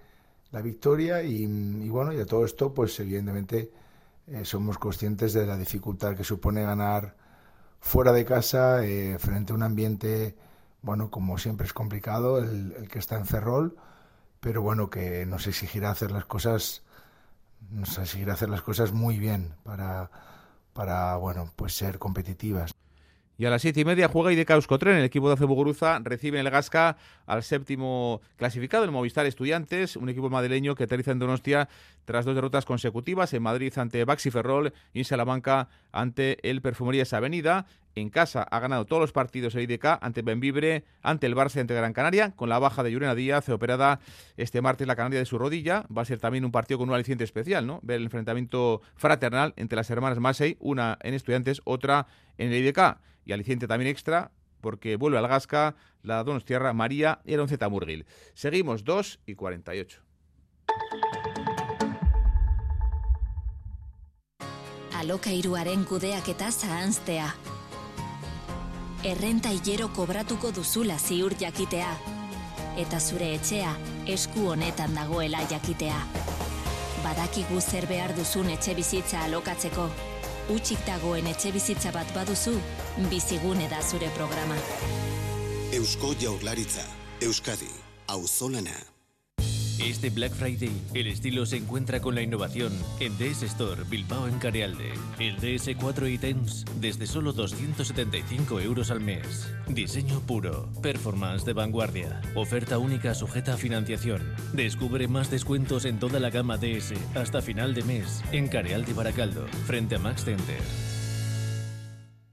la 0.53 0.63
victoria 0.63 1.23
y, 1.23 1.45
y, 1.45 1.89
bueno, 1.89 2.13
y 2.13 2.17
de 2.17 2.27
todo 2.27 2.45
esto, 2.45 2.73
pues 2.73 2.99
evidentemente 3.01 3.71
eh, 4.27 4.45
somos 4.45 4.79
conscientes 4.79 5.33
de 5.33 5.47
la 5.47 5.57
dificultad 5.57 6.17
que 6.17 6.25
supone 6.25 6.63
ganar 6.63 7.17
fuera 7.81 8.13
de 8.13 8.25
casa, 8.25 8.85
eh, 8.85 9.19
frente 9.19 9.53
a 9.53 9.57
un 9.57 9.63
ambiente, 9.63 10.37
bueno, 10.83 11.11
como 11.11 11.39
siempre 11.39 11.67
es 11.67 11.73
complicado, 11.73 12.39
el, 12.39 12.73
el, 12.79 12.89
que 12.89 12.99
está 12.99 13.17
en 13.17 13.27
Ferrol, 13.27 13.77
pero 14.41 14.63
bueno, 14.63 14.91
que 14.91 15.27
nos 15.27 15.47
exigirá 15.47 15.91
hacer 15.91 16.11
las 16.11 16.25
cosas, 16.25 16.83
nos 17.71 17.99
exigirá 17.99 18.35
hacer 18.35 18.49
las 18.49 18.63
cosas 18.63 18.93
muy 18.93 19.19
bien 19.19 19.55
para, 19.65 20.11
para 20.73 21.17
bueno, 21.17 21.53
pues 21.57 21.77
ser 21.77 21.99
competitivas. 21.99 22.73
Y 23.39 23.45
a 23.45 23.51
las 23.51 23.61
siete 23.61 23.81
y 23.81 23.85
media 23.85 24.09
juega 24.09 24.33
IDK 24.33 24.51
Euskotren. 24.51 24.97
El 24.97 25.05
equipo 25.05 25.29
de 25.29 25.35
Acebuguruza 25.35 25.99
recibe 26.03 26.41
en 26.41 26.47
el 26.47 26.51
Gasca 26.51 26.97
al 27.27 27.43
séptimo 27.43 28.23
clasificado, 28.37 28.85
el 28.85 28.91
Movistar 28.91 29.27
Estudiantes, 29.27 29.97
un 29.97 30.09
equipo 30.09 30.31
madrileño 30.31 30.75
que 30.75 30.85
aterriza 30.85 31.13
en 31.13 31.19
Donostia 31.19 31.69
tras 32.07 32.25
dos 32.25 32.35
derrotas 32.35 32.65
consecutivas, 32.65 33.35
en 33.35 33.43
Madrid 33.43 33.77
ante 33.77 34.05
Baxi 34.05 34.31
Ferrol 34.31 34.73
y 34.95 35.01
en 35.01 35.05
Salamanca 35.05 35.69
ante 35.93 36.39
el 36.49 36.63
Perfumerías 36.63 37.13
Avenida. 37.13 37.67
En 37.97 38.11
casa 38.11 38.43
ha 38.43 38.61
ganado 38.61 38.85
todos 38.85 39.01
los 39.01 39.13
partidos 39.13 39.55
el 39.55 39.63
IDK 39.63 39.99
ante 40.03 40.21
Benvibre, 40.21 40.85
ante 41.03 41.27
el 41.27 41.35
Barça 41.35 41.61
ante 41.61 41.73
Gran 41.73 41.95
Canaria, 41.95 42.33
con 42.37 42.51
la 42.51 42.59
baja 42.59 42.83
de 42.83 42.93
Yurena 42.93 43.15
Díaz, 43.15 43.49
operada 43.49 44.01
este 44.37 44.61
martes 44.61 44.87
la 44.87 44.97
canaria 44.97 45.19
de 45.19 45.25
su 45.25 45.39
rodilla. 45.39 45.87
Va 45.97 46.03
a 46.03 46.05
ser 46.05 46.19
también 46.19 46.45
un 46.45 46.53
partido 46.53 46.77
con 46.77 46.91
un 46.91 46.95
aliciente 46.95 47.25
especial, 47.25 47.67
¿no? 47.67 47.81
Ver 47.83 47.97
el 47.97 48.05
enfrentamiento 48.05 48.83
fraternal 48.97 49.55
entre 49.57 49.77
las 49.77 49.89
hermanas 49.89 50.19
Masei, 50.19 50.59
una 50.61 50.99
en 51.01 51.15
Estudiantes, 51.15 51.63
otra 51.65 52.07
en 52.37 52.53
el 52.53 52.67
IDK 52.67 52.99
y 53.25 53.33
aliciente 53.33 53.67
también 53.67 53.91
extra 53.91 54.31
porque 54.61 54.97
vuelve 54.97 55.17
al 55.17 55.27
Gasca 55.27 55.75
la 56.03 56.23
Donostierra 56.23 56.75
María 56.75 57.21
Eronceta 57.25 57.71
Murgil. 57.71 58.05
Seguimos 58.35 58.85
2 58.85 59.21
y 59.25 59.37
48. 59.37 60.03
Alokairuaren 64.93 65.85
kudeaketa 65.85 66.51
zahanztea. 66.53 67.35
Errenta 69.05 69.51
hilero 69.53 69.89
kobratuko 69.93 70.51
duzula 70.53 70.97
ziur 70.99 71.35
jakitea. 71.39 71.91
Eta 72.81 73.01
zure 73.01 73.29
etxea 73.35 73.75
esku 74.07 74.49
honetan 74.51 74.95
dagoela 74.97 75.43
jakitea. 75.51 75.99
Badakigu 77.05 77.61
zer 77.61 77.87
behar 77.87 78.17
duzun 78.17 78.51
etxe 78.51 78.75
bizitza 78.75 79.23
alokatzeko. 79.29 79.87
Utsik 80.55 80.83
dagoen 80.87 81.27
etxe 81.27 81.53
bizitza 81.53 81.93
bat 81.93 82.11
baduzu, 82.15 82.57
bizigune 83.11 83.69
da 83.69 83.83
zure 83.83 84.11
programa. 84.17 84.59
Eusko 85.73 86.15
Jaurlaritza, 86.21 86.85
Euskadi, 87.21 87.71
Auzolana. 88.09 88.96
Este 89.79 90.09
Black 90.09 90.33
Friday, 90.33 90.73
el 90.95 91.07
estilo 91.07 91.45
se 91.45 91.59
encuentra 91.59 92.01
con 92.01 92.15
la 92.15 92.23
innovación 92.23 92.73
en 92.99 93.17
DS 93.19 93.43
Store 93.43 93.83
Bilbao 93.89 94.27
en 94.27 94.39
Carealde. 94.39 94.93
El 95.19 95.37
DS4 95.37 96.11
ítems 96.11 96.65
desde 96.81 97.07
solo 97.07 97.33
275 97.35 98.61
euros 98.61 98.91
al 98.91 99.01
mes. 99.01 99.53
Diseño 99.69 100.21
puro, 100.21 100.71
performance 100.81 101.45
de 101.45 101.53
vanguardia, 101.53 102.23
oferta 102.35 102.79
única 102.79 103.15
sujeta 103.15 103.55
a 103.55 103.57
financiación. 103.59 104.23
Descubre 104.55 105.09
más 105.09 105.31
descuentos 105.31 105.85
en 105.85 105.99
toda 105.99 106.21
la 106.21 106.31
gama 106.31 106.57
DS 106.57 106.95
hasta 107.15 107.43
final 107.43 107.75
de 107.75 107.83
mes 107.85 108.23
en 108.33 108.49
Carealde 108.49 108.95
Baracaldo, 108.95 109.47
frente 109.67 109.97
a 109.97 109.99
Max 109.99 110.25
Center. 110.25 110.96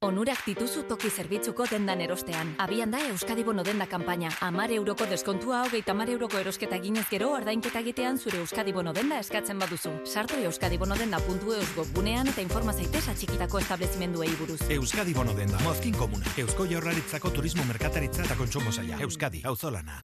Onurak 0.04 0.42
dituzu 0.44 0.82
toki 0.84 1.08
zerbitzuko 1.08 1.63
dendan 1.72 2.02
erostean. 2.04 2.50
Abian 2.60 2.92
da 2.92 3.00
Euskadi 3.08 3.46
Bono 3.48 3.63
denda 3.63 3.86
kanpaina. 3.88 4.34
Amar 4.44 4.72
euroko 4.76 5.06
deskontua 5.08 5.62
hogeita 5.63 5.94
amar 5.96 6.10
euroko 6.12 6.42
erosketa 6.42 6.76
ginez 6.84 7.06
gero 7.08 7.30
ordainketa 7.38 7.80
egitean 7.80 8.20
zure 8.20 8.42
Euskadi 8.44 8.74
Bono 8.76 8.92
denda 8.94 9.22
eskatzen 9.24 9.63
baduzu. 9.63 9.94
Sartu 10.04 10.42
Euskadi 10.44 10.78
Bono 10.78 10.98
denda 11.00 11.22
puntu 11.24 11.56
webgunean 11.78 12.28
eta 12.34 12.44
informa 12.44 12.74
zaitez 12.74 13.06
atxikitako 13.13 13.63
establezimenduei 13.63 14.36
buruz. 14.42 14.60
Euskadi 14.68 15.16
Bono 15.16 15.38
denda, 15.39 15.63
mozkin 15.63 15.96
komuna. 15.96 16.36
Eusko 16.38 16.68
Jaurlaritzako 16.68 17.32
turismo 17.32 17.63
merkataritza 17.72 18.28
eta 18.28 18.36
kontsumo 18.36 18.76
zaila. 18.76 19.00
Euskadi, 19.00 19.42
auzolana. 19.46 20.02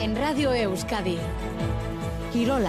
En 0.00 0.16
Radio 0.16 0.50
Euskadi, 0.66 1.18
Kirol 2.32 2.66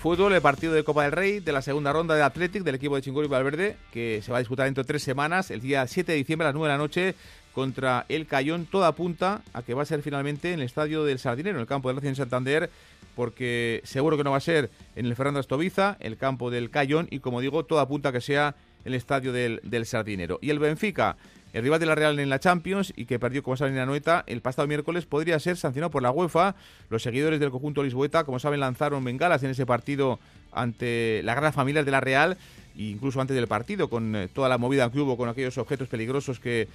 Fútbol, 0.00 0.32
el 0.32 0.40
partido 0.40 0.72
de 0.72 0.82
Copa 0.82 1.02
del 1.02 1.12
Rey 1.12 1.40
de 1.40 1.52
la 1.52 1.60
segunda 1.60 1.92
ronda 1.92 2.14
de 2.14 2.22
Athletic 2.22 2.62
del 2.62 2.76
equipo 2.76 2.96
de 2.96 3.02
Chinguri 3.02 3.28
Valverde, 3.28 3.76
que 3.92 4.22
se 4.22 4.32
va 4.32 4.38
a 4.38 4.40
disputar 4.40 4.64
dentro 4.64 4.82
de 4.82 4.86
tres 4.86 5.02
semanas, 5.02 5.50
el 5.50 5.60
día 5.60 5.86
7 5.86 6.12
de 6.12 6.16
diciembre 6.16 6.46
a 6.46 6.48
las 6.48 6.54
9 6.54 6.68
de 6.68 6.74
la 6.74 6.82
noche, 6.82 7.14
contra 7.52 8.06
el 8.08 8.26
Cayón. 8.26 8.64
Toda 8.64 8.88
apunta 8.88 9.42
a 9.52 9.60
que 9.60 9.74
va 9.74 9.82
a 9.82 9.84
ser 9.84 10.00
finalmente 10.00 10.54
en 10.54 10.60
el 10.60 10.64
estadio 10.64 11.04
del 11.04 11.18
Sardinero, 11.18 11.58
en 11.58 11.60
el 11.60 11.66
campo 11.66 11.90
de 11.90 11.96
Racing 11.96 12.14
Santander, 12.14 12.70
porque 13.14 13.82
seguro 13.84 14.16
que 14.16 14.24
no 14.24 14.30
va 14.30 14.38
a 14.38 14.40
ser 14.40 14.70
en 14.96 15.04
el 15.04 15.14
Fernando 15.14 15.38
Estoviza, 15.38 15.98
el 16.00 16.16
campo 16.16 16.50
del 16.50 16.70
Cayón, 16.70 17.06
y 17.10 17.18
como 17.18 17.42
digo, 17.42 17.66
todo 17.66 17.80
apunta 17.80 18.08
a 18.08 18.12
que 18.12 18.22
sea 18.22 18.54
el 18.86 18.94
estadio 18.94 19.34
del, 19.34 19.60
del 19.64 19.84
Sardinero. 19.84 20.38
Y 20.40 20.48
el 20.48 20.60
Benfica, 20.60 21.18
el 21.52 21.62
rival 21.62 21.80
de 21.80 21.86
la 21.86 21.94
Real 21.94 22.18
en 22.18 22.28
la 22.28 22.38
Champions 22.38 22.92
y 22.96 23.06
que 23.06 23.18
perdió 23.18 23.42
en 23.60 23.76
la 23.76 23.86
Noeta 23.86 24.24
el 24.26 24.40
pasado 24.40 24.68
miércoles, 24.68 25.06
podría 25.06 25.38
ser 25.40 25.56
sancionado 25.56 25.90
por 25.90 26.02
la 26.02 26.10
UEFA. 26.10 26.54
Los 26.88 27.02
seguidores 27.02 27.40
del 27.40 27.50
conjunto 27.50 27.82
lisboeta, 27.82 28.24
como 28.24 28.38
saben, 28.38 28.60
lanzaron 28.60 29.04
bengalas 29.04 29.42
en 29.42 29.50
ese 29.50 29.66
partido 29.66 30.20
ante 30.52 31.22
la 31.24 31.34
gran 31.34 31.52
familia 31.52 31.84
de 31.84 31.90
la 31.90 32.00
Real 32.00 32.36
incluso 32.76 33.20
antes 33.20 33.34
del 33.34 33.46
partido, 33.46 33.88
con 33.88 34.14
eh, 34.16 34.28
toda 34.28 34.48
la 34.48 34.58
movida 34.58 34.90
que 34.90 35.00
hubo 35.00 35.16
con 35.16 35.28
aquellos 35.28 35.58
objetos 35.58 35.88
peligrosos 35.88 36.40
que, 36.40 36.68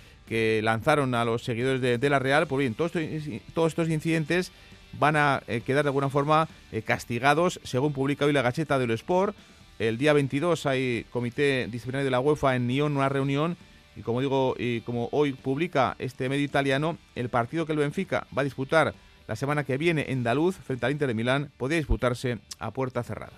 lanzaron 0.63 1.15
a 1.15 1.25
los 1.25 1.43
seguidores 1.43 1.81
de, 1.81 2.09
la 2.09 2.19
Real. 2.19 2.47
Pues 2.47 2.59
bien, 2.59 2.73
todos 2.73 2.91
estos, 2.95 3.89
incidentes 3.89 4.51
van 4.99 5.15
a 5.15 5.43
eh, 5.47 5.61
quedar 5.61 5.83
de 5.83 5.89
alguna 5.89 6.09
forma 6.09 6.47
eh, 6.71 6.81
castigados, 6.81 7.59
según 7.63 7.93
publica 7.93 8.25
hoy 8.25 8.33
la 8.33 8.41
Gacheta 8.41 8.79
del 8.79 8.91
Sport. 8.91 9.35
El 9.77 9.97
día 9.97 10.13
22 10.13 10.65
hay 10.65 11.05
comité 11.11 11.67
disciplinario 11.69 12.05
de 12.05 12.11
la 12.11 12.19
UEFA 12.19 12.55
en 12.55 12.67
Nyon, 12.67 12.95
una 12.95 13.09
reunión 13.09 13.57
y 13.95 14.01
como 14.01 14.21
digo, 14.21 14.55
y 14.57 14.81
como 14.81 15.09
hoy 15.11 15.33
publica 15.33 15.95
este 15.99 16.29
medio 16.29 16.43
italiano, 16.43 16.97
el 17.15 17.29
partido 17.29 17.65
que 17.65 17.71
el 17.71 17.79
Benfica 17.79 18.27
va 18.37 18.41
a 18.41 18.45
disputar 18.45 18.93
la 19.27 19.35
semana 19.35 19.63
que 19.63 19.77
viene 19.77 20.05
en 20.09 20.23
Daluz 20.23 20.55
frente 20.55 20.85
al 20.85 20.91
Inter 20.91 21.07
de 21.07 21.13
Milán 21.13 21.51
podría 21.57 21.77
disputarse 21.77 22.39
a 22.59 22.71
puerta 22.71 23.01
cerrada. 23.03 23.33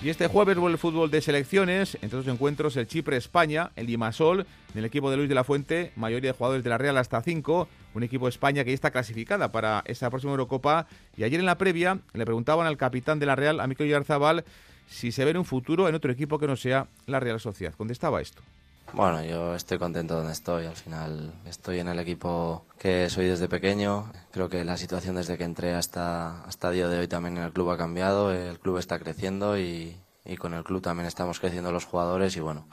Y 0.00 0.10
este 0.10 0.28
jueves 0.28 0.56
vuelve 0.56 0.74
el 0.74 0.78
fútbol 0.78 1.10
de 1.10 1.20
selecciones, 1.20 1.98
entre 2.02 2.20
otros 2.20 2.32
encuentros 2.32 2.76
el 2.76 2.86
Chipre-España, 2.86 3.72
el 3.74 3.86
Limasol, 3.88 4.46
en 4.72 4.78
el 4.78 4.84
equipo 4.84 5.10
de 5.10 5.16
Luis 5.16 5.28
de 5.28 5.34
la 5.34 5.42
Fuente, 5.42 5.90
mayoría 5.96 6.30
de 6.30 6.38
jugadores 6.38 6.62
de 6.62 6.70
la 6.70 6.78
Real 6.78 6.96
hasta 6.98 7.20
5, 7.20 7.68
un 7.94 8.02
equipo 8.04 8.26
de 8.26 8.30
España 8.30 8.62
que 8.62 8.70
ya 8.70 8.74
está 8.74 8.92
clasificada 8.92 9.50
para 9.50 9.82
esa 9.86 10.08
próxima 10.08 10.30
Eurocopa. 10.30 10.86
Y 11.16 11.24
ayer 11.24 11.40
en 11.40 11.46
la 11.46 11.58
previa 11.58 11.98
le 12.12 12.24
preguntaban 12.24 12.68
al 12.68 12.76
capitán 12.76 13.18
de 13.18 13.26
la 13.26 13.34
Real, 13.34 13.58
a 13.58 13.66
Mikel 13.66 13.88
Yarzabal, 13.88 14.44
si 14.88 15.12
se 15.12 15.24
ve 15.24 15.32
en 15.32 15.38
un 15.38 15.44
futuro 15.44 15.88
en 15.88 15.94
otro 15.94 16.10
equipo 16.10 16.38
que 16.38 16.46
no 16.46 16.56
sea 16.56 16.88
la 17.06 17.20
Real 17.20 17.40
Sociedad. 17.40 17.74
Contestaba 17.74 18.20
esto. 18.20 18.42
Bueno, 18.94 19.22
yo 19.22 19.54
estoy 19.54 19.78
contento 19.78 20.16
donde 20.16 20.32
estoy. 20.32 20.64
Al 20.64 20.76
final 20.76 21.32
estoy 21.44 21.78
en 21.80 21.88
el 21.88 21.98
equipo 21.98 22.64
que 22.78 23.10
soy 23.10 23.26
desde 23.26 23.48
pequeño. 23.48 24.10
Creo 24.30 24.48
que 24.48 24.64
la 24.64 24.78
situación 24.78 25.16
desde 25.16 25.36
que 25.36 25.44
entré 25.44 25.74
hasta, 25.74 26.42
hasta 26.44 26.68
el 26.68 26.74
día 26.74 26.88
de 26.88 27.00
hoy 27.00 27.08
también 27.08 27.36
en 27.36 27.44
el 27.44 27.52
club 27.52 27.70
ha 27.70 27.76
cambiado. 27.76 28.32
El 28.32 28.58
club 28.58 28.78
está 28.78 28.98
creciendo 28.98 29.58
y, 29.58 29.94
y 30.24 30.36
con 30.36 30.54
el 30.54 30.64
club 30.64 30.80
también 30.80 31.06
estamos 31.06 31.38
creciendo 31.38 31.70
los 31.70 31.84
jugadores 31.84 32.36
y 32.36 32.40
bueno, 32.40 32.66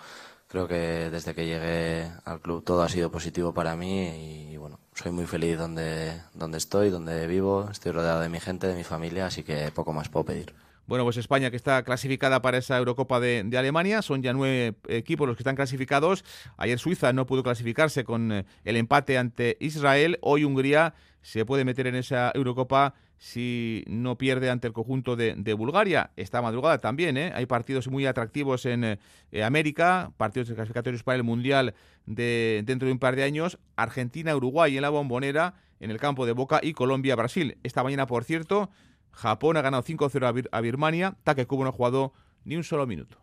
creo 0.48 0.68
que 0.68 1.10
desde 1.10 1.36
que 1.36 1.46
llegué 1.46 2.10
al 2.24 2.40
club 2.40 2.64
todo 2.64 2.84
ha 2.84 2.90
sido 2.90 3.12
positivo 3.12 3.54
para 3.54 3.76
mí 3.76 4.52
y 4.52 4.58
bueno, 4.58 4.80
soy 4.94 5.12
muy 5.12 5.26
feliz 5.26 5.58
donde, 5.58 6.22
donde 6.34 6.58
estoy, 6.58 6.90
donde 6.90 7.28
vivo, 7.28 7.68
estoy 7.72 7.92
rodeado 7.92 8.22
de 8.22 8.30
mi 8.30 8.40
gente, 8.40 8.68
de 8.68 8.76
mi 8.76 8.84
familia, 8.84 9.26
así 9.26 9.44
que 9.44 9.72
poco 9.72 9.92
más 9.92 10.10
puedo 10.10 10.26
pedir. 10.26 10.54
Bueno, 10.88 11.04
pues 11.04 11.18
España 11.18 11.50
que 11.50 11.58
está 11.58 11.84
clasificada 11.84 12.44
para 12.44 12.60
esa 12.60 12.78
Eurocopa 12.78 13.20
de, 13.20 13.50
Alemania, 13.58 14.04
son 14.04 14.22
ya 14.22 14.34
nueve 14.34 14.76
equipos 14.88 15.28
los 15.28 15.36
que 15.36 15.42
están 15.42 15.56
clasificados. 15.56 16.24
Ayer 16.58 16.78
Suiza 16.78 17.12
no 17.12 17.26
pudo 17.26 17.42
clasificarse 17.42 18.04
con 18.04 18.32
eh, 18.32 18.46
el 18.66 18.76
empate 18.76 19.18
ante 19.18 19.58
Israel. 19.60 20.20
Hoy 20.22 20.44
Hungría 20.44 20.94
se 21.24 21.44
puede 21.44 21.66
meter 21.66 21.88
en 21.88 21.96
esa 21.96 22.32
Eurocopa 22.36 22.94
si 23.18 23.84
no 23.88 24.16
pierde 24.16 24.52
ante 24.52 24.68
el 24.68 24.74
conjunto 24.74 25.16
de, 25.16 25.54
Bulgaria. 25.56 26.12
Esta 26.18 26.42
madrugada 26.44 26.78
también, 26.78 27.18
¿eh? 27.18 27.32
hay 27.34 27.48
partidos 27.48 27.88
muy 27.88 28.06
atractivos 28.06 28.68
en 28.68 28.84
eh, 29.32 29.44
América, 29.44 30.12
partidos 30.18 30.52
clasificatorios 30.52 31.02
para 31.02 31.16
el 31.16 31.24
Mundial 31.24 31.74
de 32.06 32.62
dentro 32.64 32.86
de 32.86 32.92
un 32.92 33.00
par 33.00 33.16
de 33.16 33.24
años. 33.24 33.58
Argentina-Uruguay 33.76 34.76
en 34.76 34.84
la 34.84 34.90
bombonera, 34.90 35.56
en 35.80 35.90
el 35.90 35.98
campo 35.98 36.28
de 36.28 36.34
Boca 36.34 36.60
y 36.62 36.74
Colombia-Brasil. 36.74 37.58
Esta 37.64 37.84
mañana, 37.84 38.06
por 38.06 38.24
cierto, 38.24 38.70
Japón 39.16 39.58
ha 39.58 39.62
ganado 39.62 39.84
5-0 39.84 40.48
a, 40.52 40.62
Birmania. 40.62 41.16
Take 41.24 41.48
Kubo 41.48 41.64
no 41.64 41.70
ha 41.70 41.74
jugado 41.74 42.14
ni 42.44 42.56
un 42.56 42.64
solo 42.64 42.86
minuto. 42.86 43.18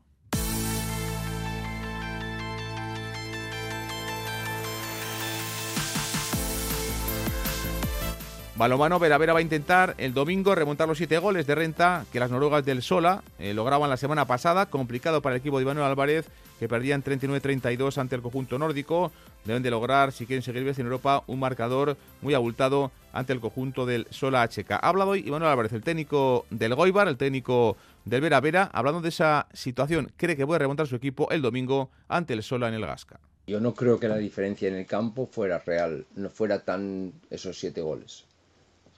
Balomano 8.54 8.98
Vera 8.98 9.16
Vera 9.16 9.32
va 9.32 9.38
a 9.38 9.42
intentar 9.42 9.94
el 9.96 10.12
domingo 10.12 10.54
remontar 10.54 10.86
los 10.86 10.98
siete 10.98 11.16
goles 11.16 11.46
de 11.46 11.54
renta 11.54 12.04
que 12.12 12.20
las 12.20 12.30
noruegas 12.30 12.62
del 12.66 12.82
Sola 12.82 13.22
eh, 13.38 13.54
lograban 13.54 13.88
la 13.88 13.96
semana 13.96 14.26
pasada. 14.26 14.66
Complicado 14.66 15.22
para 15.22 15.34
el 15.34 15.40
equipo 15.40 15.56
de 15.56 15.62
Iván 15.62 15.78
Álvarez, 15.78 16.26
que 16.60 16.68
perdían 16.68 17.02
39-32 17.02 17.96
ante 17.96 18.14
el 18.14 18.20
conjunto 18.20 18.58
nórdico. 18.58 19.10
Deben 19.46 19.62
de 19.62 19.70
lograr, 19.70 20.12
si 20.12 20.26
quieren 20.26 20.42
seguir 20.42 20.68
en 20.68 20.84
Europa, 20.84 21.24
un 21.28 21.40
marcador 21.40 21.96
muy 22.20 22.34
abultado 22.34 22.92
ante 23.14 23.32
el 23.32 23.40
conjunto 23.40 23.86
del 23.86 24.06
Sola 24.10 24.46
HK. 24.46 24.72
Ha 24.72 24.76
hablado 24.76 25.12
hoy 25.12 25.24
Iván 25.26 25.42
Álvarez, 25.42 25.72
el 25.72 25.82
técnico 25.82 26.44
del 26.50 26.74
Goibar, 26.74 27.08
el 27.08 27.16
técnico 27.16 27.78
del 28.04 28.20
Vera 28.20 28.40
Vera, 28.42 28.70
hablando 28.74 29.00
de 29.00 29.08
esa 29.08 29.46
situación. 29.54 30.12
Cree 30.18 30.36
que 30.36 30.46
puede 30.46 30.58
remontar 30.58 30.86
su 30.86 30.96
equipo 30.96 31.30
el 31.30 31.40
domingo 31.40 31.88
ante 32.06 32.34
el 32.34 32.42
Sola 32.42 32.68
en 32.68 32.74
el 32.74 32.84
Gasca. 32.84 33.18
Yo 33.46 33.60
no 33.60 33.72
creo 33.72 33.98
que 33.98 34.08
la 34.08 34.18
diferencia 34.18 34.68
en 34.68 34.74
el 34.74 34.84
campo 34.84 35.26
fuera 35.26 35.58
real, 35.58 36.06
no 36.16 36.28
fuera 36.28 36.64
tan 36.64 37.14
esos 37.30 37.58
siete 37.58 37.80
goles 37.80 38.26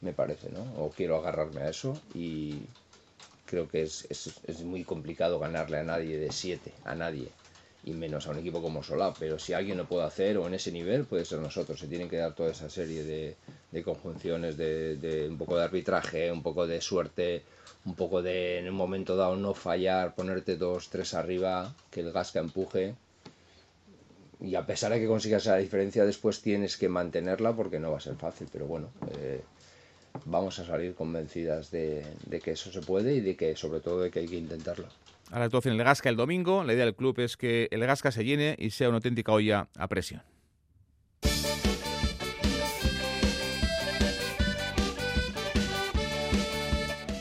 me 0.05 0.12
parece, 0.12 0.50
¿no? 0.50 0.62
O 0.76 0.90
quiero 0.90 1.16
agarrarme 1.16 1.62
a 1.62 1.70
eso 1.70 1.98
y 2.14 2.61
creo 3.46 3.68
que 3.68 3.82
es, 3.82 4.07
es, 4.11 4.62
muy 4.62 4.84
complicado 4.84 5.38
ganarle 5.38 5.78
a 5.78 5.84
nadie 5.84 6.18
de 6.18 6.30
7, 6.30 6.72
a 6.84 6.94
nadie, 6.94 7.28
y 7.84 7.92
menos 7.92 8.26
a 8.26 8.30
un 8.30 8.38
equipo 8.38 8.62
como 8.62 8.82
Solá, 8.82 9.12
pero 9.18 9.38
si 9.38 9.52
alguien 9.52 9.78
lo 9.78 9.86
puede 9.86 10.05
hacer 10.05 10.38
o 10.38 10.46
en 10.46 10.55
ese 10.55 10.72
nivel 10.72 11.05
puede 11.05 11.24
ser 11.24 11.38
nosotros, 11.38 11.78
se 11.80 11.86
tienen 11.86 12.09
que 12.09 12.16
dar 12.16 12.34
toda 12.34 12.50
esa 12.50 12.68
serie 12.70 13.05
de, 13.05 13.36
de 13.70 13.82
conjunciones, 13.82 14.57
de, 14.57 15.26
un 15.28 15.38
poco 15.38 15.57
de 15.57 15.64
arbitraje, 15.64 16.30
un 16.30 16.42
poco 16.42 16.66
de 16.66 16.80
suerte, 16.80 17.42
un 17.84 17.94
poco 17.94 18.22
de 18.22 18.59
en 18.59 18.68
un 18.68 18.74
momento 18.74 19.16
dado 19.16 19.36
no 19.36 19.55
fallar, 19.55 20.14
ponerte 20.14 20.57
dos, 20.57 20.88
tres 20.88 21.14
arriba, 21.14 21.74
que 21.90 22.00
el 22.00 22.12
Gasca 22.12 22.40
empuje. 22.40 22.94
Y 24.40 24.57
a 24.57 24.66
pesar 24.66 24.92
de 24.92 25.00
que 25.00 25.07
consigas 25.07 25.42
esa 25.42 25.57
diferencia, 25.57 26.05
después 26.05 26.42
tienes 26.42 26.76
que 26.76 26.88
mantenerla 26.88 27.55
porque 27.55 27.78
no 27.78 27.92
va 27.92 27.98
a 27.98 28.00
ser 28.00 28.16
fácil. 28.16 28.48
Pero 28.52 28.66
bueno, 28.66 28.88
eh, 29.16 29.42
vamos 30.25 30.59
a 30.59 30.65
salir 30.65 30.95
convencidas 30.95 31.71
de, 31.71 32.05
que 32.43 32.53
eso 32.53 32.73
se 32.73 32.81
puede 32.81 33.15
y 33.15 33.21
de 33.21 33.37
que 33.37 33.57
sobre 33.57 33.81
todo 33.81 34.01
de 34.01 34.11
que 34.11 34.21
hay 34.21 34.29
que 34.29 34.37
intentarlo. 34.37 34.87
A 35.31 35.39
la 35.39 35.47
actuación 35.47 35.75
en 35.75 35.81
el 35.81 35.87
Gasca 35.87 36.09
el 36.09 36.17
domingo, 36.17 36.65
la 36.65 36.75
idea 36.75 36.85
del 36.85 36.95
club 36.95 37.19
es 37.21 37.37
que 37.37 37.69
el 37.71 37.81
Gasca 37.87 38.11
se 38.11 38.25
llene 38.25 38.57
y 38.59 38.71
sea 38.71 38.89
una 38.89 38.97
auténtica 38.97 39.33
olla 39.33 39.69
a 39.77 39.89
presión. 39.89 40.23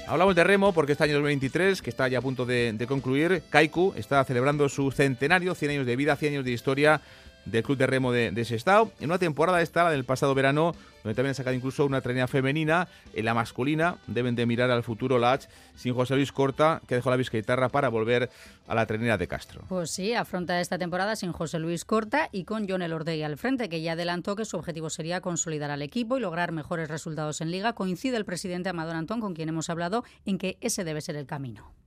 Hablamos 0.08 0.36
de 0.36 0.44
remo 0.44 0.74
porque 0.74 0.92
este 0.92 1.06
año 1.06 1.14
2023, 1.14 1.82
que 1.82 1.90
está 1.90 2.08
ya 2.08 2.20
a 2.20 2.22
punto 2.22 2.46
de, 2.46 2.86
concluir, 2.88 3.42
Kaiku 3.50 3.94
está 3.96 4.24
celebrando 4.26 4.70
su 4.70 4.92
centenario, 4.92 5.56
100 5.56 5.72
años 5.72 5.86
de 5.88 5.96
vida, 5.96 6.16
100 6.16 6.34
años 6.34 6.46
de 6.46 6.52
historia 6.52 7.02
del 7.46 7.64
Club 7.64 7.78
de 7.78 7.88
Remo 7.88 8.12
de, 8.12 8.30
de 8.30 8.46
Sestao. 8.46 8.92
En 9.00 9.10
una 9.10 9.18
temporada 9.18 9.62
esta, 9.62 9.86
la 9.86 9.90
del 9.90 10.04
pasado 10.04 10.36
verano, 10.36 10.76
donde 11.04 11.16
también 11.16 11.32
ha 11.32 11.34
sacado 11.36 11.56
incluso 11.56 11.86
una 11.86 12.02
trainera 12.02 12.28
femenina. 12.28 12.88
En 13.14 13.26
la 13.26 13.34
masculina 13.34 13.98
deben 14.08 14.36
de 14.36 14.46
mirar 14.46 14.72
al 14.72 14.84
futuro 14.84 15.20
Lach 15.20 15.46
sin 15.76 15.94
José 15.94 16.16
Luis 16.16 16.32
Corta, 16.32 16.82
que 16.88 16.96
dejó 16.96 17.10
la 17.10 17.18
guitarra 17.18 17.70
para 17.70 17.90
volver 17.90 18.30
a 18.68 18.76
la 18.76 18.86
trainera 18.86 19.18
de 19.18 19.28
Castro. 19.28 19.62
Pues 19.68 19.92
sí, 19.92 20.14
afronta 20.14 20.60
esta 20.60 20.78
temporada 20.78 21.16
sin 21.16 21.32
José 21.32 21.60
Luis 21.60 21.86
Corta 21.86 22.30
y 22.32 22.46
con 22.46 22.68
John 22.68 22.82
Elordegui 22.82 23.24
al 23.24 23.38
frente, 23.38 23.70
que 23.70 23.82
ya 23.82 23.94
adelantó 23.94 24.36
que 24.36 24.46
su 24.46 24.58
objetivo 24.58 24.90
sería 24.90 25.22
consolidar 25.22 25.72
al 25.72 25.82
equipo 25.82 26.18
y 26.18 26.22
lograr 26.22 26.52
mejores 26.52 26.90
resultados 26.90 27.42
en 27.42 27.52
Liga. 27.52 27.74
Coincide 27.74 28.18
el 28.18 28.26
presidente 28.26 28.70
Amador 28.70 28.96
Antón, 28.96 29.20
con 29.20 29.34
quien 29.34 29.50
hemos 29.50 29.70
hablado, 29.70 30.04
en 30.26 30.38
que 30.38 30.58
ese 30.62 30.84
debe 30.84 31.02
ser 31.02 31.16
el 31.16 31.26
camino. 31.26 31.83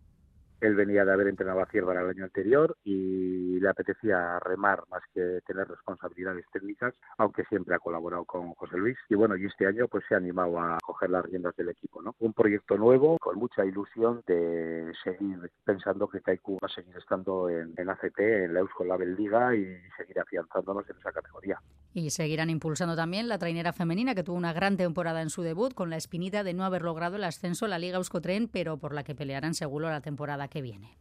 Él 0.61 0.75
venía 0.75 1.05
de 1.05 1.13
haber 1.13 1.29
entrenado 1.29 1.61
a 1.61 1.67
Cierva 1.67 1.93
el 1.93 2.09
año 2.09 2.25
anterior 2.25 2.77
y 2.85 3.61
le 3.61 3.69
apetecía 3.69 4.39
remar 4.41 4.83
más 4.91 5.03
que 5.13 5.41
tener 5.47 5.69
responsabilidades 5.69 6.45
técnicas, 6.53 6.95
aunque 7.19 7.45
siempre 7.45 7.75
ha 7.75 7.79
colaborado 7.79 8.25
con 8.25 8.53
José 8.55 8.79
Luis. 8.79 8.97
Y 9.09 9.15
bueno, 9.15 9.37
y 9.37 9.47
este 9.47 9.67
año 9.67 9.89
pues 9.89 10.05
se 10.09 10.15
ha 10.15 10.19
animado 10.19 10.59
a 10.59 10.79
coger 10.83 11.11
las 11.11 11.25
riendas 11.25 11.55
del 11.57 11.69
equipo, 11.69 12.03
¿no? 12.03 12.15
Un 12.19 12.33
proyecto 12.33 12.77
nuevo 12.77 13.19
con 13.19 13.39
mucha 13.39 13.65
ilusión 13.65 14.23
de 14.27 14.93
seguir 15.03 15.51
pensando 15.65 16.09
que 16.09 16.21
Kaiku 16.21 16.59
va 16.63 16.69
a 16.69 16.75
seguir 16.75 16.97
estando 16.97 17.49
en, 17.49 17.75
en 17.77 17.91
ACT, 17.91 18.19
en 18.19 18.55
la 18.55 18.67
Label 18.85 19.17
Liga 19.17 19.55
y 19.55 19.65
seguir 19.97 20.21
afianzándonos 20.21 20.89
en 20.89 20.97
esa 20.97 21.13
categoría. 21.13 21.61
Y 21.97 22.11
seguirán 22.11 22.51
impulsando 22.51 22.94
también 22.94 23.26
la 23.26 23.38
trainera 23.38 23.72
femenina 23.72 24.14
que 24.14 24.22
tuvo 24.22 24.36
una 24.36 24.53
gran 24.53 24.76
temporada 24.76 25.22
en 25.22 25.30
su 25.30 25.40
debut 25.40 25.72
con 25.72 25.88
la 25.88 25.97
espinita 25.97 26.44
de 26.44 26.53
no 26.53 26.62
haber 26.62 26.82
logrado 26.82 27.16
el 27.16 27.24
ascenso 27.24 27.64
a 27.64 27.68
la 27.68 27.78
Liga 27.78 27.97
Euskotren, 27.97 28.49
pero 28.49 28.76
por 28.76 28.92
la 28.92 29.03
que 29.03 29.14
pelearán 29.14 29.55
seguro 29.55 29.88
la 29.88 30.03
temporada 30.03 30.47
que 30.49 30.61
viene. 30.61 30.99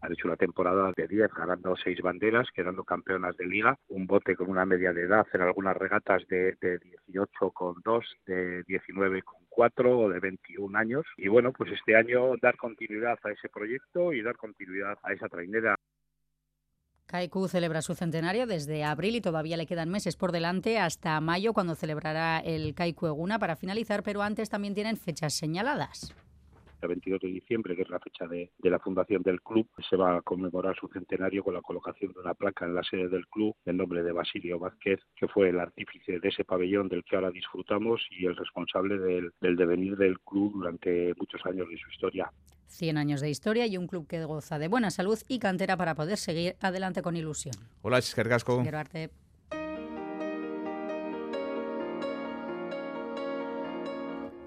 Han 0.00 0.12
hecho 0.12 0.26
una 0.26 0.36
temporada 0.36 0.90
de 0.96 1.06
10, 1.06 1.32
ganando 1.32 1.76
seis 1.76 2.02
banderas, 2.02 2.48
quedando 2.52 2.82
campeonas 2.82 3.36
de 3.36 3.46
liga. 3.46 3.78
Un 3.86 4.08
bote 4.08 4.34
con 4.34 4.50
una 4.50 4.66
media 4.66 4.92
de 4.92 5.02
edad 5.02 5.24
en 5.32 5.42
algunas 5.42 5.76
regatas 5.76 6.26
de, 6.26 6.56
de 6.60 6.80
18 7.06 7.52
con 7.52 7.76
2, 7.84 8.04
de 8.26 8.64
19 8.64 9.22
con 9.22 9.42
4 9.48 9.96
o 9.96 10.08
de 10.08 10.18
21 10.18 10.76
años. 10.76 11.04
Y 11.18 11.28
bueno, 11.28 11.52
pues 11.52 11.70
este 11.70 11.94
año 11.94 12.34
dar 12.42 12.56
continuidad 12.56 13.16
a 13.22 13.30
ese 13.30 13.48
proyecto 13.48 14.12
y 14.12 14.22
dar 14.22 14.36
continuidad 14.36 14.98
a 15.04 15.12
esa 15.12 15.28
trainera. 15.28 15.76
Kaiku 17.06 17.46
celebra 17.46 17.82
su 17.82 17.94
centenario 17.94 18.46
desde 18.46 18.84
abril 18.84 19.16
y 19.16 19.20
todavía 19.20 19.58
le 19.58 19.66
quedan 19.66 19.90
meses 19.90 20.16
por 20.16 20.32
delante 20.32 20.78
hasta 20.78 21.20
mayo 21.20 21.52
cuando 21.52 21.74
celebrará 21.74 22.38
el 22.38 22.74
Kaiku 22.74 23.06
Eguna 23.06 23.38
para 23.38 23.54
finalizar, 23.54 24.02
pero 24.02 24.22
antes 24.22 24.48
también 24.48 24.74
tienen 24.74 24.96
fechas 24.96 25.34
señaladas. 25.34 26.14
el 26.80 26.88
22 26.88 27.20
de 27.20 27.28
diciembre, 27.28 27.76
que 27.76 27.82
es 27.82 27.90
la 27.90 28.00
fecha 28.00 28.26
de, 28.26 28.50
la 28.62 28.78
fundación 28.78 29.22
del 29.22 29.42
club, 29.42 29.68
se 29.88 29.96
va 29.96 30.16
a 30.16 30.22
conmemorar 30.22 30.74
su 30.74 30.88
centenario 30.88 31.44
con 31.44 31.54
la 31.54 31.60
colocación 31.60 32.12
de 32.12 32.20
una 32.20 32.34
placa 32.34 32.64
en 32.64 32.74
la 32.74 32.82
sede 32.82 33.08
del 33.08 33.26
club 33.28 33.54
en 33.66 33.76
nombre 33.76 34.02
de 34.02 34.12
Basilio 34.12 34.58
Vázquez, 34.58 35.00
que 35.14 35.28
fue 35.28 35.50
el 35.50 35.60
artífice 35.60 36.18
de 36.18 36.28
ese 36.28 36.44
pabellón 36.44 36.88
del 36.88 37.04
que 37.04 37.16
ahora 37.16 37.30
disfrutamos 37.30 38.00
y 38.10 38.24
el 38.24 38.36
responsable 38.36 38.98
del 38.98 39.56
devenir 39.56 39.96
del 39.96 40.18
club 40.20 40.54
durante 40.54 41.12
muchos 41.18 41.44
años 41.44 41.68
de 41.68 41.76
su 41.76 41.90
historia. 41.90 42.32
100 42.72 42.98
años 42.98 43.20
de 43.20 43.30
historia 43.30 43.66
y 43.66 43.76
un 43.76 43.86
club 43.86 44.06
que 44.06 44.24
goza 44.24 44.58
de 44.58 44.68
buena 44.68 44.90
salud 44.90 45.18
y 45.28 45.38
cantera 45.38 45.76
para 45.76 45.94
poder 45.94 46.18
seguir 46.18 46.56
adelante 46.60 47.02
con 47.02 47.16
ilusión. 47.16 47.54
Hola, 47.82 47.98
Escargasco. 47.98 48.62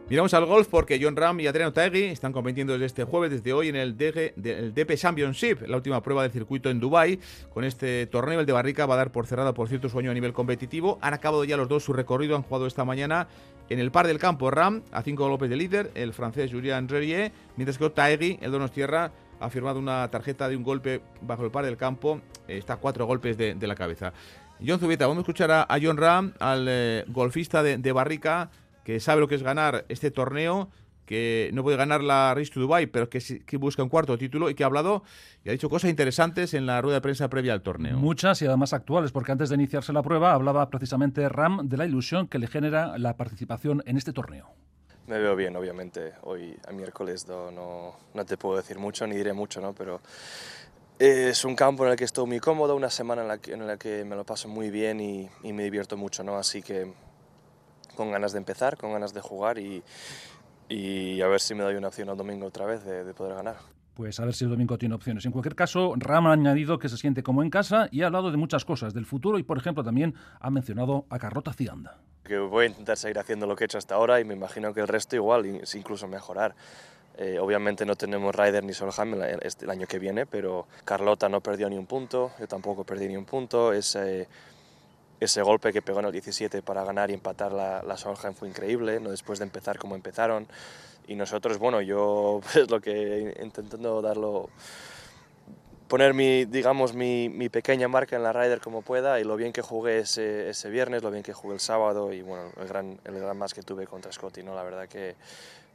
Miramos 0.08 0.36
al 0.36 0.46
golf 0.46 0.68
porque 0.68 1.00
John 1.02 1.16
Ram 1.16 1.40
y 1.40 1.48
Adriano 1.48 1.74
Taegui 1.74 2.04
están 2.04 2.32
compitiendo 2.32 2.74
desde 2.74 2.86
este 2.86 3.04
jueves, 3.06 3.32
desde 3.32 3.54
hoy, 3.54 3.70
en 3.70 3.76
el, 3.76 3.98
DP 3.98 4.94
Championship, 4.96 5.64
la 5.68 5.78
última 5.78 6.04
prueba 6.04 6.22
del 6.22 6.32
circuito 6.32 6.70
en 6.70 6.80
Dubai. 6.80 7.20
Con 7.52 7.64
este 7.64 8.06
torneo, 8.06 8.40
el 8.40 8.46
de 8.46 8.54
Barrica 8.54 8.86
va 8.86 8.94
a 8.94 8.98
dar 8.98 9.12
por 9.12 9.26
cerrado, 9.26 9.52
por 9.56 9.68
cierto, 9.68 9.90
su 9.90 9.98
año 9.98 10.12
a 10.12 10.14
nivel 10.14 10.32
competitivo. 10.32 11.00
Han 11.02 11.16
acabado 11.16 11.44
ya 11.44 11.58
los 11.58 11.68
dos 11.68 11.84
su 11.84 11.92
recorrido, 11.92 12.36
han 12.36 12.44
jugado 12.44 12.68
esta 12.68 12.86
mañana 12.86 13.28
en 13.70 13.80
el 13.80 13.92
par 13.92 14.08
del 14.08 14.20
campo 14.20 14.52
Ram, 14.52 14.84
a 14.92 15.02
cinco 15.02 15.28
golpes 15.28 15.50
de 15.50 15.56
líder, 15.56 15.92
el 15.96 16.14
francés 16.14 16.52
Julian 16.52 16.88
Rerier, 16.88 17.32
mientras 17.58 17.78
que 17.78 17.90
Taegui, 17.90 18.40
el 18.42 18.52
Donostierra, 18.52 19.12
ha 19.40 19.50
firmado 19.50 19.80
una 19.80 20.10
tarjeta 20.10 20.48
de 20.48 20.56
un 20.56 20.64
golpe 20.64 21.02
bajo 21.22 21.44
el 21.44 21.52
par 21.52 21.66
del 21.66 21.78
campo, 21.78 22.22
está 22.48 22.74
a 22.74 22.78
cuatro 22.78 23.06
golpes 23.06 23.38
de, 23.38 23.56
la 23.60 23.76
cabeza. 23.76 24.14
John 24.66 24.80
Zubieta, 24.80 25.08
vamos 25.08 25.22
a 25.22 25.24
escuchar 25.24 25.52
a, 25.52 25.68
John 25.82 25.98
Ram, 25.98 26.34
al 26.40 26.66
eh, 26.70 27.04
golfista 27.08 27.62
de 27.62 27.92
Barrica 27.92 28.50
que 28.86 29.00
sabe 29.00 29.20
lo 29.20 29.28
que 29.28 29.36
es 29.36 29.44
ganar 29.44 29.84
este 29.90 30.12
torneo, 30.12 30.70
que 31.06 31.50
no 31.54 31.64
puede 31.64 31.78
ganar 31.78 32.04
la 32.04 32.34
Race 32.34 32.52
to 32.52 32.60
Dubai, 32.60 32.88
pero 32.88 33.10
que, 33.10 33.20
que, 33.46 33.58
busca 33.58 33.84
un 33.84 33.90
cuarto 33.90 34.18
título 34.18 34.50
y 34.50 34.56
que 34.56 34.64
ha 34.64 34.68
hablado 34.68 35.04
y 35.44 35.50
ha 35.50 35.52
dicho 35.52 35.70
cosas 35.70 35.90
interesantes 35.90 36.54
en 36.54 36.66
la 36.66 36.82
rueda 36.82 36.96
de 36.96 37.02
prensa 37.02 37.30
previa 37.30 37.54
al 37.54 37.62
torneo. 37.62 37.98
Muchas 37.98 38.42
y 38.42 38.48
además 38.48 38.74
actuales, 38.74 39.12
porque 39.12 39.32
antes 39.32 39.50
de 39.50 39.56
iniciarse 39.56 39.94
la 39.94 40.02
prueba 40.02 40.34
hablaba 40.34 40.70
precisamente 40.70 41.28
Ram 41.30 41.70
de 41.70 41.78
la 41.78 41.86
ilusión 41.86 42.28
que 42.28 42.40
le 42.40 42.48
genera 42.48 42.98
la 42.98 43.16
participación 43.16 43.84
en 43.86 43.98
este 43.98 44.14
torneo. 44.14 44.50
Me 45.08 45.20
veo 45.20 45.36
bien, 45.36 45.56
obviamente. 45.56 46.14
Hoy, 46.24 46.58
a 46.68 46.72
miércoles, 46.72 47.28
no, 47.28 47.52
no, 47.52 48.26
te 48.26 48.38
puedo 48.38 48.58
decir 48.58 48.80
mucho, 48.80 49.06
ni 49.06 49.16
diré 49.16 49.34
mucho, 49.34 49.62
¿no? 49.62 49.74
Pero 49.74 50.02
es 50.98 51.46
un 51.46 51.56
campo 51.56 51.86
en 51.86 51.92
el 51.92 51.98
que 51.98 52.06
estoy 52.06 52.26
muy 52.26 52.40
cómodo, 52.40 52.76
una 52.76 52.90
semana 52.90 53.22
en 53.22 53.28
la 53.28 53.38
que, 53.38 53.54
en 53.54 53.68
la 53.68 53.78
que 53.78 54.04
me 54.04 54.16
lo 54.16 54.24
paso 54.24 54.48
muy 54.48 54.72
bien 54.72 55.00
y, 55.00 55.30
y 55.44 55.54
me 55.54 55.64
divierto 55.64 55.96
mucho, 55.96 56.24
¿no? 56.24 56.38
Así 56.38 56.64
que 56.64 56.92
con 57.96 58.12
ganas 58.12 58.34
de 58.34 58.40
empezar, 58.40 58.78
con 58.78 58.94
ganas 58.94 59.14
de 59.14 59.22
jugar 59.22 59.60
y, 59.60 59.84
y 60.70 61.22
a 61.22 61.28
ver 61.28 61.40
si 61.40 61.54
me 61.56 61.64
doy 61.64 61.76
una 61.76 61.88
opción 61.88 62.10
al 62.10 62.18
domingo 62.18 62.48
otra 62.48 62.66
vez 62.66 62.84
de, 62.84 63.14
poder 63.14 63.36
ganar. 63.36 63.58
Pues 63.94 64.20
a 64.20 64.26
ver 64.26 64.34
si 64.34 64.44
el 64.44 64.50
domingo 64.50 64.78
tiene 64.78 64.96
opciones. 64.96 65.26
En 65.26 65.32
cualquier 65.32 65.56
caso, 65.56 65.94
Ram 65.96 66.28
ha 66.28 66.34
añadido 66.34 66.80
que 66.80 66.90
se 66.90 66.98
siente 66.98 67.24
como 67.24 67.44
en 67.44 67.50
casa 67.50 67.88
y 67.92 68.02
ha 68.02 68.08
hablado 68.08 68.32
de 68.32 68.38
muchas 68.38 68.66
cosas, 68.66 68.94
del 68.94 69.06
futuro 69.06 69.40
y, 69.40 69.44
por 69.44 69.58
ejemplo, 69.58 69.84
también 69.84 70.16
ha 70.40 70.50
mencionado 70.50 71.06
a 71.10 71.18
Carlota 71.18 71.54
Cianda. 71.54 71.98
Que 72.24 72.38
voy 72.38 72.66
a 72.66 72.68
intentar 72.68 72.98
seguir 72.98 73.20
haciendo 73.20 73.48
lo 73.48 73.56
que 73.56 73.64
he 73.64 73.66
hecho 73.66 73.78
hasta 73.78 73.96
ahora 73.96 74.20
y 74.20 74.26
me 74.26 74.34
imagino 74.34 74.74
que 74.74 74.82
el 74.82 74.88
resto 74.88 75.16
igual, 75.16 75.46
incluso 75.46 76.08
mejorar. 76.08 76.56
Eh, 77.18 77.40
obviamente 77.40 77.86
no 77.86 77.96
tenemos 77.96 78.36
Ryder 78.36 78.64
ni 78.66 78.74
Solheim 78.74 79.14
el, 79.14 79.40
el 79.62 79.70
año 79.70 79.88
que 79.88 80.00
viene, 80.00 80.26
pero 80.26 80.68
Carlota 80.84 81.30
no 81.30 81.40
perdió 81.40 81.70
ni 81.70 81.78
un 81.78 81.86
punto, 81.86 82.32
yo 82.38 82.48
tampoco 82.48 82.84
perdí 82.84 83.08
ni 83.08 83.16
un 83.16 83.24
punto. 83.24 83.72
Es, 83.72 83.96
eh, 83.96 84.28
ese 85.20 85.42
golpe 85.42 85.72
que 85.72 85.82
pegó 85.82 86.00
en 86.00 86.06
el 86.06 86.12
17 86.12 86.62
para 86.62 86.84
ganar 86.84 87.10
y 87.10 87.14
empatar 87.14 87.52
la, 87.52 87.82
la 87.84 87.98
Solheim 87.98 88.34
fue 88.34 88.50
increíble, 88.50 89.00
¿no? 89.00 89.12
después 89.12 89.40
de 89.40 89.46
empezar 89.46 89.78
como 89.78 89.96
empezaron. 89.96 90.48
Y 91.08 91.16
nosotros, 91.16 91.58
bueno, 91.58 91.82
yo 91.82 92.42
es 92.56 92.70
lo 92.70 92.82
que 92.82 93.36
intentando 93.42 94.02
darlo, 94.02 94.50
poner 95.88 96.14
mi, 96.14 96.46
digamos, 96.46 96.94
mi, 96.94 97.30
mi, 97.30 97.50
pequeña 97.50 97.88
marca 97.88 98.16
en 98.16 98.24
la 98.24 98.34
Ryder 98.34 98.60
como 98.60 98.82
pueda 98.82 99.20
y 99.20 99.24
lo 99.24 99.36
bien 99.36 99.54
que 99.54 99.62
jugué 99.62 100.00
ese, 100.00 100.50
ese, 100.50 100.70
viernes, 100.70 101.04
lo 101.04 101.12
bien 101.12 101.24
que 101.24 101.34
jugué 101.34 101.54
el 101.54 101.60
sábado 101.60 102.12
y 102.12 102.22
bueno, 102.22 102.52
el 102.60 102.68
gran, 102.68 103.00
el 103.04 103.20
gran 103.20 103.38
más 103.38 103.54
que 103.54 103.62
tuve 103.62 103.88
contra 103.88 104.12
Scotty, 104.12 104.44
¿no? 104.44 104.56
La 104.56 104.64
verdad 104.64 104.88
que 104.88 105.16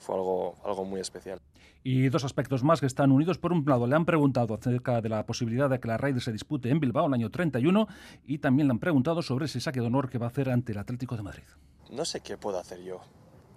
fue 0.01 0.16
algo, 0.16 0.57
algo 0.64 0.84
muy 0.84 1.01
especial. 1.01 1.41
Y 1.83 2.09
dos 2.11 2.24
aspectos 2.24 2.62
más 2.62 2.81
que 2.81 2.87
están 2.87 3.11
unidos. 3.11 3.39
Por 3.39 3.53
un 3.53 3.64
lado, 3.66 3.87
le 3.87 3.97
han 3.97 4.05
preguntado 4.05 4.55
acerca 4.55 5.01
de 5.01 5.09
la 5.09 5.24
posibilidad 5.24 5.70
de 5.70 5.81
que 5.81 5.89
la 5.89 5.97
Ryder 5.97 6.20
se 6.20 6.33
dispute 6.33 6.68
en 6.68 6.81
Bilbao 6.81 7.07
el 7.07 7.14
año 7.14 7.31
31 7.31 7.89
y 8.26 8.39
también 8.39 8.68
le 8.68 8.72
han 8.72 8.78
preguntado 8.78 9.22
sobre 9.22 9.47
ese 9.47 9.61
saque 9.61 9.81
de 9.81 9.87
honor 9.87 10.11
que 10.11 10.18
va 10.18 10.26
a 10.26 10.28
hacer 10.28 10.51
ante 10.51 10.72
el 10.72 10.78
Atlético 10.78 11.16
de 11.16 11.22
Madrid. 11.22 11.45
No 11.91 12.05
sé 12.05 12.20
qué 12.20 12.37
puedo 12.37 12.59
hacer 12.59 12.83
yo. 12.83 13.01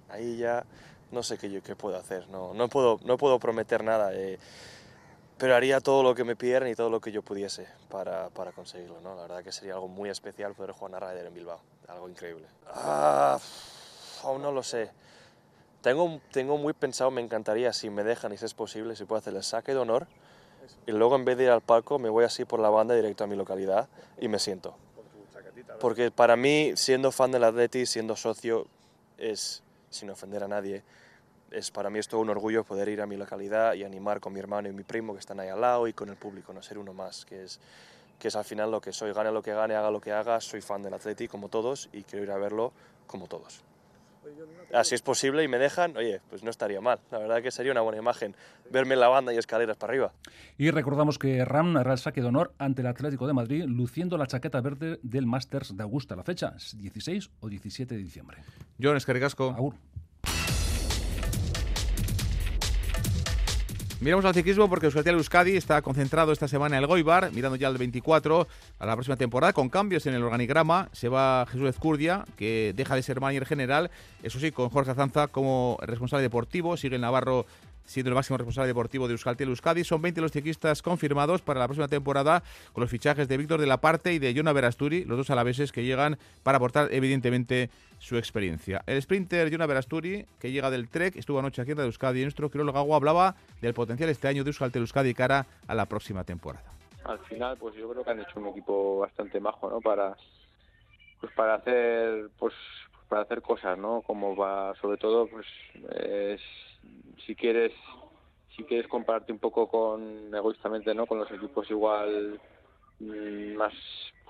Ahí 0.09 0.37
ya 0.37 0.65
no 1.11 1.21
sé 1.21 1.37
qué, 1.37 1.49
yo, 1.49 1.61
qué 1.61 1.75
puedo 1.75 1.97
hacer. 1.97 2.27
No, 2.29 2.53
no, 2.53 2.67
puedo, 2.69 2.99
no 3.05 3.17
puedo 3.17 3.39
prometer 3.39 3.83
nada. 3.83 4.13
Eh, 4.13 4.39
pero 5.37 5.55
haría 5.55 5.79
todo 5.79 6.03
lo 6.03 6.15
que 6.15 6.23
me 6.23 6.35
pidieran 6.35 6.69
y 6.69 6.75
todo 6.75 6.89
lo 6.89 6.99
que 6.99 7.11
yo 7.11 7.21
pudiese 7.21 7.67
para, 7.89 8.29
para, 8.29 8.51
conseguirlo. 8.51 9.01
¿no? 9.01 9.15
La 9.15 9.23
verdad 9.23 9.43
que 9.43 9.51
sería 9.51 9.73
algo 9.73 9.87
muy 9.87 10.09
especial 10.09 10.53
poder 10.55 10.71
jugar 10.71 11.03
a 11.03 11.11
Ryder 11.11 11.25
en 11.27 11.33
Bilbao. 11.33 11.59
Algo 11.87 12.09
increíble. 12.09 12.47
Ah, 12.67 13.37
aún 14.23 14.41
no 14.41 14.51
lo 14.51 14.63
sé. 14.63 14.91
Tengo, 15.83 16.21
tengo 16.31 16.57
muy 16.57 16.71
pensado, 16.71 17.11
me 17.11 17.19
encantaría, 17.19 17.73
si 17.73 17.89
me 17.89 18.05
dejan 18.05 18.31
y 18.31 18.37
si 18.37 18.45
es 18.45 18.53
posible, 18.53 18.95
si 18.95 19.03
puedo 19.03 19.19
hacer 19.19 19.35
el 19.35 19.43
saque 19.43 19.73
de 19.73 19.79
honor 19.79 20.07
y 20.87 20.93
luego 20.93 21.17
en 21.17 21.25
vez 21.25 21.37
de 21.37 21.43
ir 21.43 21.49
al 21.49 21.59
palco 21.59 21.99
me 21.99 22.07
voy 22.07 22.23
así 22.23 22.45
por 22.45 22.61
la 22.61 22.69
banda 22.69 22.95
directo 22.95 23.25
a 23.25 23.27
mi 23.27 23.35
localidad 23.35 23.89
y 24.17 24.29
me 24.29 24.39
siento. 24.39 24.77
Porque 25.81 26.09
para 26.09 26.37
mí, 26.37 26.71
siendo 26.75 27.11
fan 27.11 27.31
del 27.33 27.43
Atleti, 27.43 27.85
siendo 27.85 28.15
socio, 28.15 28.65
es, 29.17 29.61
sin 29.89 30.09
ofender 30.09 30.41
a 30.45 30.47
nadie, 30.47 30.83
es 31.51 31.69
para 31.69 31.89
mí 31.89 31.99
es 31.99 32.07
todo 32.07 32.21
un 32.21 32.29
orgullo 32.29 32.63
poder 32.63 32.87
ir 32.87 33.01
a 33.01 33.05
mi 33.05 33.17
localidad 33.17 33.73
y 33.73 33.83
animar 33.83 34.21
con 34.21 34.31
mi 34.31 34.39
hermano 34.39 34.69
y 34.69 34.71
mi 34.71 34.83
primo 34.83 35.11
que 35.11 35.19
están 35.19 35.41
ahí 35.41 35.49
al 35.49 35.59
lado 35.59 35.89
y 35.89 35.91
con 35.91 36.07
el 36.07 36.15
público, 36.15 36.53
no 36.53 36.63
ser 36.63 36.77
uno 36.77 36.93
más, 36.93 37.25
que 37.25 37.43
es, 37.43 37.59
que 38.19 38.29
es 38.29 38.35
al 38.37 38.45
final 38.45 38.71
lo 38.71 38.79
que 38.79 38.93
soy, 38.93 39.11
gane 39.11 39.33
lo 39.33 39.43
que 39.43 39.53
gane, 39.53 39.75
haga 39.75 39.91
lo 39.91 39.99
que 39.99 40.13
haga, 40.13 40.39
soy 40.39 40.61
fan 40.61 40.81
del 40.81 40.93
Atleti 40.93 41.27
como 41.27 41.49
todos 41.49 41.89
y 41.91 42.03
quiero 42.03 42.23
ir 42.23 42.31
a 42.31 42.37
verlo 42.37 42.71
como 43.05 43.27
todos. 43.27 43.65
Así 44.73 44.95
es 44.95 45.01
posible 45.01 45.43
y 45.43 45.47
me 45.47 45.59
dejan, 45.59 45.95
oye, 45.97 46.21
pues 46.29 46.43
no 46.43 46.49
estaría 46.49 46.81
mal. 46.81 46.99
La 47.11 47.19
verdad 47.19 47.41
que 47.41 47.51
sería 47.51 47.71
una 47.71 47.81
buena 47.81 47.99
imagen 47.99 48.35
verme 48.71 48.95
en 48.95 49.01
la 49.01 49.07
banda 49.07 49.33
y 49.33 49.37
escaleras 49.37 49.77
para 49.77 49.91
arriba. 49.91 50.13
Y 50.57 50.71
recordamos 50.71 51.19
que 51.19 51.45
Ram 51.45 51.77
hará 51.77 51.93
el 51.93 51.99
saque 51.99 52.21
de 52.21 52.27
honor 52.27 52.53
ante 52.57 52.81
el 52.81 52.87
Atlético 52.87 53.27
de 53.27 53.33
Madrid 53.33 53.65
luciendo 53.67 54.17
la 54.17 54.27
chaqueta 54.27 54.61
verde 54.61 54.99
del 55.03 55.25
Masters 55.25 55.75
de 55.77 55.83
Augusta. 55.83 56.15
La 56.15 56.23
fecha 56.23 56.53
es 56.55 56.77
16 56.77 57.29
o 57.39 57.49
17 57.49 57.95
de 57.95 58.01
diciembre. 58.01 58.37
John 58.81 58.97
Escaricasco. 58.97 59.51
Agur. 59.51 59.75
Miramos 64.03 64.25
al 64.25 64.33
ciclismo 64.33 64.67
porque 64.67 64.87
Euskaltel 64.87 65.15
Euskadi 65.15 65.55
está 65.55 65.81
concentrado 65.81 66.33
esta 66.33 66.49
semana 66.49 66.75
en 66.75 66.83
el 66.83 66.87
Goibar, 66.87 67.31
mirando 67.31 67.55
ya 67.55 67.69
al 67.69 67.77
24 67.77 68.49
a 68.79 68.85
la 68.85 68.95
próxima 68.95 69.15
temporada, 69.15 69.53
con 69.53 69.69
cambios 69.69 70.05
en 70.05 70.13
el 70.13 70.23
organigrama. 70.23 70.89
Se 70.91 71.07
va 71.07 71.45
Jesús 71.49 71.69
Ezcurdia, 71.69 72.25
que 72.35 72.73
deja 72.75 72.95
de 72.95 73.01
ser 73.01 73.21
manager 73.21 73.45
general, 73.45 73.91
eso 74.21 74.41
sí, 74.41 74.51
con 74.51 74.67
Jorge 74.67 74.91
Azanza 74.91 75.29
como 75.29 75.77
responsable 75.83 76.21
deportivo. 76.21 76.75
Sigue 76.75 76.95
el 76.95 77.01
Navarro 77.01 77.45
siendo 77.85 78.09
el 78.09 78.15
máximo 78.15 78.37
responsable 78.37 78.67
deportivo 78.67 79.07
de 79.07 79.13
Euskaltel 79.13 79.49
Euskadi. 79.49 79.83
Son 79.83 80.01
20 80.01 80.21
los 80.21 80.31
ciclistas 80.31 80.81
confirmados 80.81 81.41
para 81.41 81.59
la 81.59 81.67
próxima 81.67 81.87
temporada 81.87 82.43
con 82.73 82.81
los 82.81 82.89
fichajes 82.89 83.27
de 83.27 83.37
Víctor 83.37 83.59
de 83.59 83.67
la 83.67 83.77
Parte 83.77 84.13
y 84.13 84.19
de 84.19 84.33
Jonah 84.35 84.53
Verasturi, 84.53 85.05
los 85.05 85.17
dos 85.17 85.29
alaveses 85.29 85.71
que 85.71 85.83
llegan 85.83 86.17
para 86.43 86.57
aportar 86.57 86.89
evidentemente 86.91 87.69
su 87.99 88.17
experiencia. 88.17 88.83
El 88.85 89.01
sprinter 89.01 89.51
Jonah 89.51 89.65
Verasturi, 89.65 90.25
que 90.39 90.51
llega 90.51 90.69
del 90.69 90.89
Trek, 90.89 91.15
estuvo 91.15 91.39
anoche 91.39 91.61
aquí 91.61 91.71
en 91.71 91.77
Radio 91.77 91.87
Euskadi 91.87 92.19
y 92.19 92.23
nuestro 92.23 92.49
Agua 92.75 92.97
hablaba 92.97 93.35
del 93.61 93.73
potencial 93.73 94.09
este 94.09 94.27
año 94.27 94.43
de 94.43 94.49
Euskaltel 94.49 94.81
Euskadi 94.81 95.13
cara 95.13 95.45
a 95.67 95.75
la 95.75 95.85
próxima 95.85 96.23
temporada. 96.23 96.65
Al 97.05 97.19
final, 97.19 97.57
pues 97.57 97.75
yo 97.75 97.89
creo 97.89 98.03
que 98.03 98.11
han 98.11 98.19
hecho 98.19 98.39
un 98.39 98.47
equipo 98.47 98.99
bastante 98.99 99.39
majo, 99.39 99.69
¿no? 99.69 99.81
Para, 99.81 100.15
pues 101.19 101.33
para 101.33 101.55
hacer, 101.55 102.29
pues 102.39 102.53
para 103.09 103.23
hacer 103.23 103.41
cosas, 103.41 103.77
¿no? 103.77 104.01
Como 104.01 104.35
va, 104.35 104.73
sobre 104.81 104.97
todo, 104.97 105.27
pues 105.27 105.45
es 105.95 106.41
si 107.25 107.35
quieres 107.35 107.71
si 108.55 108.63
quieres 108.63 108.87
compararte 108.87 109.31
un 109.31 109.39
poco 109.39 109.67
con 109.67 110.33
egoístamente 110.33 110.93
no 110.93 111.05
con 111.05 111.19
los 111.19 111.31
equipos 111.31 111.69
igual 111.69 112.39
mm, 112.99 113.55
más 113.55 113.73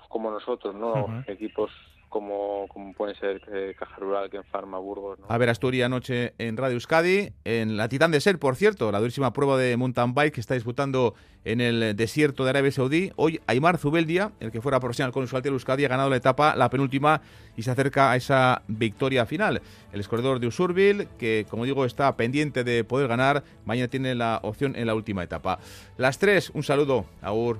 como 0.08 0.30
nosotros 0.30 0.74
no 0.74 1.22
equipos 1.26 1.70
como, 2.14 2.68
como 2.68 2.94
ser 3.14 3.42
eh, 3.52 3.74
Caja 3.76 3.96
Rural, 3.96 4.30
que 4.30 4.36
en 4.36 4.44
Farma, 4.44 4.78
Burgos. 4.78 5.18
A 5.26 5.36
ver, 5.36 5.48
Asturias 5.48 5.86
anoche 5.86 6.32
en 6.38 6.56
Radio 6.56 6.74
Euskadi, 6.74 7.32
en 7.44 7.76
la 7.76 7.88
Titán 7.88 8.12
de 8.12 8.20
Ser, 8.20 8.38
por 8.38 8.54
cierto, 8.54 8.92
la 8.92 9.00
durísima 9.00 9.32
prueba 9.32 9.58
de 9.58 9.76
mountain 9.76 10.14
bike 10.14 10.34
que 10.34 10.40
está 10.40 10.54
disputando 10.54 11.14
en 11.44 11.60
el 11.60 11.96
desierto 11.96 12.44
de 12.44 12.50
Arabia 12.50 12.70
Saudí. 12.70 13.10
Hoy 13.16 13.40
Aymar 13.48 13.78
Zubeldia, 13.78 14.30
el 14.38 14.52
que 14.52 14.60
fuera 14.60 14.78
profesional 14.78 15.12
con 15.12 15.26
de 15.26 15.48
Euskadi, 15.48 15.84
ha 15.86 15.88
ganado 15.88 16.08
la 16.08 16.14
etapa, 16.14 16.54
la 16.54 16.70
penúltima, 16.70 17.20
y 17.56 17.64
se 17.64 17.72
acerca 17.72 18.12
a 18.12 18.16
esa 18.16 18.62
victoria 18.68 19.26
final. 19.26 19.60
El 19.92 19.98
escorredor 19.98 20.38
de 20.38 20.46
Usurbil, 20.46 21.08
que 21.18 21.46
como 21.50 21.64
digo 21.64 21.84
está 21.84 22.16
pendiente 22.16 22.62
de 22.62 22.84
poder 22.84 23.08
ganar, 23.08 23.42
mañana 23.64 23.88
tiene 23.88 24.14
la 24.14 24.38
opción 24.44 24.76
en 24.76 24.86
la 24.86 24.94
última 24.94 25.24
etapa. 25.24 25.58
Las 25.96 26.20
tres, 26.20 26.50
un 26.54 26.62
saludo, 26.62 27.06
Aur. 27.22 27.58